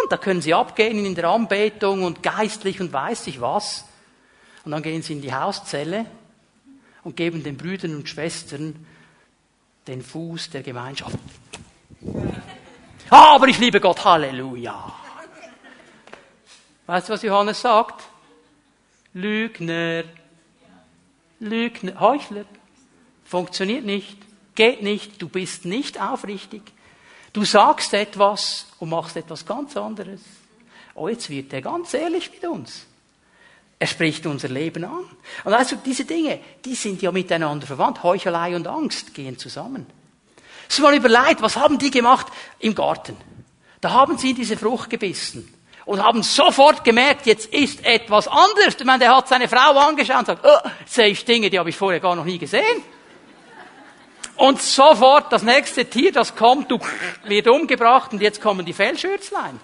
da 0.09 0.17
können 0.17 0.41
sie 0.41 0.55
abgehen 0.55 1.05
in 1.05 1.13
der 1.13 1.29
Anbetung 1.29 2.01
und 2.01 2.23
geistlich 2.23 2.81
und 2.81 2.91
weiß 2.91 3.27
ich 3.27 3.39
was. 3.39 3.85
Und 4.63 4.71
dann 4.71 4.81
gehen 4.81 5.03
sie 5.03 5.13
in 5.13 5.21
die 5.21 5.35
Hauszelle 5.35 6.07
und 7.03 7.15
geben 7.15 7.43
den 7.43 7.55
Brüdern 7.55 7.95
und 7.95 8.09
Schwestern 8.09 8.83
den 9.87 10.01
Fuß 10.01 10.49
der 10.49 10.63
Gemeinschaft. 10.63 11.19
Ah, 13.09 13.35
aber 13.35 13.47
ich 13.47 13.59
liebe 13.59 13.79
Gott, 13.79 14.03
Halleluja. 14.03 14.93
Weißt 16.87 17.07
du, 17.07 17.13
was 17.13 17.21
Johannes 17.21 17.61
sagt? 17.61 18.03
Lügner. 19.13 20.03
Lügner, 21.39 21.99
Heuchler. 21.99 22.45
Funktioniert 23.25 23.85
nicht, 23.85 24.17
geht 24.55 24.81
nicht, 24.81 25.21
du 25.21 25.29
bist 25.29 25.65
nicht 25.65 26.01
aufrichtig. 26.01 26.61
Du 27.33 27.43
sagst 27.43 27.93
etwas 27.93 28.67
und 28.79 28.89
machst 28.89 29.17
etwas 29.17 29.45
ganz 29.45 29.75
anderes. 29.77 30.21
Oh, 30.93 31.07
jetzt 31.07 31.29
wird 31.29 31.51
er 31.53 31.61
ganz 31.61 31.93
ehrlich 31.93 32.31
mit 32.31 32.45
uns. 32.45 32.85
Er 33.77 33.87
spricht 33.87 34.25
unser 34.25 34.47
Leben 34.47 34.85
an. 34.85 35.05
Und 35.43 35.53
also 35.53 35.75
diese 35.75 36.05
Dinge, 36.05 36.39
die 36.63 36.75
sind 36.75 37.01
ja 37.01 37.11
miteinander 37.11 37.67
verwandt. 37.67 38.03
Heuchelei 38.03 38.55
und 38.55 38.67
Angst 38.67 39.13
gehen 39.13 39.37
zusammen. 39.37 39.85
So 40.67 40.83
mal 40.83 40.95
überlegt, 40.95 41.41
was 41.41 41.57
haben 41.57 41.77
die 41.77 41.91
gemacht 41.91 42.27
im 42.59 42.75
Garten? 42.75 43.17
Da 43.81 43.91
haben 43.91 44.17
sie 44.17 44.33
diese 44.33 44.57
Frucht 44.57 44.89
gebissen 44.89 45.53
und 45.85 46.03
haben 46.03 46.23
sofort 46.23 46.83
gemerkt, 46.83 47.27
jetzt 47.27 47.53
ist 47.53 47.85
etwas 47.85 48.27
anders. 48.27 48.75
Ich 48.77 48.85
meine, 48.85 48.99
der 48.99 49.15
hat 49.15 49.27
seine 49.27 49.47
Frau 49.47 49.77
angeschaut 49.77 50.19
und 50.19 50.25
sagt, 50.25 50.45
oh, 50.45 50.69
sehe 50.85 51.07
ich 51.07 51.23
Dinge, 51.25 51.49
die 51.49 51.59
habe 51.59 51.69
ich 51.69 51.77
vorher 51.77 51.99
gar 51.99 52.15
noch 52.15 52.25
nie 52.25 52.39
gesehen. 52.39 52.83
Und 54.37 54.61
sofort 54.61 55.31
das 55.31 55.43
nächste 55.43 55.85
Tier, 55.89 56.11
das 56.11 56.35
kommt, 56.35 56.69
du, 56.69 56.79
wird 57.23 57.47
umgebracht 57.47 58.11
und 58.11 58.21
jetzt 58.21 58.41
kommen 58.41 58.65
die 58.65 58.73
Fellschürzlein. 58.73 59.59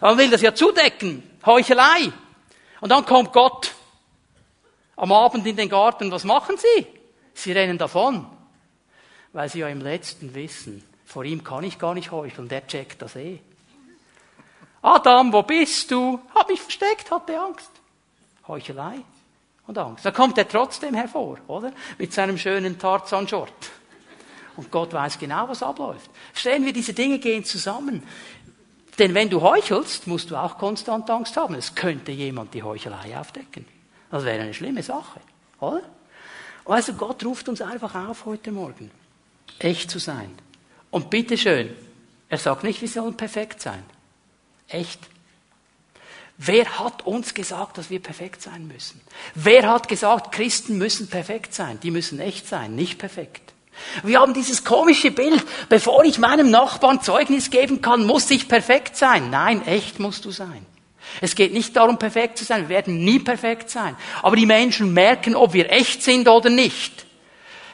Man 0.00 0.18
will 0.18 0.30
das 0.30 0.42
ja 0.42 0.54
zudecken. 0.54 1.22
Heuchelei. 1.46 2.12
Und 2.80 2.90
dann 2.90 3.06
kommt 3.06 3.32
Gott 3.32 3.72
am 4.96 5.12
Abend 5.12 5.46
in 5.46 5.56
den 5.56 5.68
Garten. 5.68 6.10
Was 6.10 6.24
machen 6.24 6.56
sie? 6.58 6.86
Sie 7.34 7.52
rennen 7.52 7.78
davon. 7.78 8.26
Weil 9.38 9.48
sie 9.48 9.60
ja 9.60 9.68
im 9.68 9.80
letzten 9.80 10.34
wissen, 10.34 10.82
vor 11.06 11.24
ihm 11.24 11.44
kann 11.44 11.62
ich 11.62 11.78
gar 11.78 11.94
nicht 11.94 12.10
heucheln, 12.10 12.48
der 12.48 12.66
checkt 12.66 13.00
das 13.00 13.14
eh. 13.14 13.38
Adam, 14.82 15.32
wo 15.32 15.44
bist 15.44 15.92
du? 15.92 16.18
Hab 16.34 16.48
mich 16.48 16.60
versteckt, 16.60 17.08
hatte 17.12 17.38
Angst. 17.38 17.70
Heuchelei 18.48 18.96
und 19.68 19.78
Angst. 19.78 20.04
Da 20.04 20.10
kommt 20.10 20.38
er 20.38 20.48
trotzdem 20.48 20.92
hervor, 20.94 21.38
oder? 21.46 21.72
Mit 21.98 22.12
seinem 22.12 22.36
schönen 22.36 22.80
Tarzan-Short. 22.80 23.70
Und 24.56 24.72
Gott 24.72 24.92
weiß 24.92 25.20
genau, 25.20 25.48
was 25.48 25.62
abläuft. 25.62 26.10
Verstehen 26.32 26.64
wir, 26.64 26.72
diese 26.72 26.92
Dinge 26.92 27.20
gehen 27.20 27.44
zusammen. 27.44 28.02
Denn 28.98 29.14
wenn 29.14 29.30
du 29.30 29.40
heuchelst, 29.40 30.08
musst 30.08 30.32
du 30.32 30.36
auch 30.36 30.58
konstant 30.58 31.08
Angst 31.10 31.36
haben. 31.36 31.54
Es 31.54 31.76
könnte 31.76 32.10
jemand 32.10 32.54
die 32.54 32.64
Heuchelei 32.64 33.16
aufdecken. 33.16 33.66
Das 34.10 34.24
wäre 34.24 34.42
eine 34.42 34.54
schlimme 34.54 34.82
Sache, 34.82 35.20
oder? 35.60 35.82
Also 36.64 36.94
Gott 36.94 37.24
ruft 37.24 37.48
uns 37.48 37.62
einfach 37.62 37.94
auf 37.94 38.26
heute 38.26 38.50
Morgen, 38.50 38.90
echt 39.58 39.90
zu 39.90 39.98
sein. 39.98 40.30
Und 40.90 41.10
bitteschön, 41.10 41.70
er 42.28 42.38
sagt 42.38 42.64
nicht, 42.64 42.80
wir 42.80 42.88
sollen 42.88 43.16
perfekt 43.16 43.60
sein. 43.60 43.82
Echt. 44.68 45.00
Wer 46.36 46.78
hat 46.78 47.04
uns 47.04 47.34
gesagt, 47.34 47.78
dass 47.78 47.90
wir 47.90 48.00
perfekt 48.00 48.42
sein 48.42 48.68
müssen? 48.68 49.00
Wer 49.34 49.68
hat 49.68 49.88
gesagt, 49.88 50.32
Christen 50.32 50.78
müssen 50.78 51.08
perfekt 51.08 51.52
sein? 51.52 51.80
Die 51.82 51.90
müssen 51.90 52.20
echt 52.20 52.46
sein, 52.46 52.74
nicht 52.76 52.98
perfekt. 52.98 53.52
Wir 54.02 54.20
haben 54.20 54.34
dieses 54.34 54.64
komische 54.64 55.10
Bild, 55.10 55.44
bevor 55.68 56.04
ich 56.04 56.18
meinem 56.18 56.50
Nachbarn 56.50 57.00
Zeugnis 57.02 57.50
geben 57.50 57.80
kann, 57.80 58.06
muss 58.06 58.30
ich 58.30 58.48
perfekt 58.48 58.96
sein. 58.96 59.30
Nein, 59.30 59.66
echt 59.66 59.98
musst 59.98 60.24
du 60.24 60.30
sein. 60.30 60.64
Es 61.20 61.34
geht 61.34 61.52
nicht 61.52 61.74
darum, 61.74 61.98
perfekt 61.98 62.38
zu 62.38 62.44
sein. 62.44 62.62
Wir 62.62 62.68
werden 62.68 63.02
nie 63.02 63.18
perfekt 63.18 63.70
sein. 63.70 63.96
Aber 64.22 64.36
die 64.36 64.46
Menschen 64.46 64.92
merken, 64.92 65.34
ob 65.34 65.52
wir 65.54 65.72
echt 65.72 66.02
sind 66.02 66.28
oder 66.28 66.50
nicht. 66.50 67.06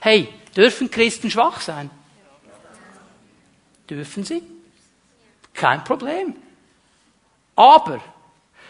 Hey, 0.01 0.29
dürfen 0.57 0.90
Christen 0.90 1.30
schwach 1.30 1.61
sein? 1.61 1.90
Dürfen 3.88 4.24
sie? 4.24 4.42
Kein 5.52 5.84
Problem. 5.84 6.34
Aber 7.57 8.00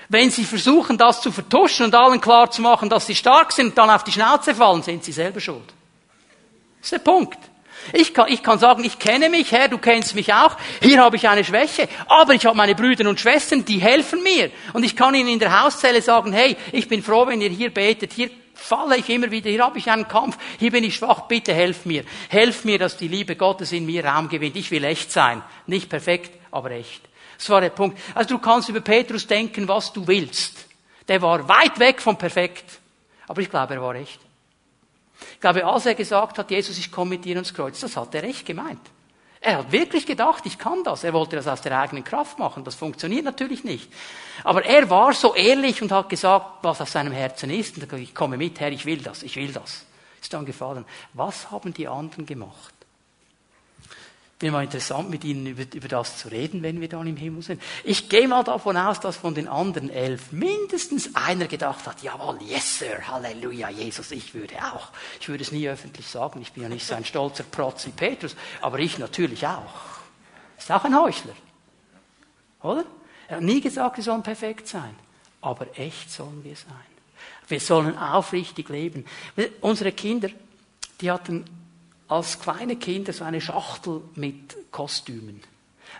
wenn 0.08 0.30
sie 0.30 0.44
versuchen, 0.44 0.98
das 0.98 1.20
zu 1.20 1.32
vertuschen 1.32 1.86
und 1.86 1.94
allen 1.94 2.20
klar 2.20 2.50
zu 2.50 2.60
machen, 2.60 2.90
dass 2.90 3.06
sie 3.06 3.14
stark 3.14 3.52
sind 3.52 3.68
und 3.68 3.78
dann 3.78 3.90
auf 3.90 4.04
die 4.04 4.12
Schnauze 4.12 4.54
fallen, 4.54 4.82
sind 4.82 5.04
sie 5.04 5.12
selber 5.12 5.40
schuld. 5.40 5.72
Das 6.80 6.86
ist 6.86 6.92
der 6.92 6.98
Punkt. 6.98 7.38
Ich 7.92 8.14
kann, 8.14 8.30
ich 8.30 8.42
kann 8.42 8.58
sagen, 8.58 8.84
ich 8.84 8.98
kenne 8.98 9.28
mich, 9.28 9.52
Herr, 9.52 9.68
du 9.68 9.78
kennst 9.78 10.14
mich 10.14 10.32
auch. 10.32 10.56
Hier 10.80 11.02
habe 11.02 11.16
ich 11.16 11.28
eine 11.28 11.44
Schwäche. 11.44 11.88
Aber 12.06 12.34
ich 12.34 12.46
habe 12.46 12.56
meine 12.56 12.74
Brüder 12.74 13.08
und 13.08 13.20
Schwestern, 13.20 13.64
die 13.64 13.78
helfen 13.78 14.22
mir. 14.22 14.50
Und 14.72 14.84
ich 14.84 14.96
kann 14.96 15.14
ihnen 15.14 15.28
in 15.28 15.38
der 15.38 15.62
Hauszelle 15.62 16.00
sagen, 16.00 16.32
hey, 16.32 16.56
ich 16.72 16.88
bin 16.88 17.02
froh, 17.02 17.26
wenn 17.26 17.40
ihr 17.40 17.50
hier 17.50 17.72
betet. 17.72 18.12
Hier 18.12 18.30
falle 18.64 18.96
ich 18.96 19.08
immer 19.10 19.30
wieder. 19.30 19.50
Hier 19.50 19.64
habe 19.64 19.78
ich 19.78 19.90
einen 19.90 20.08
Kampf. 20.08 20.38
Hier 20.58 20.70
bin 20.70 20.84
ich 20.84 20.96
schwach. 20.96 21.22
Bitte 21.22 21.52
helf 21.52 21.84
mir. 21.84 22.04
Helf 22.28 22.64
mir, 22.64 22.78
dass 22.78 22.96
die 22.96 23.08
Liebe 23.08 23.36
Gottes 23.36 23.72
in 23.72 23.86
mir 23.86 24.04
Raum 24.04 24.28
gewinnt. 24.28 24.56
Ich 24.56 24.70
will 24.70 24.84
echt 24.84 25.12
sein. 25.12 25.42
Nicht 25.66 25.88
perfekt, 25.88 26.32
aber 26.50 26.70
echt. 26.70 27.02
Das 27.36 27.50
war 27.50 27.60
der 27.60 27.70
Punkt. 27.70 27.98
Also 28.14 28.30
du 28.30 28.38
kannst 28.38 28.68
über 28.68 28.80
Petrus 28.80 29.26
denken, 29.26 29.68
was 29.68 29.92
du 29.92 30.06
willst. 30.06 30.66
Der 31.08 31.20
war 31.20 31.46
weit 31.48 31.78
weg 31.78 32.00
vom 32.00 32.16
Perfekt. 32.16 32.80
Aber 33.28 33.40
ich 33.40 33.50
glaube, 33.50 33.74
er 33.74 33.82
war 33.82 33.94
echt. 33.94 34.20
Ich 35.32 35.40
glaube, 35.40 35.64
als 35.64 35.86
er 35.86 35.94
gesagt 35.94 36.38
hat, 36.38 36.50
Jesus, 36.50 36.78
ich 36.78 36.90
komme 36.90 37.10
mit 37.10 37.24
dir 37.24 37.36
ins 37.36 37.52
Kreuz, 37.52 37.80
das 37.80 37.96
hat 37.96 38.14
er 38.14 38.24
echt 38.24 38.46
gemeint. 38.46 38.80
Er 39.46 39.58
hat 39.58 39.72
wirklich 39.72 40.06
gedacht, 40.06 40.46
ich 40.46 40.56
kann 40.56 40.82
das. 40.84 41.04
Er 41.04 41.12
wollte 41.12 41.36
das 41.36 41.46
aus 41.46 41.60
der 41.60 41.78
eigenen 41.78 42.02
Kraft 42.02 42.38
machen. 42.38 42.64
Das 42.64 42.74
funktioniert 42.74 43.26
natürlich 43.26 43.62
nicht. 43.62 43.92
Aber 44.42 44.64
er 44.64 44.88
war 44.88 45.12
so 45.12 45.34
ehrlich 45.34 45.82
und 45.82 45.92
hat 45.92 46.08
gesagt, 46.08 46.46
was 46.62 46.80
auf 46.80 46.88
seinem 46.88 47.12
Herzen 47.12 47.50
ist. 47.50 47.76
Und 47.76 47.82
er 47.82 47.86
gesagt, 47.88 48.02
ich 48.02 48.14
komme 48.14 48.38
mit, 48.38 48.58
Herr, 48.58 48.72
ich 48.72 48.86
will 48.86 49.02
das, 49.02 49.22
ich 49.22 49.36
will 49.36 49.52
das. 49.52 49.84
Ist 50.22 50.32
dann 50.32 50.46
gefallen. 50.46 50.86
Was 51.12 51.50
haben 51.50 51.74
die 51.74 51.86
anderen 51.86 52.24
gemacht? 52.24 52.73
Wäre 54.44 54.52
mal 54.52 54.64
interessant, 54.64 55.08
mit 55.08 55.24
Ihnen 55.24 55.46
über, 55.46 55.64
über 55.74 55.88
das 55.88 56.18
zu 56.18 56.28
reden, 56.28 56.62
wenn 56.62 56.78
wir 56.78 56.90
dann 56.90 57.06
im 57.06 57.16
Himmel 57.16 57.40
sind. 57.40 57.62
Ich 57.82 58.10
gehe 58.10 58.28
mal 58.28 58.44
davon 58.44 58.76
aus, 58.76 59.00
dass 59.00 59.16
von 59.16 59.34
den 59.34 59.48
anderen 59.48 59.88
elf 59.88 60.32
mindestens 60.32 61.14
einer 61.14 61.46
gedacht 61.46 61.86
hat, 61.86 62.02
jawohl, 62.02 62.36
yes, 62.42 62.80
Sir, 62.80 63.08
Halleluja, 63.08 63.70
Jesus, 63.70 64.10
ich 64.10 64.34
würde 64.34 64.56
auch. 64.56 64.90
Ich 65.18 65.30
würde 65.30 65.42
es 65.42 65.50
nie 65.50 65.66
öffentlich 65.66 66.06
sagen, 66.06 66.42
ich 66.42 66.52
bin 66.52 66.62
ja 66.62 66.68
nicht 66.68 66.86
so 66.86 66.94
ein 66.94 67.06
stolzer 67.06 67.44
Protz 67.44 67.86
wie 67.86 67.92
Petrus, 67.92 68.36
aber 68.60 68.80
ich 68.80 68.98
natürlich 68.98 69.46
auch. 69.46 70.02
Ist 70.58 70.70
auch 70.70 70.84
ein 70.84 70.94
Heuchler. 70.94 71.32
Oder? 72.60 72.84
Er 73.28 73.36
hat 73.36 73.42
nie 73.42 73.62
gesagt, 73.62 73.96
wir 73.96 74.04
sollen 74.04 74.22
perfekt 74.22 74.68
sein. 74.68 74.94
Aber 75.40 75.68
echt 75.78 76.10
sollen 76.10 76.44
wir 76.44 76.54
sein. 76.54 76.68
Wir 77.48 77.60
sollen 77.60 77.96
aufrichtig 77.96 78.68
leben. 78.68 79.06
Unsere 79.62 79.92
Kinder, 79.92 80.28
die 81.00 81.10
hatten 81.10 81.46
als 82.08 82.40
kleine 82.40 82.76
Kinder 82.76 83.12
so 83.12 83.24
eine 83.24 83.40
Schachtel 83.40 84.02
mit 84.14 84.56
Kostümen. 84.70 85.40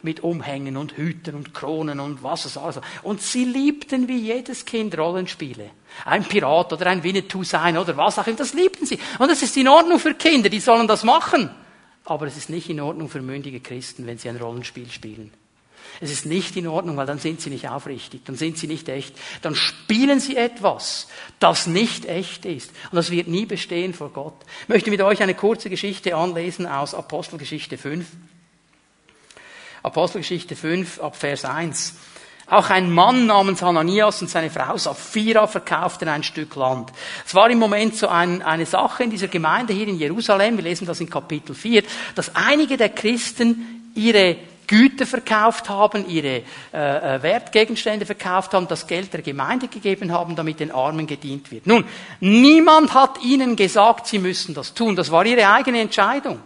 Mit 0.03 0.21
Umhängen 0.21 0.77
und 0.77 0.97
Hüten 0.97 1.35
und 1.35 1.55
Kronen 1.55 2.01
und 2.01 2.23
was 2.23 2.45
es 2.45 2.59
alles. 2.59 2.81
Und 3.03 3.23
sie 3.23 3.45
liebten 3.45 4.09
wie 4.09 4.19
jedes 4.19 4.65
Kind 4.65 4.99
Rollenspiele. 4.99 5.71
Ein 6.05 6.25
Pirat 6.25 6.73
oder 6.73 6.87
ein 6.87 7.03
Winnetou 7.03 7.45
sein 7.45 7.79
oder 7.79 7.97
was 7.97 8.19
auch 8.19 8.27
immer. 8.27 8.37
Das 8.37 8.55
liebten 8.55 8.87
sie. 8.87 8.99
Und 9.19 9.31
es 9.31 9.43
ist 9.43 9.57
in 9.57 9.69
Ordnung 9.69 9.99
für 9.99 10.15
Kinder, 10.15 10.49
die 10.49 10.61
sollen 10.61 10.89
das 10.89 11.05
machen. 11.05 11.51
Aber 12.05 12.27
es 12.27 12.37
ist 12.37 12.51
nicht 12.51 12.69
in 12.69 12.81
Ordnung 12.81 13.09
für 13.09 13.23
mündige 13.23 13.61
Christen, 13.61 14.07
wenn 14.07 14.19
sie 14.19 14.29
ein 14.29 14.37
Rollenspiel 14.37 14.91
spielen. 14.91 15.33
Es 16.01 16.11
ist 16.11 16.27
nicht 16.27 16.57
in 16.57 16.67
Ordnung, 16.67 16.97
weil 16.97 17.07
dann 17.07 17.19
sind 17.19 17.41
sie 17.41 17.51
nicht 17.51 17.69
aufrichtig, 17.69 18.23
dann 18.25 18.37
sind 18.37 18.59
sie 18.59 18.67
nicht 18.67 18.89
echt. 18.89 19.15
Dann 19.43 19.55
spielen 19.55 20.21
sie 20.21 20.37
etwas, 20.37 21.09
das 21.39 21.67
nicht 21.67 22.07
echt 22.07 22.45
ist. 22.45 22.71
Und 22.91 22.97
das 22.97 23.11
wird 23.11 23.29
nie 23.29 23.47
bestehen 23.47 23.95
vor 23.95 24.11
Gott. 24.11 24.35
Ich 24.63 24.69
möchte 24.69 24.91
mit 24.91 25.01
euch 25.01 25.23
eine 25.23 25.35
kurze 25.35 25.71
Geschichte 25.71 26.17
anlesen 26.17 26.67
aus 26.67 26.95
Apostelgeschichte 26.95 27.79
5. 27.79 28.07
Apostelgeschichte 29.83 30.57
5 30.57 31.01
ab 31.01 31.17
Vers 31.17 31.45
1. 31.45 31.95
Auch 32.47 32.69
ein 32.69 32.91
Mann 32.91 33.27
namens 33.27 33.63
Hananias 33.63 34.21
und 34.21 34.29
seine 34.29 34.51
Frau 34.51 34.77
Sapphira 34.77 35.47
verkauften 35.47 36.09
ein 36.09 36.23
Stück 36.23 36.55
Land. 36.57 36.91
Es 37.27 37.35
war 37.35 37.49
im 37.49 37.59
Moment 37.59 37.97
so 37.97 38.09
ein, 38.09 38.43
eine 38.43 38.67
Sache 38.67 39.05
in 39.05 39.11
dieser 39.11 39.29
Gemeinde 39.29 39.73
hier 39.73 39.89
in 39.89 39.99
Jerusalem, 39.99 40.57
wir 40.59 40.65
lesen 40.65 40.87
das 40.87 41.01
in 41.01 41.09
Kapitel 41.09 41.55
4, 41.55 41.83
dass 42.15 42.37
einige 42.37 42.77
der 42.77 42.91
Christen 42.91 43.91
ihre 43.95 44.37
Güter 44.67 45.07
verkauft 45.07 45.69
haben, 45.69 46.09
ihre 46.09 46.43
äh, 46.73 47.17
äh, 47.17 47.23
Wertgegenstände 47.23 48.07
verkauft 48.07 48.55
haben, 48.55 48.69
das 48.69 48.87
Geld 48.87 49.13
der 49.13 49.23
Gemeinde 49.23 49.69
gegeben 49.69 50.13
haben, 50.13 50.37
damit 50.37 50.61
den 50.61 50.71
Armen 50.71 51.07
gedient 51.07 51.51
wird. 51.51 51.67
Nun, 51.67 51.85
niemand 52.21 52.95
hat 52.95 53.23
ihnen 53.23 53.57
gesagt, 53.57 54.07
sie 54.07 54.19
müssen 54.19 54.55
das 54.55 54.75
tun. 54.75 54.97
Das 54.97 55.11
war 55.11 55.25
ihre 55.27 55.49
eigene 55.49 55.81
Entscheidung. 55.81 56.41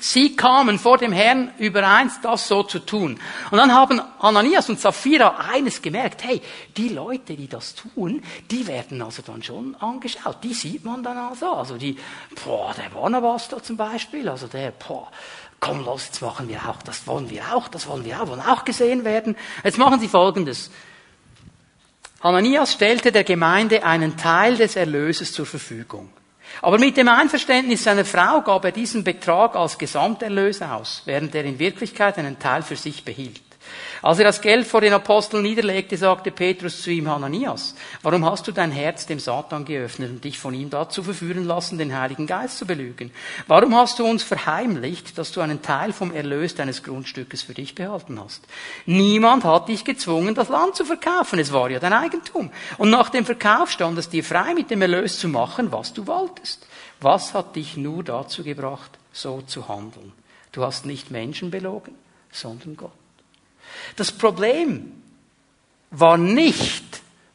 Sie 0.00 0.36
kamen 0.36 0.78
vor 0.78 0.98
dem 0.98 1.12
Herrn 1.12 1.50
übereins, 1.58 2.20
das 2.20 2.46
so 2.46 2.62
zu 2.62 2.78
tun. 2.78 3.18
Und 3.50 3.58
dann 3.58 3.74
haben 3.74 4.00
Ananias 4.20 4.68
und 4.68 4.78
Sapphira 4.78 5.36
eines 5.50 5.82
gemerkt, 5.82 6.22
hey, 6.24 6.40
die 6.76 6.90
Leute, 6.90 7.34
die 7.34 7.48
das 7.48 7.74
tun, 7.74 8.22
die 8.50 8.66
werden 8.66 9.02
also 9.02 9.22
dann 9.22 9.42
schon 9.42 9.74
angeschaut. 9.76 10.38
Die 10.44 10.54
sieht 10.54 10.84
man 10.84 11.02
dann 11.02 11.16
also. 11.16 11.50
Also 11.50 11.76
die, 11.76 11.98
boah, 12.44 12.74
der 12.74 12.90
Barnabas 12.90 13.48
da 13.48 13.60
zum 13.60 13.76
Beispiel, 13.76 14.28
also 14.28 14.46
der, 14.46 14.70
boah, 14.70 15.08
komm 15.60 15.84
los, 15.84 16.06
jetzt 16.06 16.22
machen 16.22 16.48
wir 16.48 16.68
auch, 16.68 16.82
das 16.82 17.06
wollen 17.06 17.30
wir 17.30 17.54
auch, 17.54 17.68
das 17.68 17.86
wollen 17.86 18.04
wir 18.04 18.22
auch, 18.22 18.28
wollen 18.28 18.40
auch 18.40 18.64
gesehen 18.64 19.04
werden. 19.04 19.36
Jetzt 19.64 19.78
machen 19.78 20.00
Sie 20.00 20.08
Folgendes. 20.08 20.70
Hananias 22.20 22.72
stellte 22.72 23.12
der 23.12 23.24
Gemeinde 23.24 23.84
einen 23.84 24.16
Teil 24.16 24.56
des 24.56 24.76
Erlöses 24.76 25.32
zur 25.32 25.46
Verfügung. 25.46 26.10
Aber 26.62 26.78
mit 26.78 26.96
dem 26.96 27.08
Einverständnis 27.08 27.84
seiner 27.84 28.04
Frau 28.04 28.40
gab 28.40 28.64
er 28.64 28.72
diesen 28.72 29.04
Betrag 29.04 29.54
als 29.54 29.78
Gesamterlös 29.78 30.60
aus, 30.62 31.02
während 31.04 31.34
er 31.34 31.44
in 31.44 31.58
Wirklichkeit 31.58 32.18
einen 32.18 32.38
Teil 32.38 32.62
für 32.62 32.76
sich 32.76 33.04
behielt. 33.04 33.47
Als 34.02 34.18
er 34.18 34.24
das 34.24 34.40
Geld 34.40 34.66
vor 34.66 34.80
den 34.80 34.92
Aposteln 34.92 35.42
niederlegte, 35.42 35.96
sagte 35.96 36.30
Petrus 36.30 36.82
zu 36.82 36.90
ihm, 36.90 37.08
Hananias, 37.08 37.74
warum 38.02 38.24
hast 38.24 38.46
du 38.46 38.52
dein 38.52 38.70
Herz 38.70 39.06
dem 39.06 39.18
Satan 39.18 39.64
geöffnet 39.64 40.10
und 40.10 40.24
dich 40.24 40.38
von 40.38 40.54
ihm 40.54 40.70
dazu 40.70 41.02
verführen 41.02 41.44
lassen, 41.44 41.78
den 41.78 41.96
Heiligen 41.96 42.26
Geist 42.26 42.58
zu 42.58 42.66
belügen? 42.66 43.10
Warum 43.46 43.74
hast 43.74 43.98
du 43.98 44.06
uns 44.06 44.22
verheimlicht, 44.22 45.18
dass 45.18 45.32
du 45.32 45.40
einen 45.40 45.62
Teil 45.62 45.92
vom 45.92 46.14
Erlös 46.14 46.54
deines 46.54 46.82
Grundstückes 46.82 47.42
für 47.42 47.54
dich 47.54 47.74
behalten 47.74 48.20
hast? 48.20 48.46
Niemand 48.86 49.44
hat 49.44 49.68
dich 49.68 49.84
gezwungen, 49.84 50.34
das 50.34 50.48
Land 50.48 50.76
zu 50.76 50.84
verkaufen. 50.84 51.38
Es 51.38 51.52
war 51.52 51.70
ja 51.70 51.80
dein 51.80 51.92
Eigentum. 51.92 52.50
Und 52.76 52.90
nach 52.90 53.10
dem 53.10 53.24
Verkauf 53.24 53.70
stand 53.70 53.98
es 53.98 54.08
dir 54.08 54.22
frei, 54.22 54.54
mit 54.54 54.70
dem 54.70 54.82
Erlös 54.82 55.18
zu 55.18 55.28
machen, 55.28 55.72
was 55.72 55.92
du 55.92 56.06
wolltest. 56.06 56.66
Was 57.00 57.34
hat 57.34 57.56
dich 57.56 57.76
nur 57.76 58.04
dazu 58.04 58.44
gebracht, 58.44 58.98
so 59.12 59.42
zu 59.42 59.68
handeln? 59.68 60.12
Du 60.52 60.64
hast 60.64 60.86
nicht 60.86 61.10
Menschen 61.10 61.50
belogen, 61.50 61.94
sondern 62.30 62.76
Gott. 62.76 62.92
Das 63.96 64.12
Problem 64.12 64.92
war 65.90 66.16
nicht, 66.18 66.84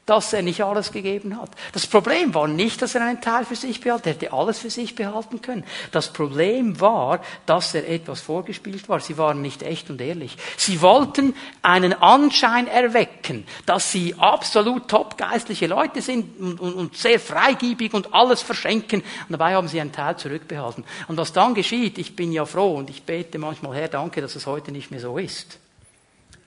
dass 0.06 0.34
er 0.34 0.42
nicht 0.42 0.62
alles 0.62 0.92
gegeben 0.92 1.40
hat. 1.40 1.52
Das 1.72 1.88
Problem 1.88 2.34
war 2.34 2.48
nicht, 2.48 2.82
dass 2.82 2.96
er 2.96 3.06
einen 3.06 3.22
Teil 3.22 3.46
für 3.46 3.56
sich 3.56 3.80
behalten, 3.80 4.10
er 4.10 4.14
hätte 4.14 4.34
alles 4.34 4.60
für 4.60 4.70
sich 4.70 4.96
behalten 4.96 5.42
können. 5.42 5.64
Das 5.92 6.12
Problem 6.12 6.80
war, 6.82 7.22
dass 7.46 7.74
er 7.74 7.88
etwas 7.88 8.20
vorgespielt 8.20 8.90
war. 8.90 9.00
Sie 9.00 9.18
waren 9.18 9.42
nicht 9.42 9.64
echt 9.64 9.90
und 9.90 10.02
ehrlich. 10.02 10.36
Sie 10.58 10.82
wollten 10.82 11.34
einen 11.62 11.94
Anschein 11.94 12.68
erwecken, 12.68 13.46
dass 13.66 13.92
sie 13.92 14.16
absolut 14.18 14.90
topgeistliche 14.90 15.68
Leute 15.68 16.02
sind 16.02 16.38
und, 16.38 16.60
und, 16.60 16.74
und 16.74 16.98
sehr 16.98 17.20
freigiebig 17.20 17.94
und 17.94 18.14
alles 18.14 18.42
verschenken. 18.42 19.02
Und 19.02 19.32
dabei 19.32 19.56
haben 19.56 19.70
sie 19.70 19.80
einen 19.80 19.94
Teil 19.94 20.18
zurückbehalten. 20.18 20.84
Und 21.08 21.16
was 21.16 21.32
dann 21.32 21.54
geschieht, 21.54 21.98
ich 21.98 22.14
bin 22.16 22.34
ja 22.34 22.46
froh 22.46 22.76
und 22.76 22.90
ich 22.90 23.04
bete 23.04 23.40
manchmal, 23.40 23.78
Herr, 23.78 23.88
danke, 23.88 24.20
dass 24.20 24.36
es 24.36 24.46
heute 24.48 24.74
nicht 24.74 24.92
mehr 24.92 25.00
so 25.00 25.18
ist 25.18 25.60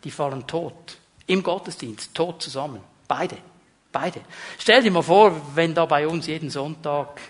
die 0.07 0.12
fallen 0.12 0.46
tot. 0.46 0.98
Im 1.26 1.42
Gottesdienst, 1.42 2.14
tot 2.14 2.40
zusammen. 2.40 2.80
Beide. 3.09 3.36
Beide. 3.90 4.20
Stell 4.57 4.80
dir 4.80 4.92
mal 4.92 5.02
vor, 5.02 5.34
wenn 5.57 5.74
da 5.74 5.84
bei 5.84 6.07
uns 6.07 6.28
jeden 6.28 6.48
Sonntag 6.48 7.20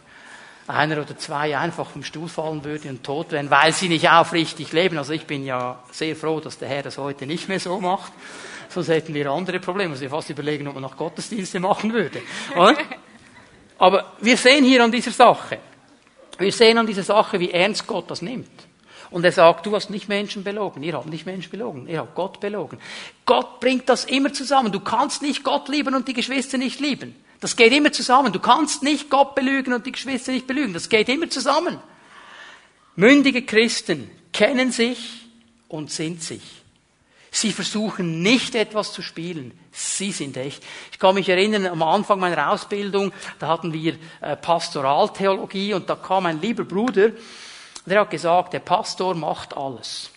einer 0.67 1.01
oder 1.01 1.17
zwei 1.17 1.57
einfach 1.57 1.89
vom 1.89 2.05
Stuhl 2.05 2.29
fallen 2.29 2.63
würden 2.65 2.91
und 2.91 3.03
tot 3.03 3.33
wären, 3.33 3.51
weil 3.51 3.73
sie 3.73 3.89
nicht 3.89 4.11
aufrichtig 4.11 4.73
leben. 4.73 4.99
Also 4.99 5.15
ich 5.15 5.27
bin 5.27 5.47
ja 5.47 5.83
sehr 5.91 6.15
froh, 6.15 6.39
dass 6.39 6.59
der 6.59 6.69
Herr 6.69 6.83
das 6.83 6.99
heute 6.99 7.25
nicht 7.25 7.49
mehr 7.49 7.61
so 7.61 7.81
macht. 7.81 8.13
Sonst 8.69 8.89
hätten 8.89 9.15
wir 9.15 9.31
andere 9.31 9.59
Probleme. 9.59 9.93
Also 9.93 10.05
ich 10.05 10.11
fast 10.11 10.29
überlegen, 10.29 10.69
ob 10.69 10.75
man 10.75 10.83
noch 10.83 10.99
Gottesdienste 10.99 11.61
machen 11.61 11.95
würde. 11.95 12.21
Oder? 12.55 12.77
Aber 13.79 14.13
wir 14.21 14.37
sehen 14.37 14.65
hier 14.65 14.85
an 14.85 14.93
dieser 14.93 15.13
Sache, 15.13 15.61
wir 16.37 16.53
sehen 16.53 16.77
an 16.77 16.87
dieser 16.87 17.05
Sache, 17.05 17.41
wie 17.41 17.53
ernst 17.53 17.87
Gott 17.87 18.11
das 18.11 18.21
nimmt. 18.21 18.67
Und 19.11 19.25
er 19.25 19.33
sagt, 19.33 19.67
du 19.67 19.75
hast 19.75 19.91
nicht 19.91 20.09
Menschen 20.09 20.45
belogen. 20.45 20.83
Ihr 20.83 20.95
habt 20.95 21.07
nicht 21.07 21.27
Menschen 21.27 21.51
belogen. 21.51 21.87
Ihr 21.89 22.01
habt 22.01 22.15
Gott 22.15 22.41
belogen. 22.41 22.79
Gott 23.25 23.61
bringt 23.61 23.89
das 23.89 24.05
immer 24.05 24.33
zusammen. 24.33 24.73
Du 24.73 24.81
kannst 24.81 25.23
nicht 25.23 25.45
Gott 25.45 25.69
lieben 25.69 25.95
und 25.95 26.09
die 26.09 26.15
Geschwister 26.15 26.59
nicht 26.59 26.81
lieben. 26.81 27.15
Das 27.41 27.57
geht 27.57 27.73
immer 27.73 27.93
zusammen. 27.93 28.33
Du 28.33 28.41
kannst 28.41 28.83
nicht 28.83 29.11
Gott 29.11 29.35
belügen 29.35 29.73
und 29.73 29.87
die 29.87 29.93
Geschwister 29.93 30.33
nicht 30.33 30.47
belügen. 30.47 30.73
Das 30.73 30.89
geht 30.89 31.09
immer 31.09 31.29
zusammen. 31.29 31.79
Mündige 32.97 33.43
Christen 33.43 34.11
kennen 34.33 34.73
sich 34.73 35.27
und 35.69 35.91
sind 35.91 36.23
sich. 36.23 36.43
Sie 37.31 37.53
versuchen 37.53 38.23
nicht 38.23 38.55
etwas 38.55 38.95
zu 38.95 39.03
spielen. 39.03 39.53
Sie 39.71 40.11
sind 40.11 40.39
echt. 40.39 40.63
Ich 40.91 40.99
kann 40.99 41.15
mich 41.15 41.29
erinnern, 41.29 41.67
am 41.67 41.83
Anfang 41.83 42.19
meiner 42.19 42.51
Ausbildung, 42.51 43.13
da 43.39 43.49
hatten 43.49 43.75
wir 43.75 43.99
äh, 44.23 44.37
Pastoraltheologie 44.37 45.75
und 45.75 45.91
da 45.91 45.97
kam 45.97 46.25
ein 46.25 46.41
lieber 46.41 46.65
Bruder, 46.65 47.11
und 47.87 47.93
er 47.93 48.01
hat 48.01 48.11
gesagt, 48.11 48.53
der 48.53 48.59
Pastor 48.59 49.15
macht 49.15 49.57
alles 49.57 50.11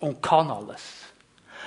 und 0.00 0.22
kann 0.22 0.50
alles. 0.50 0.82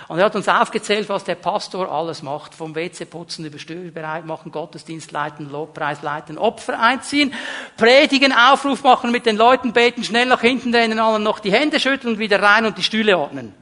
Und 0.08 0.18
er 0.18 0.26
hat 0.26 0.36
uns 0.36 0.48
aufgezählt, 0.48 1.08
was 1.10 1.24
der 1.24 1.36
Pastor 1.36 1.92
alles 1.92 2.24
macht. 2.24 2.56
Vom 2.56 2.74
WC 2.74 3.06
putzen 3.06 3.46
über 3.46 3.60
Stühle 3.60 3.92
bereit 3.92 4.26
machen, 4.26 4.52
Gottesdienst 4.52 5.12
leiten, 5.12 5.52
Lobpreis 5.52 6.02
leiten, 6.02 6.40
Opfer 6.40 6.80
einziehen, 6.80 7.36
predigen, 7.78 8.34
Aufruf 8.34 8.82
machen 8.82 9.12
mit 9.12 9.28
den 9.28 9.38
Leuten, 9.38 9.74
beten, 9.74 10.04
schnell 10.04 10.26
nach 10.26 10.42
hinten 10.42 10.74
rennen, 10.74 10.98
allen 10.98 11.22
noch 11.22 11.40
die 11.40 11.52
Hände 11.52 11.80
schütteln 11.80 12.14
und 12.14 12.20
wieder 12.20 12.42
rein 12.42 12.66
und 12.66 12.80
die 12.80 12.84
Stühle 12.84 13.16
ordnen. 13.16 13.54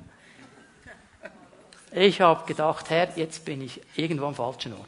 Ich 1.91 2.21
habe 2.21 2.45
gedacht, 2.45 2.89
Herr, 2.89 3.09
jetzt 3.17 3.43
bin 3.43 3.61
ich 3.61 3.82
irgendwo 3.97 4.28
am 4.28 4.36
falschen 4.36 4.71
Ort. 4.73 4.88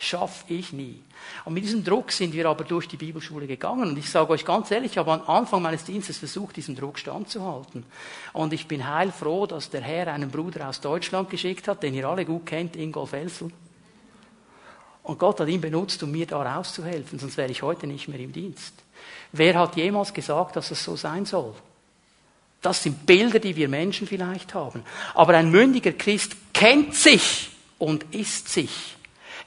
Schaff 0.00 0.44
ich 0.48 0.72
nie. 0.72 1.04
Und 1.44 1.54
mit 1.54 1.64
diesem 1.64 1.84
Druck 1.84 2.12
sind 2.12 2.32
wir 2.32 2.48
aber 2.48 2.64
durch 2.64 2.88
die 2.88 2.96
Bibelschule 2.96 3.46
gegangen. 3.46 3.90
Und 3.90 3.98
ich 3.98 4.10
sage 4.10 4.30
euch 4.30 4.44
ganz 4.44 4.70
ehrlich, 4.70 4.92
ich 4.92 4.98
habe 4.98 5.12
am 5.12 5.22
Anfang 5.28 5.62
meines 5.62 5.84
Dienstes 5.84 6.18
versucht, 6.18 6.56
diesem 6.56 6.74
Druck 6.74 6.98
standzuhalten. 6.98 7.84
Und 8.32 8.52
ich 8.52 8.66
bin 8.66 8.88
heilfroh, 8.88 9.46
dass 9.46 9.70
der 9.70 9.82
Herr 9.82 10.12
einen 10.12 10.30
Bruder 10.30 10.68
aus 10.68 10.80
Deutschland 10.80 11.30
geschickt 11.30 11.68
hat, 11.68 11.82
den 11.82 11.94
ihr 11.94 12.08
alle 12.08 12.24
gut 12.24 12.46
kennt, 12.46 12.76
Ingolf 12.76 13.12
Elsel. 13.12 13.50
Und 15.02 15.20
Gott 15.20 15.38
hat 15.38 15.48
ihn 15.48 15.60
benutzt, 15.60 16.02
um 16.02 16.10
mir 16.10 16.26
da 16.26 16.42
rauszuhelfen, 16.42 17.20
sonst 17.20 17.36
wäre 17.36 17.50
ich 17.50 17.62
heute 17.62 17.86
nicht 17.86 18.08
mehr 18.08 18.18
im 18.18 18.32
Dienst. 18.32 18.74
Wer 19.30 19.56
hat 19.56 19.76
jemals 19.76 20.12
gesagt, 20.12 20.56
dass 20.56 20.72
es 20.72 20.82
so 20.82 20.96
sein 20.96 21.24
soll? 21.24 21.54
Das 22.60 22.82
sind 22.82 23.06
Bilder, 23.06 23.38
die 23.38 23.54
wir 23.54 23.68
Menschen 23.68 24.08
vielleicht 24.08 24.54
haben. 24.54 24.82
Aber 25.14 25.34
ein 25.34 25.52
mündiger 25.52 25.92
Christ 25.92 26.36
kennt 26.52 26.94
sich 26.96 27.50
und 27.78 28.12
ist 28.12 28.48
sich. 28.48 28.95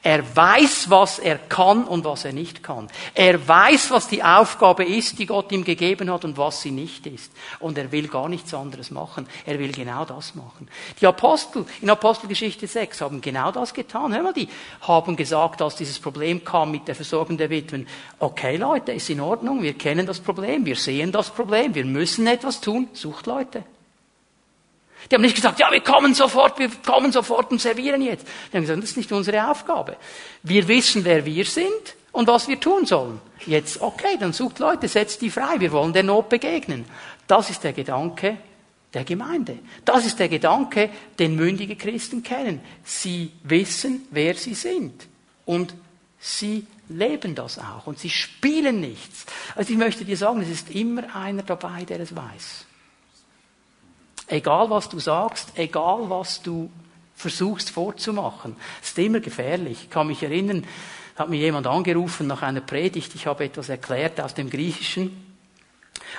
Er 0.01 0.23
weiß, 0.33 0.89
was 0.89 1.19
er 1.19 1.37
kann 1.37 1.83
und 1.83 2.05
was 2.05 2.23
er 2.23 2.31
nicht 2.31 2.63
kann. 2.63 2.87
Er 3.13 3.45
weiß, 3.45 3.91
was 3.91 4.07
die 4.07 4.23
Aufgabe 4.23 4.85
ist, 4.85 5.19
die 5.19 5.25
Gott 5.25 5.51
ihm 5.51 5.65
gegeben 5.65 6.09
hat 6.09 6.23
und 6.23 6.37
was 6.37 6.61
sie 6.61 6.71
nicht 6.71 7.05
ist. 7.05 7.33
Und 7.59 7.77
er 7.77 7.91
will 7.91 8.07
gar 8.07 8.29
nichts 8.29 8.53
anderes 8.53 8.91
machen. 8.91 9.27
Er 9.45 9.59
will 9.59 9.73
genau 9.73 10.05
das 10.05 10.35
machen. 10.35 10.69
Die 11.01 11.05
Apostel 11.05 11.65
in 11.81 11.89
Apostelgeschichte 11.89 12.65
6 12.65 13.01
haben 13.01 13.19
genau 13.19 13.51
das 13.51 13.73
getan. 13.73 14.13
Hör 14.13 14.23
mal, 14.23 14.33
die 14.33 14.47
haben 14.81 15.17
gesagt, 15.17 15.61
als 15.61 15.75
dieses 15.75 15.99
Problem 15.99 16.45
kam 16.45 16.71
mit 16.71 16.87
der 16.87 16.95
Versorgung 16.95 17.37
der 17.37 17.49
Witwen, 17.49 17.85
okay 18.19 18.55
Leute, 18.55 18.93
ist 18.93 19.09
in 19.09 19.19
Ordnung, 19.19 19.61
wir 19.61 19.73
kennen 19.73 20.05
das 20.05 20.21
Problem, 20.21 20.65
wir 20.65 20.77
sehen 20.77 21.11
das 21.11 21.29
Problem, 21.29 21.75
wir 21.75 21.85
müssen 21.85 22.25
etwas 22.25 22.61
tun, 22.61 22.87
sucht 22.93 23.27
Leute. 23.27 23.65
Die 25.09 25.15
haben 25.15 25.21
nicht 25.21 25.35
gesagt, 25.35 25.59
ja, 25.59 25.71
wir 25.71 25.81
kommen 25.81 26.13
sofort, 26.13 26.59
wir 26.59 26.69
kommen 26.85 27.11
sofort 27.11 27.51
und 27.51 27.61
servieren 27.61 28.01
jetzt. 28.01 28.25
Die 28.51 28.57
haben 28.57 28.63
gesagt, 28.63 28.83
das 28.83 28.91
ist 28.91 28.97
nicht 28.97 29.11
unsere 29.11 29.49
Aufgabe. 29.49 29.97
Wir 30.43 30.67
wissen, 30.67 31.05
wer 31.05 31.25
wir 31.25 31.45
sind 31.45 31.95
und 32.11 32.27
was 32.27 32.47
wir 32.47 32.59
tun 32.59 32.85
sollen. 32.85 33.19
Jetzt, 33.45 33.81
okay, 33.81 34.17
dann 34.19 34.33
sucht 34.33 34.59
Leute, 34.59 34.87
setzt 34.87 35.21
die 35.21 35.29
frei, 35.29 35.59
wir 35.59 35.71
wollen 35.71 35.93
der 35.93 36.03
Not 36.03 36.29
begegnen. 36.29 36.85
Das 37.27 37.49
ist 37.49 37.63
der 37.63 37.73
Gedanke 37.73 38.37
der 38.93 39.03
Gemeinde. 39.03 39.59
Das 39.85 40.05
ist 40.05 40.19
der 40.19 40.29
Gedanke, 40.29 40.89
den 41.19 41.35
mündige 41.35 41.75
Christen 41.75 42.23
kennen. 42.23 42.61
Sie 42.83 43.31
wissen, 43.43 44.07
wer 44.11 44.35
sie 44.35 44.55
sind. 44.55 45.07
Und 45.45 45.75
sie 46.19 46.65
leben 46.87 47.35
das 47.35 47.59
auch. 47.59 47.85
Und 47.85 47.99
sie 47.99 48.09
spielen 48.09 48.79
nichts. 48.79 49.25
Also 49.55 49.71
ich 49.71 49.77
möchte 49.77 50.05
dir 50.05 50.17
sagen, 50.17 50.41
es 50.41 50.49
ist 50.49 50.71
immer 50.71 51.15
einer 51.15 51.43
dabei, 51.43 51.85
der 51.85 51.99
es 51.99 52.15
weiß. 52.15 52.65
Egal 54.29 54.69
was 54.69 54.87
du 54.89 54.99
sagst, 54.99 55.51
egal 55.55 56.09
was 56.09 56.41
du 56.41 56.69
versuchst 57.15 57.71
vorzumachen, 57.71 58.55
ist 58.81 58.97
immer 58.97 59.19
gefährlich. 59.19 59.79
Ich 59.83 59.89
kann 59.89 60.07
mich 60.07 60.23
erinnern, 60.23 60.65
hat 61.17 61.29
mir 61.29 61.37
jemand 61.37 61.67
angerufen 61.67 62.27
nach 62.27 62.41
einer 62.43 62.61
Predigt, 62.61 63.13
ich 63.15 63.27
habe 63.27 63.43
etwas 63.43 63.69
erklärt 63.69 64.21
aus 64.21 64.33
dem 64.33 64.49
Griechischen. 64.49 65.25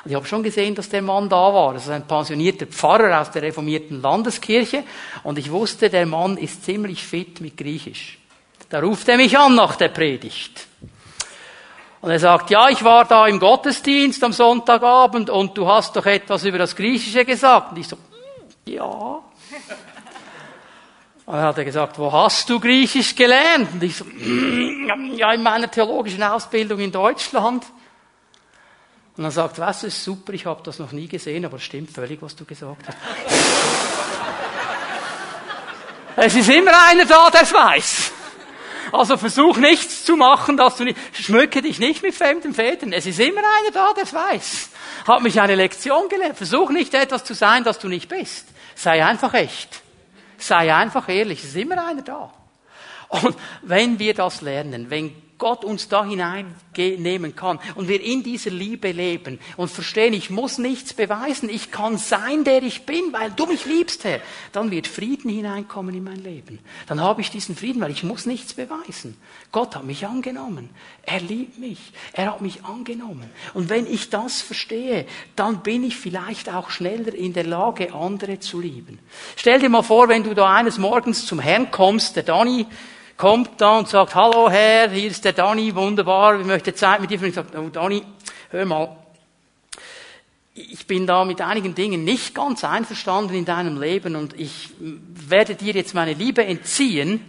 Und 0.04 0.11
ich 0.11 0.14
habe 0.14 0.26
schon 0.26 0.42
gesehen, 0.42 0.74
dass 0.74 0.88
der 0.88 1.02
Mann 1.02 1.28
da 1.28 1.54
war. 1.54 1.74
Das 1.74 1.84
ist 1.84 1.90
ein 1.90 2.06
pensionierter 2.06 2.66
Pfarrer 2.66 3.20
aus 3.20 3.30
der 3.30 3.42
reformierten 3.42 4.02
Landeskirche. 4.02 4.84
Und 5.22 5.38
ich 5.38 5.50
wusste, 5.50 5.88
der 5.88 6.06
Mann 6.06 6.36
ist 6.36 6.64
ziemlich 6.64 7.04
fit 7.04 7.40
mit 7.40 7.56
Griechisch. 7.56 8.18
Da 8.68 8.80
ruft 8.80 9.08
er 9.08 9.16
mich 9.16 9.36
an 9.38 9.54
nach 9.54 9.76
der 9.76 9.88
Predigt. 9.88 10.66
Und 12.01 12.11
er 12.11 12.18
sagt, 12.18 12.51
ja, 12.51 12.68
ich 12.70 12.82
war 12.82 13.05
da 13.05 13.26
im 13.26 13.38
Gottesdienst 13.38 14.24
am 14.24 14.32
Sonntagabend 14.32 15.28
und 15.28 15.57
du 15.57 15.68
hast 15.68 15.94
doch 15.96 16.07
etwas 16.07 16.44
über 16.44 16.57
das 16.57 16.74
Griechische 16.74 17.26
gesagt. 17.26 17.72
Und 17.72 17.78
ich 17.78 17.88
so, 17.88 17.96
hm, 17.96 18.72
ja. 18.72 18.84
Und 21.26 21.36
dann 21.36 21.44
hat 21.44 21.59
er 21.59 21.64
gesagt, 21.64 21.96
wo 21.96 22.11
hast 22.11 22.48
du 22.51 22.59
Griechisch 22.59 23.14
gelernt? 23.14 23.74
Und 23.74 23.82
ich 23.84 23.96
so, 23.96 24.05
hm, 24.05 25.14
ja, 25.16 25.32
in 25.32 25.44
meiner 25.44 25.70
theologischen 25.70 26.24
Ausbildung 26.24 26.80
in 26.80 26.90
Deutschland. 26.90 27.64
Und 29.16 29.22
dann 29.22 29.30
sagt, 29.30 29.61
was 29.61 29.84
ist 29.84 30.03
super, 30.03 30.32
ich 30.32 30.46
habe 30.46 30.61
das 30.64 30.80
noch 30.80 30.90
nie 30.90 31.07
gesehen, 31.07 31.44
aber 31.44 31.59
es 31.59 31.62
stimmt 31.62 31.90
völlig, 31.90 32.20
was 32.20 32.34
du 32.34 32.44
gesagt 32.44 32.88
hast. 32.88 32.96
es 36.16 36.34
ist 36.34 36.48
immer 36.48 36.72
einer 36.88 37.05
da, 37.05 37.30
der 37.30 37.42
es 37.42 37.53
weiß. 37.53 38.12
Also 38.93 39.16
versuch 39.16 39.57
nichts 39.57 40.05
zu 40.05 40.16
machen, 40.16 40.57
dass 40.57 40.76
du 40.76 40.84
nicht, 40.84 40.99
schmücke 41.12 41.62
dich 41.62 41.78
nicht 41.78 42.03
mit 42.03 42.14
fremden 42.14 42.55
Fäden. 42.55 42.93
Es 42.93 43.07
ist 43.07 43.20
immer 43.20 43.41
einer 43.41 43.70
da, 43.72 43.93
der 43.95 44.05
es 44.05 44.14
weiß. 44.14 44.70
Hat 45.07 45.22
mich 45.22 45.41
eine 45.41 45.55
Lektion 45.55 46.09
gelernt. 46.09 46.36
Versuch 46.36 46.70
nicht 46.70 46.95
etwas 46.95 47.24
zu 47.24 47.34
sein, 47.34 47.64
das 47.64 47.78
du 47.78 47.88
nicht 47.88 48.09
bist. 48.09 48.47
Sei 48.74 49.05
einfach 49.05 49.34
echt. 49.34 49.82
Sei 50.38 50.74
einfach 50.74 51.09
ehrlich. 51.09 51.41
Es 51.41 51.51
ist 51.51 51.57
immer 51.57 51.84
einer 51.84 52.03
da. 52.03 52.32
Und 53.09 53.36
wenn 53.62 53.99
wir 53.99 54.14
das 54.14 54.41
lernen, 54.41 54.91
wenn 54.91 55.30
Gott 55.41 55.64
uns 55.64 55.88
da 55.88 56.05
hineinnehmen 56.05 57.34
kann 57.34 57.59
und 57.74 57.88
wir 57.88 58.01
in 58.01 58.22
dieser 58.22 58.51
Liebe 58.51 58.93
leben 58.93 59.41
und 59.57 59.70
verstehen, 59.70 60.12
ich 60.12 60.30
muss 60.30 60.59
nichts 60.59 60.95
beweisen, 60.95 61.49
ich 61.49 61.72
kann 61.72 61.99
sein, 61.99 62.45
der 62.45 62.62
ich 62.62 62.82
bin, 62.86 63.12
weil 63.12 63.32
du 63.32 63.47
mich 63.47 63.64
liebst, 63.64 64.05
Herr, 64.05 64.20
dann 64.53 64.70
wird 64.70 64.86
Frieden 64.86 65.30
hineinkommen 65.30 65.95
in 65.95 66.05
mein 66.05 66.22
Leben. 66.22 66.61
Dann 66.86 67.01
habe 67.01 67.22
ich 67.22 67.30
diesen 67.30 67.57
Frieden, 67.57 67.80
weil 67.80 67.91
ich 67.91 68.05
muss 68.05 68.26
nichts 68.26 68.55
beweisen. 68.55 69.16
Gott 69.51 69.74
hat 69.74 69.84
mich 69.84 70.07
angenommen. 70.07 70.70
Er 71.03 71.20
liebt 71.20 71.59
mich. 71.59 71.93
Er 72.12 72.32
hat 72.32 72.43
mich 72.43 72.64
angenommen. 72.64 73.30
Und 73.55 73.70
wenn 73.70 73.86
ich 73.86 74.11
das 74.11 74.43
verstehe, 74.43 75.07
dann 75.36 75.62
bin 75.62 75.82
ich 75.82 75.97
vielleicht 75.97 76.51
auch 76.51 76.70
schneller 76.70 77.14
in 77.14 77.32
der 77.32 77.45
Lage, 77.45 77.95
andere 77.95 78.41
zu 78.41 78.61
lieben. 78.61 78.99
Stell 79.36 79.59
dir 79.59 79.70
mal 79.70 79.82
vor, 79.82 80.09
wenn 80.09 80.22
du 80.22 80.34
da 80.34 80.55
eines 80.55 80.76
Morgens 80.76 81.24
zum 81.24 81.41
Herrn 81.41 81.70
kommst, 81.70 82.16
der 82.16 82.24
Dani, 82.24 82.66
kommt 83.20 83.60
da 83.60 83.76
und 83.76 83.86
sagt, 83.86 84.14
hallo 84.14 84.48
Herr, 84.48 84.88
hier 84.88 85.10
ist 85.10 85.26
der 85.26 85.34
Dani, 85.34 85.74
wunderbar, 85.74 86.40
ich 86.40 86.46
möchte 86.46 86.74
Zeit 86.74 87.02
mit 87.02 87.10
dir 87.10 87.18
verbringen. 87.18 87.46
Ich 87.46 87.52
sage, 87.52 87.66
oh 87.66 87.68
Dani, 87.68 88.02
hör 88.48 88.64
mal, 88.64 88.96
ich 90.54 90.86
bin 90.86 91.06
da 91.06 91.26
mit 91.26 91.42
einigen 91.42 91.74
Dingen 91.74 92.02
nicht 92.02 92.34
ganz 92.34 92.64
einverstanden 92.64 93.34
in 93.34 93.44
deinem 93.44 93.78
Leben 93.78 94.16
und 94.16 94.40
ich 94.40 94.70
werde 94.78 95.54
dir 95.54 95.74
jetzt 95.74 95.94
meine 95.94 96.14
Liebe 96.14 96.46
entziehen 96.46 97.20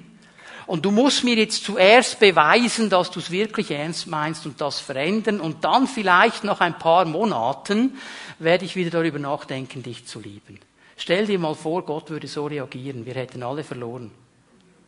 und 0.66 0.86
du 0.86 0.92
musst 0.92 1.26
mir 1.26 1.36
jetzt 1.36 1.66
zuerst 1.66 2.22
beweisen, 2.22 2.90
dass 2.90 3.12
du 3.12 3.20
es 3.20 3.30
wirklich 3.30 3.70
ernst 3.70 4.08
meinst 4.08 4.46
und 4.46 4.62
das 4.62 4.80
verändern 4.80 5.42
und 5.42 5.66
dann 5.66 5.88
vielleicht 5.88 6.46
nach 6.46 6.62
ein 6.62 6.80
paar 6.80 7.04
Monaten 7.04 7.98
werde 8.40 8.64
ich 8.64 8.78
wieder 8.78 8.92
darüber 8.92 9.20
nachdenken, 9.20 9.84
dich 9.84 10.06
zu 10.06 10.22
lieben. 10.22 10.58
Stell 10.96 11.26
dir 11.26 11.38
mal 11.38 11.54
vor, 11.54 11.84
Gott 11.84 12.10
würde 12.10 12.30
so 12.30 12.46
reagieren, 12.46 13.06
wir 13.06 13.16
hätten 13.16 13.44
alle 13.44 13.66
verloren. 13.66 14.21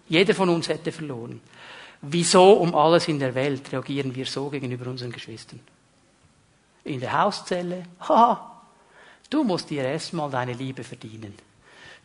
Jeder 0.08 0.34
von 0.34 0.50
uns 0.50 0.68
hätte 0.70 0.92
verloren. 0.92 1.42
Wieso 2.02 2.54
um 2.54 2.76
alles 2.76 3.08
in 3.08 3.20
der 3.20 3.34
Welt 3.34 3.72
reagieren 3.72 4.14
wir 4.14 4.26
so 4.26 4.50
gegenüber 4.50 4.90
unseren 4.90 5.12
Geschwistern? 5.12 5.62
In 6.84 7.00
der 7.00 7.22
Hauszelle? 7.22 7.86
Ha, 8.10 8.62
du 9.30 9.44
musst 9.44 9.70
dir 9.70 9.84
erstmal 9.84 10.30
deine 10.30 10.54
Liebe 10.54 10.84
verdienen. 10.84 11.34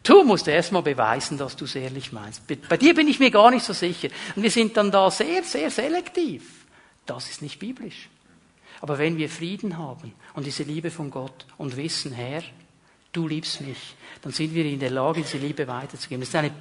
Du 0.02 0.22
musst 0.22 0.46
erstmal 0.46 0.82
beweisen, 0.82 1.36
dass 1.36 1.56
du 1.56 1.64
es 1.64 1.74
ehrlich 1.74 2.12
meinst. 2.12 2.42
Bei 2.68 2.76
dir 2.76 2.94
bin 2.94 3.08
ich 3.08 3.18
mir 3.18 3.32
gar 3.32 3.50
nicht 3.50 3.64
so 3.64 3.72
sicher. 3.72 4.08
Und 4.36 4.42
wir 4.44 4.50
sind 4.50 4.76
dann 4.76 4.92
da 4.92 5.10
sehr, 5.10 5.42
sehr 5.42 5.70
selektiv. 5.70 6.66
Das 7.04 7.28
ist 7.28 7.42
nicht 7.42 7.58
biblisch. 7.58 8.08
Aber 8.80 8.98
wenn 8.98 9.16
wir 9.16 9.28
Frieden 9.28 9.76
haben 9.76 10.12
und 10.34 10.46
diese 10.46 10.62
Liebe 10.62 10.90
von 10.90 11.10
Gott 11.10 11.46
und 11.56 11.76
wissen, 11.76 12.12
Herr, 12.12 12.42
du 13.12 13.26
liebst 13.26 13.60
mich, 13.60 13.96
dann 14.22 14.32
sind 14.32 14.54
wir 14.54 14.64
in 14.64 14.78
der 14.78 14.90
Lage, 14.90 15.22
diese 15.22 15.38
Liebe 15.38 15.66
weiterzugeben. 15.66 16.20
Das 16.20 16.28
ist 16.28 16.36
eine 16.36 16.52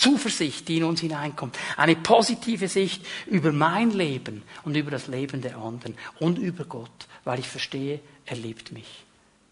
Zuversicht, 0.00 0.66
die 0.68 0.78
in 0.78 0.84
uns 0.84 1.00
hineinkommt. 1.00 1.58
Eine 1.76 1.96
positive 1.96 2.68
Sicht 2.68 3.04
über 3.26 3.52
mein 3.52 3.90
Leben 3.90 4.42
und 4.64 4.76
über 4.76 4.90
das 4.90 5.06
Leben 5.08 5.42
der 5.42 5.58
anderen 5.58 5.96
und 6.18 6.38
über 6.38 6.64
Gott, 6.64 7.06
weil 7.24 7.38
ich 7.38 7.48
verstehe, 7.48 8.00
er 8.24 8.36
liebt 8.36 8.72
mich. 8.72 9.04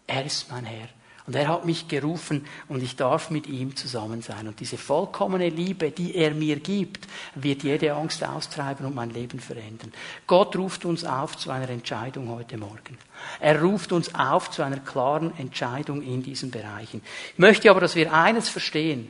Er 0.07 0.25
ist 0.25 0.49
mein 0.51 0.65
Herr. 0.65 0.89
Und 1.27 1.35
er 1.35 1.47
hat 1.47 1.63
mich 1.63 1.87
gerufen 1.87 2.47
und 2.69 2.81
ich 2.81 2.95
darf 2.95 3.29
mit 3.29 3.45
ihm 3.45 3.75
zusammen 3.75 4.23
sein. 4.23 4.47
Und 4.47 4.59
diese 4.59 4.79
vollkommene 4.79 5.49
Liebe, 5.49 5.91
die 5.91 6.15
er 6.15 6.33
mir 6.33 6.55
gibt, 6.55 7.07
wird 7.35 7.61
jede 7.61 7.93
Angst 7.93 8.23
austreiben 8.23 8.87
und 8.87 8.95
mein 8.95 9.11
Leben 9.11 9.39
verändern. 9.39 9.93
Gott 10.25 10.55
ruft 10.55 10.85
uns 10.85 11.05
auf 11.05 11.37
zu 11.37 11.51
einer 11.51 11.69
Entscheidung 11.69 12.29
heute 12.29 12.57
Morgen. 12.57 12.97
Er 13.39 13.61
ruft 13.61 13.91
uns 13.91 14.15
auf 14.15 14.49
zu 14.49 14.63
einer 14.63 14.79
klaren 14.79 15.37
Entscheidung 15.37 16.01
in 16.01 16.23
diesen 16.23 16.49
Bereichen. 16.49 17.03
Ich 17.33 17.37
möchte 17.37 17.69
aber, 17.69 17.81
dass 17.81 17.95
wir 17.95 18.11
eines 18.11 18.49
verstehen. 18.49 19.09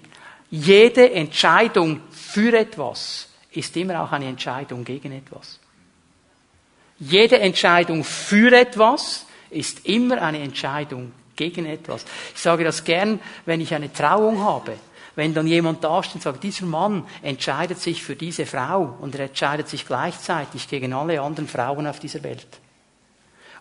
Jede 0.49 1.11
Entscheidung 1.11 2.01
für 2.11 2.57
etwas 2.57 3.27
ist 3.51 3.75
immer 3.77 4.03
auch 4.03 4.11
eine 4.11 4.27
Entscheidung 4.27 4.83
gegen 4.83 5.11
etwas. 5.11 5.59
Jede 6.99 7.39
Entscheidung 7.39 8.03
für 8.03 8.51
etwas 8.51 9.25
ist 9.49 9.85
immer 9.85 10.21
eine 10.21 10.39
Entscheidung 10.39 11.11
gegen 11.35 11.65
etwas. 11.65 12.05
Ich 12.35 12.41
sage 12.41 12.63
das 12.63 12.83
gern, 12.83 13.19
wenn 13.45 13.61
ich 13.61 13.73
eine 13.73 13.91
Trauung 13.91 14.43
habe. 14.43 14.73
Wenn 15.15 15.33
dann 15.33 15.47
jemand 15.47 15.83
da 15.83 16.01
steht 16.03 16.15
und 16.15 16.21
sagt, 16.21 16.43
dieser 16.43 16.65
Mann 16.65 17.05
entscheidet 17.21 17.79
sich 17.79 18.03
für 18.03 18.15
diese 18.15 18.45
Frau 18.45 18.97
und 19.01 19.15
er 19.15 19.25
entscheidet 19.25 19.67
sich 19.67 19.85
gleichzeitig 19.85 20.67
gegen 20.67 20.93
alle 20.93 21.21
anderen 21.21 21.47
Frauen 21.47 21.87
auf 21.87 21.99
dieser 21.99 22.23
Welt. 22.23 22.47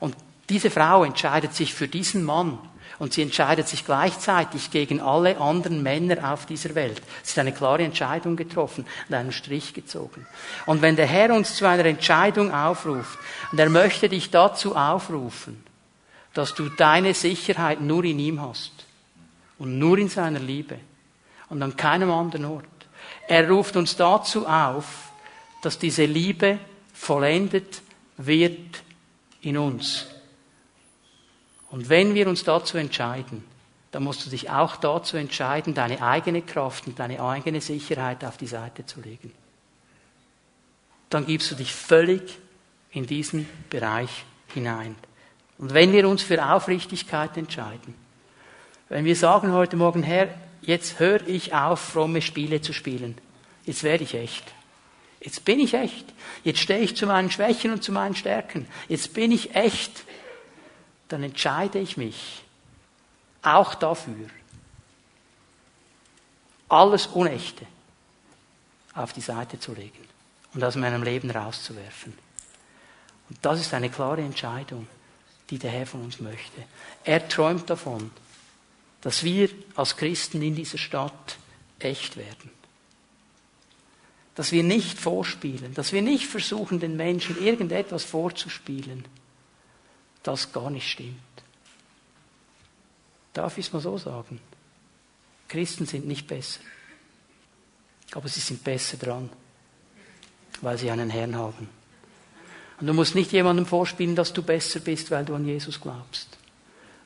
Und 0.01 0.15
diese 0.49 0.71
Frau 0.71 1.05
entscheidet 1.05 1.55
sich 1.55 1.75
für 1.75 1.89
diesen 1.89 2.25
Mann 2.25 2.59
und 2.99 3.13
sie 3.13 3.23
entscheidet 3.23 3.69
sich 3.69 3.85
gleichzeitig 3.85 4.71
gegen 4.71 5.01
alle 5.01 5.41
anderen 5.41 5.83
Männer 5.83 6.33
auf 6.33 6.47
dieser 6.47 6.75
Welt. 6.75 7.01
Sie 7.23 7.33
hat 7.33 7.39
eine 7.39 7.53
klare 7.53 7.85
Entscheidung 7.85 8.37
getroffen 8.37 8.85
und 9.09 9.15
einen 9.15 9.33
Strich 9.33 9.73
gezogen. 9.73 10.27
Und 10.67 10.83
wenn 10.83 10.97
der 10.97 11.07
Herr 11.07 11.33
uns 11.33 11.55
zu 11.55 11.67
einer 11.67 11.85
Entscheidung 11.85 12.53
aufruft, 12.53 13.19
und 13.53 13.59
er 13.59 13.71
möchte 13.71 14.09
dich 14.09 14.31
dazu 14.31 14.75
aufrufen, 14.75 15.63
dass 16.35 16.55
du 16.55 16.69
deine 16.69 17.15
Sicherheit 17.15 17.81
nur 17.81 18.05
in 18.05 18.19
ihm 18.19 18.41
hast 18.41 18.73
und 19.59 19.79
nur 19.79 19.99
in 19.99 20.09
seiner 20.09 20.41
Liebe 20.41 20.79
und 21.49 21.63
an 21.63 21.77
keinem 21.77 22.11
anderen 22.11 22.45
Ort. 22.45 22.65
Er 23.27 23.49
ruft 23.49 23.77
uns 23.77 23.97
dazu 23.97 24.47
auf, 24.47 25.11
dass 25.63 25.79
diese 25.79 26.05
Liebe 26.05 26.59
vollendet 26.93 27.83
wird 28.17 28.83
in 29.41 29.57
uns. 29.57 30.07
Und 31.71 31.89
wenn 31.89 32.15
wir 32.15 32.29
uns 32.29 32.45
dazu 32.45 32.79
entscheiden, 32.79 33.45
dann 33.91 34.03
musst 34.03 34.25
du 34.25 34.31
dich 34.31 34.51
auch 34.51 34.77
dazu 34.77 35.17
entscheiden, 35.17 35.75
deine 35.75 36.03
eigene 36.03 36.43
Kraft 36.43 36.87
und 36.87 36.99
deine 36.99 37.23
eigene 37.23 37.61
Sicherheit 37.61 38.25
auf 38.25 38.37
die 38.37 38.47
Seite 38.47 38.85
zu 38.85 39.01
legen. 39.01 39.33
Dann 41.11 41.27
gibst 41.27 41.51
du 41.51 41.55
dich 41.55 41.73
völlig 41.73 42.39
in 42.91 43.07
diesen 43.07 43.49
Bereich 43.71 44.25
hinein. 44.53 44.95
Und 45.57 45.75
wenn 45.75 45.93
wir 45.93 46.09
uns 46.09 46.23
für 46.23 46.45
Aufrichtigkeit 46.53 47.37
entscheiden, 47.37 47.95
wenn 48.89 49.05
wir 49.05 49.17
sagen 49.17 49.53
heute 49.53 49.77
Morgen, 49.77 50.03
Herr, 50.03 50.29
jetzt 50.63 50.99
höre 50.99 51.27
ich 51.27 51.55
auf, 51.55 51.81
fromme 51.81 52.23
Spiele 52.23 52.61
zu 52.61 52.73
spielen, 52.73 53.17
jetzt 53.65 53.83
werde 53.83 54.05
ich 54.05 54.15
echt. 54.15 54.45
Jetzt 55.21 55.45
bin 55.45 55.59
ich 55.59 55.75
echt. 55.75 56.07
Jetzt 56.45 56.61
stehe 56.61 56.81
ich 56.81 56.97
zu 56.97 57.07
meinen 57.07 57.31
Schwächen 57.31 57.73
und 57.73 57.83
zu 57.83 57.91
meinen 57.91 58.15
Stärken. 58.15 58.67
Jetzt 58.89 59.15
bin 59.15 59.33
ich 59.33 59.55
echt 59.57 60.05
dann 61.09 61.23
entscheide 61.23 61.79
ich 61.79 61.97
mich 61.97 62.43
auch 63.43 63.75
dafür, 63.75 64.29
alles 66.69 67.07
Unechte 67.07 67.67
auf 68.95 69.13
die 69.13 69.21
Seite 69.21 69.59
zu 69.59 69.73
legen 69.75 70.05
und 70.55 70.63
aus 70.63 70.77
meinem 70.77 71.03
Leben 71.03 71.31
rauszuwerfen. 71.31 72.13
Und 73.31 73.39
das 73.43 73.61
ist 73.61 73.75
eine 73.75 73.91
klare 73.91 74.23
Entscheidung, 74.23 74.87
die 75.51 75.59
der 75.59 75.71
Herr 75.71 75.87
von 75.87 76.03
uns 76.03 76.21
möchte. 76.21 76.65
Er 77.05 77.27
träumt 77.29 77.71
davon, 77.71 78.11
dass 79.01 79.23
wir 79.23 79.49
als 79.77 79.97
Christen 79.97 80.43
in 80.43 80.55
dieser 80.55 80.79
Stadt 80.79 81.39
echt 81.79 82.17
werden. 82.17 82.51
Dass 84.35 84.53
wir 84.53 84.63
nicht 84.63 84.99
vorspielen, 84.99 85.75
dass 85.75 85.93
wir 85.93 86.03
nicht 86.03 86.27
versuchen, 86.27 86.81
den 86.81 86.97
Menschen 86.97 87.43
irgendetwas 87.43 88.05
vorzuspielen, 88.05 89.05
das 90.29 90.53
gar 90.53 90.69
nicht 90.69 90.91
stimmt. 90.91 91.17
Darf 93.33 93.57
ich 93.57 93.67
es 93.67 93.73
mal 93.73 93.81
so 93.81 93.97
sagen? 93.97 94.41
Christen 95.49 95.87
sind 95.87 96.07
nicht 96.07 96.27
besser. 96.27 96.61
Aber 98.13 98.29
sie 98.29 98.41
sind 98.41 98.63
besser 98.63 98.99
dran, 98.99 99.31
weil 100.61 100.77
sie 100.77 100.91
einen 100.91 101.09
Herrn 101.09 101.37
haben. 101.37 101.69
Und 102.81 102.87
du 102.87 102.93
musst 102.93 103.15
nicht 103.15 103.33
jemandem 103.33 103.65
vorspielen, 103.65 104.15
dass 104.15 104.33
du 104.33 104.43
besser 104.43 104.81
bist, 104.81 105.11
weil 105.11 105.25
du 105.25 105.35
an 105.35 105.47
Jesus 105.47 105.81
glaubst. 105.81 106.37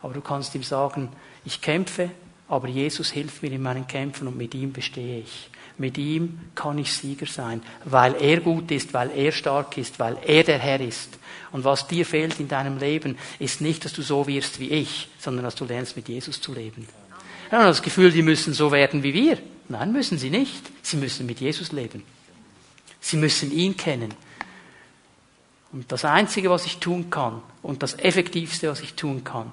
Aber 0.01 0.15
du 0.15 0.21
kannst 0.21 0.55
ihm 0.55 0.65
sagen, 0.65 1.09
ich 1.45 1.61
kämpfe, 1.61 2.11
aber 2.53 2.69
Jesus 2.69 3.11
hilft 3.11 3.43
mir 3.43 3.51
in 3.51 3.63
meinen 3.63 3.87
Kämpfen 3.87 4.29
und 4.29 4.37
mit 4.37 4.55
ihm 4.55 4.75
bestehe 4.75 5.21
ich. 5.21 5.49
Mit 5.79 5.97
ihm 5.97 6.39
kann 6.55 6.77
ich 6.77 6.93
Sieger 6.93 7.25
sein, 7.25 7.63
weil 7.87 8.15
er 8.21 8.41
gut 8.41 8.71
ist, 8.71 8.93
weil 8.93 9.11
er 9.11 9.33
stark 9.33 9.79
ist, 9.79 9.99
weil 9.99 10.19
er 10.27 10.45
der 10.45 10.59
Herr 10.59 10.79
ist. 10.79 11.09
Und 11.51 11.65
was 11.65 11.89
dir 11.89 12.05
fehlt 12.05 12.39
in 12.41 12.49
deinem 12.49 12.77
Leben, 12.77 13.17
ist 13.39 13.63
nicht, 13.63 13.87
dass 13.87 13.95
du 13.95 14.03
so 14.03 14.27
wirst 14.27 14.61
wie 14.61 14.69
ich, 14.69 15.09
sondern 15.19 15.47
dass 15.47 15.55
du 15.55 15.65
lernst, 15.65 15.97
mit 15.97 16.11
Jesus 16.11 16.43
zu 16.43 16.53
leben. 16.53 16.87
Ja, 17.51 17.65
das 17.65 17.81
Gefühl, 17.81 18.13
die 18.13 18.21
müssen 18.21 18.53
so 18.53 18.71
werden 18.71 19.03
wie 19.03 19.15
wir. 19.15 19.39
Nein, 19.71 19.91
müssen 19.91 20.19
sie 20.19 20.29
nicht. 20.29 20.63
Sie 20.83 20.99
müssen 20.99 21.25
mit 21.25 21.41
Jesus 21.41 21.73
leben. 21.73 22.03
Sie 23.01 23.17
müssen 23.17 23.51
ihn 23.51 23.79
kennen. 23.79 24.13
Und 25.73 25.91
das 25.91 26.05
Einzige, 26.05 26.51
was 26.51 26.67
ich 26.67 26.77
tun 26.81 27.09
kann, 27.09 27.41
und 27.63 27.83
das 27.83 27.99
Effektivste, 27.99 28.69
was 28.69 28.83
ich 28.83 28.93
tun 28.93 29.25
kann, 29.25 29.53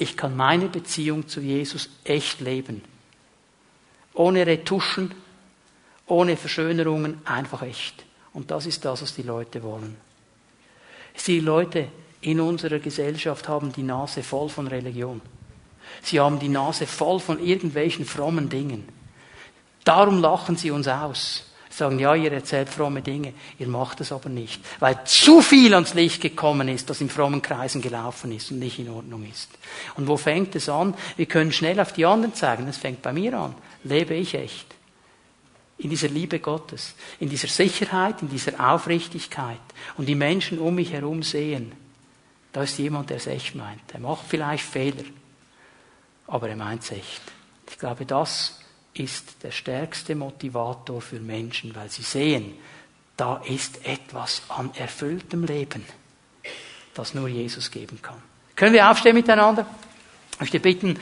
ich 0.00 0.16
kann 0.16 0.34
meine 0.34 0.68
Beziehung 0.68 1.28
zu 1.28 1.40
Jesus 1.40 1.90
echt 2.04 2.40
leben. 2.40 2.82
Ohne 4.14 4.46
Retuschen, 4.46 5.14
ohne 6.06 6.38
Verschönerungen, 6.38 7.20
einfach 7.26 7.60
echt. 7.62 8.06
Und 8.32 8.50
das 8.50 8.64
ist 8.64 8.82
das, 8.84 9.02
was 9.02 9.14
die 9.14 9.22
Leute 9.22 9.62
wollen. 9.62 9.98
Die 11.26 11.40
Leute 11.40 11.88
in 12.22 12.40
unserer 12.40 12.78
Gesellschaft 12.78 13.46
haben 13.46 13.72
die 13.72 13.82
Nase 13.82 14.22
voll 14.22 14.48
von 14.48 14.68
Religion. 14.68 15.20
Sie 16.02 16.18
haben 16.18 16.38
die 16.38 16.48
Nase 16.48 16.86
voll 16.86 17.20
von 17.20 17.38
irgendwelchen 17.38 18.06
frommen 18.06 18.48
Dingen. 18.48 18.88
Darum 19.84 20.18
lachen 20.20 20.56
sie 20.56 20.70
uns 20.70 20.88
aus. 20.88 21.49
Sagen, 21.72 22.00
ja, 22.00 22.16
ihr 22.16 22.32
erzählt 22.32 22.68
fromme 22.68 23.00
Dinge, 23.00 23.32
ihr 23.60 23.68
macht 23.68 24.00
es 24.00 24.10
aber 24.10 24.28
nicht, 24.28 24.60
weil 24.80 25.04
zu 25.04 25.40
viel 25.40 25.72
ans 25.72 25.94
Licht 25.94 26.20
gekommen 26.20 26.66
ist, 26.66 26.90
das 26.90 27.00
in 27.00 27.08
frommen 27.08 27.42
Kreisen 27.42 27.80
gelaufen 27.80 28.32
ist 28.32 28.50
und 28.50 28.58
nicht 28.58 28.80
in 28.80 28.90
Ordnung 28.90 29.24
ist. 29.30 29.48
Und 29.96 30.08
wo 30.08 30.16
fängt 30.16 30.56
es 30.56 30.68
an? 30.68 30.94
Wir 31.16 31.26
können 31.26 31.52
schnell 31.52 31.78
auf 31.78 31.92
die 31.92 32.04
anderen 32.04 32.34
zeigen, 32.34 32.66
es 32.66 32.76
fängt 32.76 33.02
bei 33.02 33.12
mir 33.12 33.34
an. 33.38 33.54
Lebe 33.84 34.14
ich 34.14 34.34
echt? 34.34 34.66
In 35.78 35.90
dieser 35.90 36.08
Liebe 36.08 36.40
Gottes, 36.40 36.94
in 37.20 37.30
dieser 37.30 37.48
Sicherheit, 37.48 38.20
in 38.20 38.28
dieser 38.28 38.72
Aufrichtigkeit 38.72 39.60
und 39.96 40.06
die 40.06 40.16
Menschen 40.16 40.58
um 40.58 40.74
mich 40.74 40.92
herum 40.92 41.22
sehen, 41.22 41.72
da 42.52 42.64
ist 42.64 42.78
jemand, 42.78 43.10
der 43.10 43.18
es 43.18 43.28
echt 43.28 43.54
meint. 43.54 43.80
Er 43.92 44.00
macht 44.00 44.24
vielleicht 44.28 44.64
Fehler, 44.64 45.04
aber 46.26 46.48
er 46.48 46.56
meint 46.56 46.82
es 46.82 46.90
echt. 46.90 47.22
Ich 47.70 47.78
glaube, 47.78 48.04
das 48.04 48.59
ist 48.94 49.42
der 49.42 49.50
stärkste 49.50 50.14
Motivator 50.14 51.00
für 51.00 51.20
Menschen, 51.20 51.74
weil 51.74 51.90
sie 51.90 52.02
sehen, 52.02 52.54
da 53.16 53.36
ist 53.44 53.84
etwas 53.86 54.42
an 54.48 54.70
erfülltem 54.74 55.44
Leben, 55.44 55.84
das 56.94 57.14
nur 57.14 57.28
Jesus 57.28 57.70
geben 57.70 58.00
kann. 58.02 58.20
Können 58.56 58.72
wir 58.72 58.90
aufstehen 58.90 59.14
miteinander? 59.14 59.66
Ich 60.32 60.40
möchte 60.40 60.60
bitten, 60.60 60.98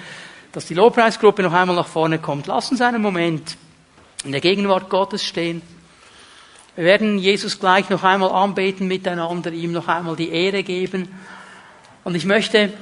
dass 0.53 0.67
die 0.67 0.75
Lobpreisgruppe 0.75 1.43
noch 1.43 1.53
einmal 1.53 1.77
nach 1.77 1.87
vorne 1.87 2.19
kommt. 2.19 2.47
Lass 2.47 2.71
uns 2.71 2.81
einen 2.81 3.01
Moment 3.01 3.57
in 4.25 4.33
der 4.33 4.41
Gegenwart 4.41 4.91
Gottes 4.91 5.25
stehen. 5.25 5.63
Wir 6.75 6.85
werden 6.85 7.19
Jesus 7.19 7.59
gleich 7.59 7.89
noch 7.91 8.05
einmal 8.05 8.31
anbeten 8.31 8.87
miteinander, 8.87 9.53
ihm 9.53 9.73
noch 9.73 9.89
einmal 9.89 10.17
die 10.17 10.31
Ehre 10.31 10.63
geben. 10.63 11.09
Und 12.05 12.15
ich 12.15 12.25
möchte 12.25 12.73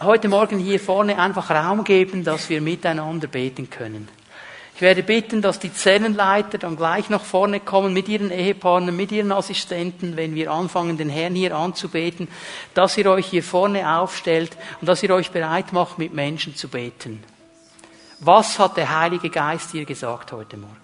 heute 0.00 0.28
Morgen 0.28 0.58
hier 0.58 0.80
vorne 0.80 1.18
einfach 1.18 1.50
Raum 1.50 1.84
geben, 1.84 2.24
dass 2.24 2.48
wir 2.48 2.60
miteinander 2.60 3.26
beten 3.26 3.70
können. 3.70 4.08
Ich 4.76 4.82
werde 4.82 5.02
bitten, 5.02 5.40
dass 5.40 5.58
die 5.58 5.72
Zellenleiter 5.72 6.58
dann 6.58 6.76
gleich 6.76 7.08
nach 7.08 7.24
vorne 7.24 7.60
kommen 7.60 7.94
mit 7.94 8.08
ihren 8.08 8.30
Ehepartnern, 8.30 8.94
mit 8.94 9.10
ihren 9.10 9.32
Assistenten, 9.32 10.18
wenn 10.18 10.34
wir 10.34 10.52
anfangen, 10.52 10.98
den 10.98 11.08
Herrn 11.08 11.34
hier 11.34 11.56
anzubeten, 11.56 12.28
dass 12.74 12.98
ihr 12.98 13.10
euch 13.10 13.24
hier 13.24 13.42
vorne 13.42 13.98
aufstellt 13.98 14.54
und 14.82 14.86
dass 14.86 15.02
ihr 15.02 15.14
euch 15.14 15.30
bereit 15.30 15.72
macht, 15.72 15.98
mit 15.98 16.12
Menschen 16.12 16.56
zu 16.56 16.68
beten. 16.68 17.24
Was 18.20 18.58
hat 18.58 18.76
der 18.76 19.00
Heilige 19.00 19.30
Geist 19.30 19.72
dir 19.72 19.86
gesagt 19.86 20.32
heute 20.32 20.58
Morgen? 20.58 20.76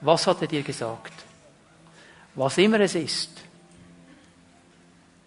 Was 0.00 0.28
hat 0.28 0.40
er 0.40 0.46
dir 0.46 0.62
gesagt? 0.62 1.14
Was 2.36 2.58
immer 2.58 2.78
es 2.78 2.94
ist, 2.94 3.42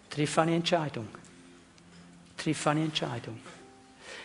triff 0.08 0.38
eine 0.38 0.54
Entscheidung. 0.54 1.08
Triff 2.38 2.66
eine 2.66 2.84
Entscheidung. 2.84 3.38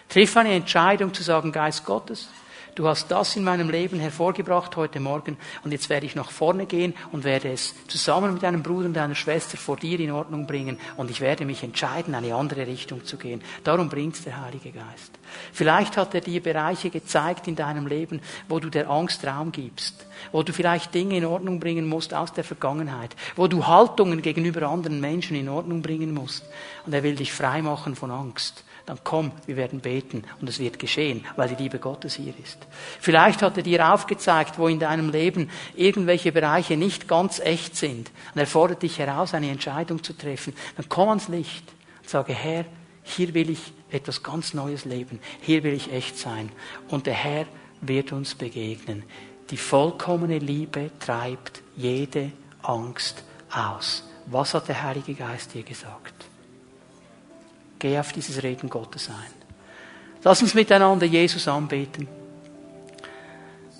Triff 0.10 0.38
eine 0.38 0.53
Entscheidung 0.53 1.14
zu 1.14 1.22
sagen, 1.22 1.51
Geist 1.51 1.84
Gottes, 1.84 2.30
du 2.76 2.88
hast 2.88 3.12
das 3.12 3.36
in 3.36 3.43
meinem 3.43 3.70
Leben 3.70 3.99
hervorgebracht 3.99 4.78
heute 4.78 5.01
Morgen 5.01 5.36
und 5.66 5.74
jetzt 5.74 5.89
werde 5.89 6.05
ich 6.05 6.16
nach 6.16 6.32
vorne 6.32 6.66
gehen 6.66 6.93
und 7.12 7.26
werde 7.26 7.51
es 7.51 7.76
zusammen 7.89 8.34
mit 8.34 8.45
einem 8.45 8.64
Bruder 8.64 8.86
und 8.86 8.97
einer 8.97 9.16
Schwester 9.16 9.58
vor 9.58 9.76
dir 9.76 9.99
in 9.99 10.12
Ordnung 10.12 10.47
bringen 10.47 10.80
und 10.95 11.12
ich 11.12 11.20
werde 11.20 11.43
mich 11.43 11.62
entscheiden, 11.62 12.16
eine 12.16 12.34
andere 12.36 12.68
Richtung 12.68 13.03
zu 13.03 13.18
gehen. 13.18 13.41
Darum 13.66 13.89
bringt 13.89 14.26
der 14.26 14.41
Heilige 14.41 14.72
Geist. 14.72 15.12
Vielleicht 15.51 15.97
hat 15.97 16.16
er 16.16 16.22
dir 16.22 16.41
Bereiche 16.41 16.89
gezeigt 16.89 17.49
in 17.49 17.58
deinem 17.58 17.86
Leben, 17.86 18.22
wo 18.47 18.62
du 18.62 18.70
der 18.70 18.89
Angst 18.89 19.28
Raum 19.28 19.51
gibst, 19.51 20.05
wo 20.32 20.41
du 20.41 20.53
vielleicht 20.53 20.93
Dinge 20.93 21.18
in 21.18 21.26
Ordnung 21.26 21.60
bringen 21.60 21.86
musst 21.89 22.14
aus 22.14 22.32
der 22.32 22.45
Vergangenheit, 22.45 23.14
wo 23.36 23.47
du 23.47 23.68
Haltungen 23.68 24.22
gegenüber 24.22 24.70
anderen 24.70 25.01
Menschen 25.01 25.36
in 25.36 25.49
Ordnung 25.49 25.82
bringen 25.82 26.14
musst 26.14 26.45
und 26.86 26.93
er 26.93 27.03
will 27.03 27.16
dich 27.16 27.34
frei 27.34 27.62
machen 27.62 27.97
von 27.97 28.10
Angst 28.10 28.64
dann 28.88 28.99
komm, 29.03 29.33
wir 29.45 29.57
werden 29.57 29.81
beten 29.81 30.23
und 30.39 30.47
es 30.47 30.59
wird 30.59 30.79
geschehen, 30.79 31.25
weil 31.35 31.49
die 31.49 31.61
Liebe 31.61 31.77
Gottes 31.77 32.15
hier 32.15 32.33
ist. 32.41 32.57
Vielleicht 33.01 33.41
hat 33.41 33.57
er 33.57 33.63
dir 33.63 33.93
aufgezeigt, 33.93 34.57
wo 34.57 34.69
in 34.69 34.79
deinem 34.79 35.09
Leben 35.09 35.49
irgendwelche 35.75 36.31
Bereiche 36.31 36.77
nicht 36.77 37.05
ganz 37.05 37.39
echt 37.39 37.75
sind 37.75 38.09
und 38.33 38.39
er 38.39 38.47
fordert 38.47 38.83
dich 38.83 38.97
heraus, 38.97 39.33
eine 39.33 39.51
Entscheidung 39.51 40.03
zu 40.03 40.13
treffen. 40.13 40.53
Dann 40.77 40.88
komm 40.88 41.09
ans 41.09 41.27
Licht 41.27 41.65
und 41.99 42.09
sage, 42.09 42.33
Herr, 42.33 42.63
hier 43.03 43.33
will 43.33 43.49
ich 43.49 43.73
etwas 43.91 44.23
ganz 44.23 44.53
Neues 44.53 44.85
leben, 44.85 45.19
hier 45.41 45.63
will 45.63 45.73
ich 45.73 45.91
echt 45.91 46.17
sein 46.17 46.49
und 46.88 47.07
der 47.07 47.13
Herr 47.13 47.45
wird 47.81 48.13
uns 48.13 48.35
begegnen. 48.35 49.03
Die 49.49 49.57
vollkommene 49.57 50.39
Liebe 50.39 50.91
treibt 50.99 51.61
jede 51.75 52.31
Angst 52.63 53.25
aus. 53.51 54.07
Was 54.27 54.53
hat 54.53 54.69
der 54.69 54.81
Heilige 54.81 55.13
Geist 55.13 55.53
dir 55.53 55.63
gesagt? 55.63 56.16
Geh 57.80 57.99
auf 57.99 58.11
dieses 58.11 58.41
Reden 58.41 58.69
Gottes 58.69 59.09
ein. 59.09 59.34
Lass 60.23 60.41
uns 60.41 60.53
miteinander 60.53 61.05
Jesus 61.05 61.47
anbeten. 61.47 62.07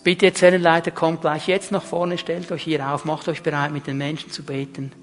Bitte, 0.04 0.32
Zellenleiter, 0.32 0.92
kommt 0.92 1.22
gleich 1.22 1.48
jetzt 1.48 1.72
nach 1.72 1.84
vorne, 1.84 2.18
stellt 2.18 2.52
euch 2.52 2.64
hier 2.64 2.88
auf, 2.88 3.04
macht 3.04 3.28
euch 3.28 3.44
bereit, 3.44 3.72
mit 3.72 3.88
den 3.88 3.98
Menschen 3.98 4.32
zu 4.32 4.44
beten. 4.44 4.94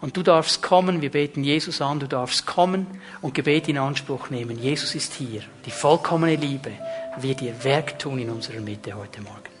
Und 0.00 0.16
du 0.16 0.22
darfst 0.22 0.62
kommen, 0.62 1.02
wir 1.02 1.10
beten 1.10 1.44
Jesus 1.44 1.80
an, 1.80 2.00
du 2.00 2.08
darfst 2.08 2.46
kommen 2.46 2.86
und 3.20 3.34
Gebet 3.34 3.68
in 3.68 3.78
Anspruch 3.78 4.30
nehmen. 4.30 4.58
Jesus 4.58 4.94
ist 4.94 5.14
hier. 5.14 5.42
Die 5.66 5.70
vollkommene 5.70 6.36
Liebe 6.36 6.72
wird 7.20 7.42
ihr 7.42 7.62
Werk 7.62 7.98
tun 7.98 8.18
in 8.18 8.30
unserer 8.30 8.60
Mitte 8.60 8.96
heute 8.96 9.20
Morgen. 9.20 9.51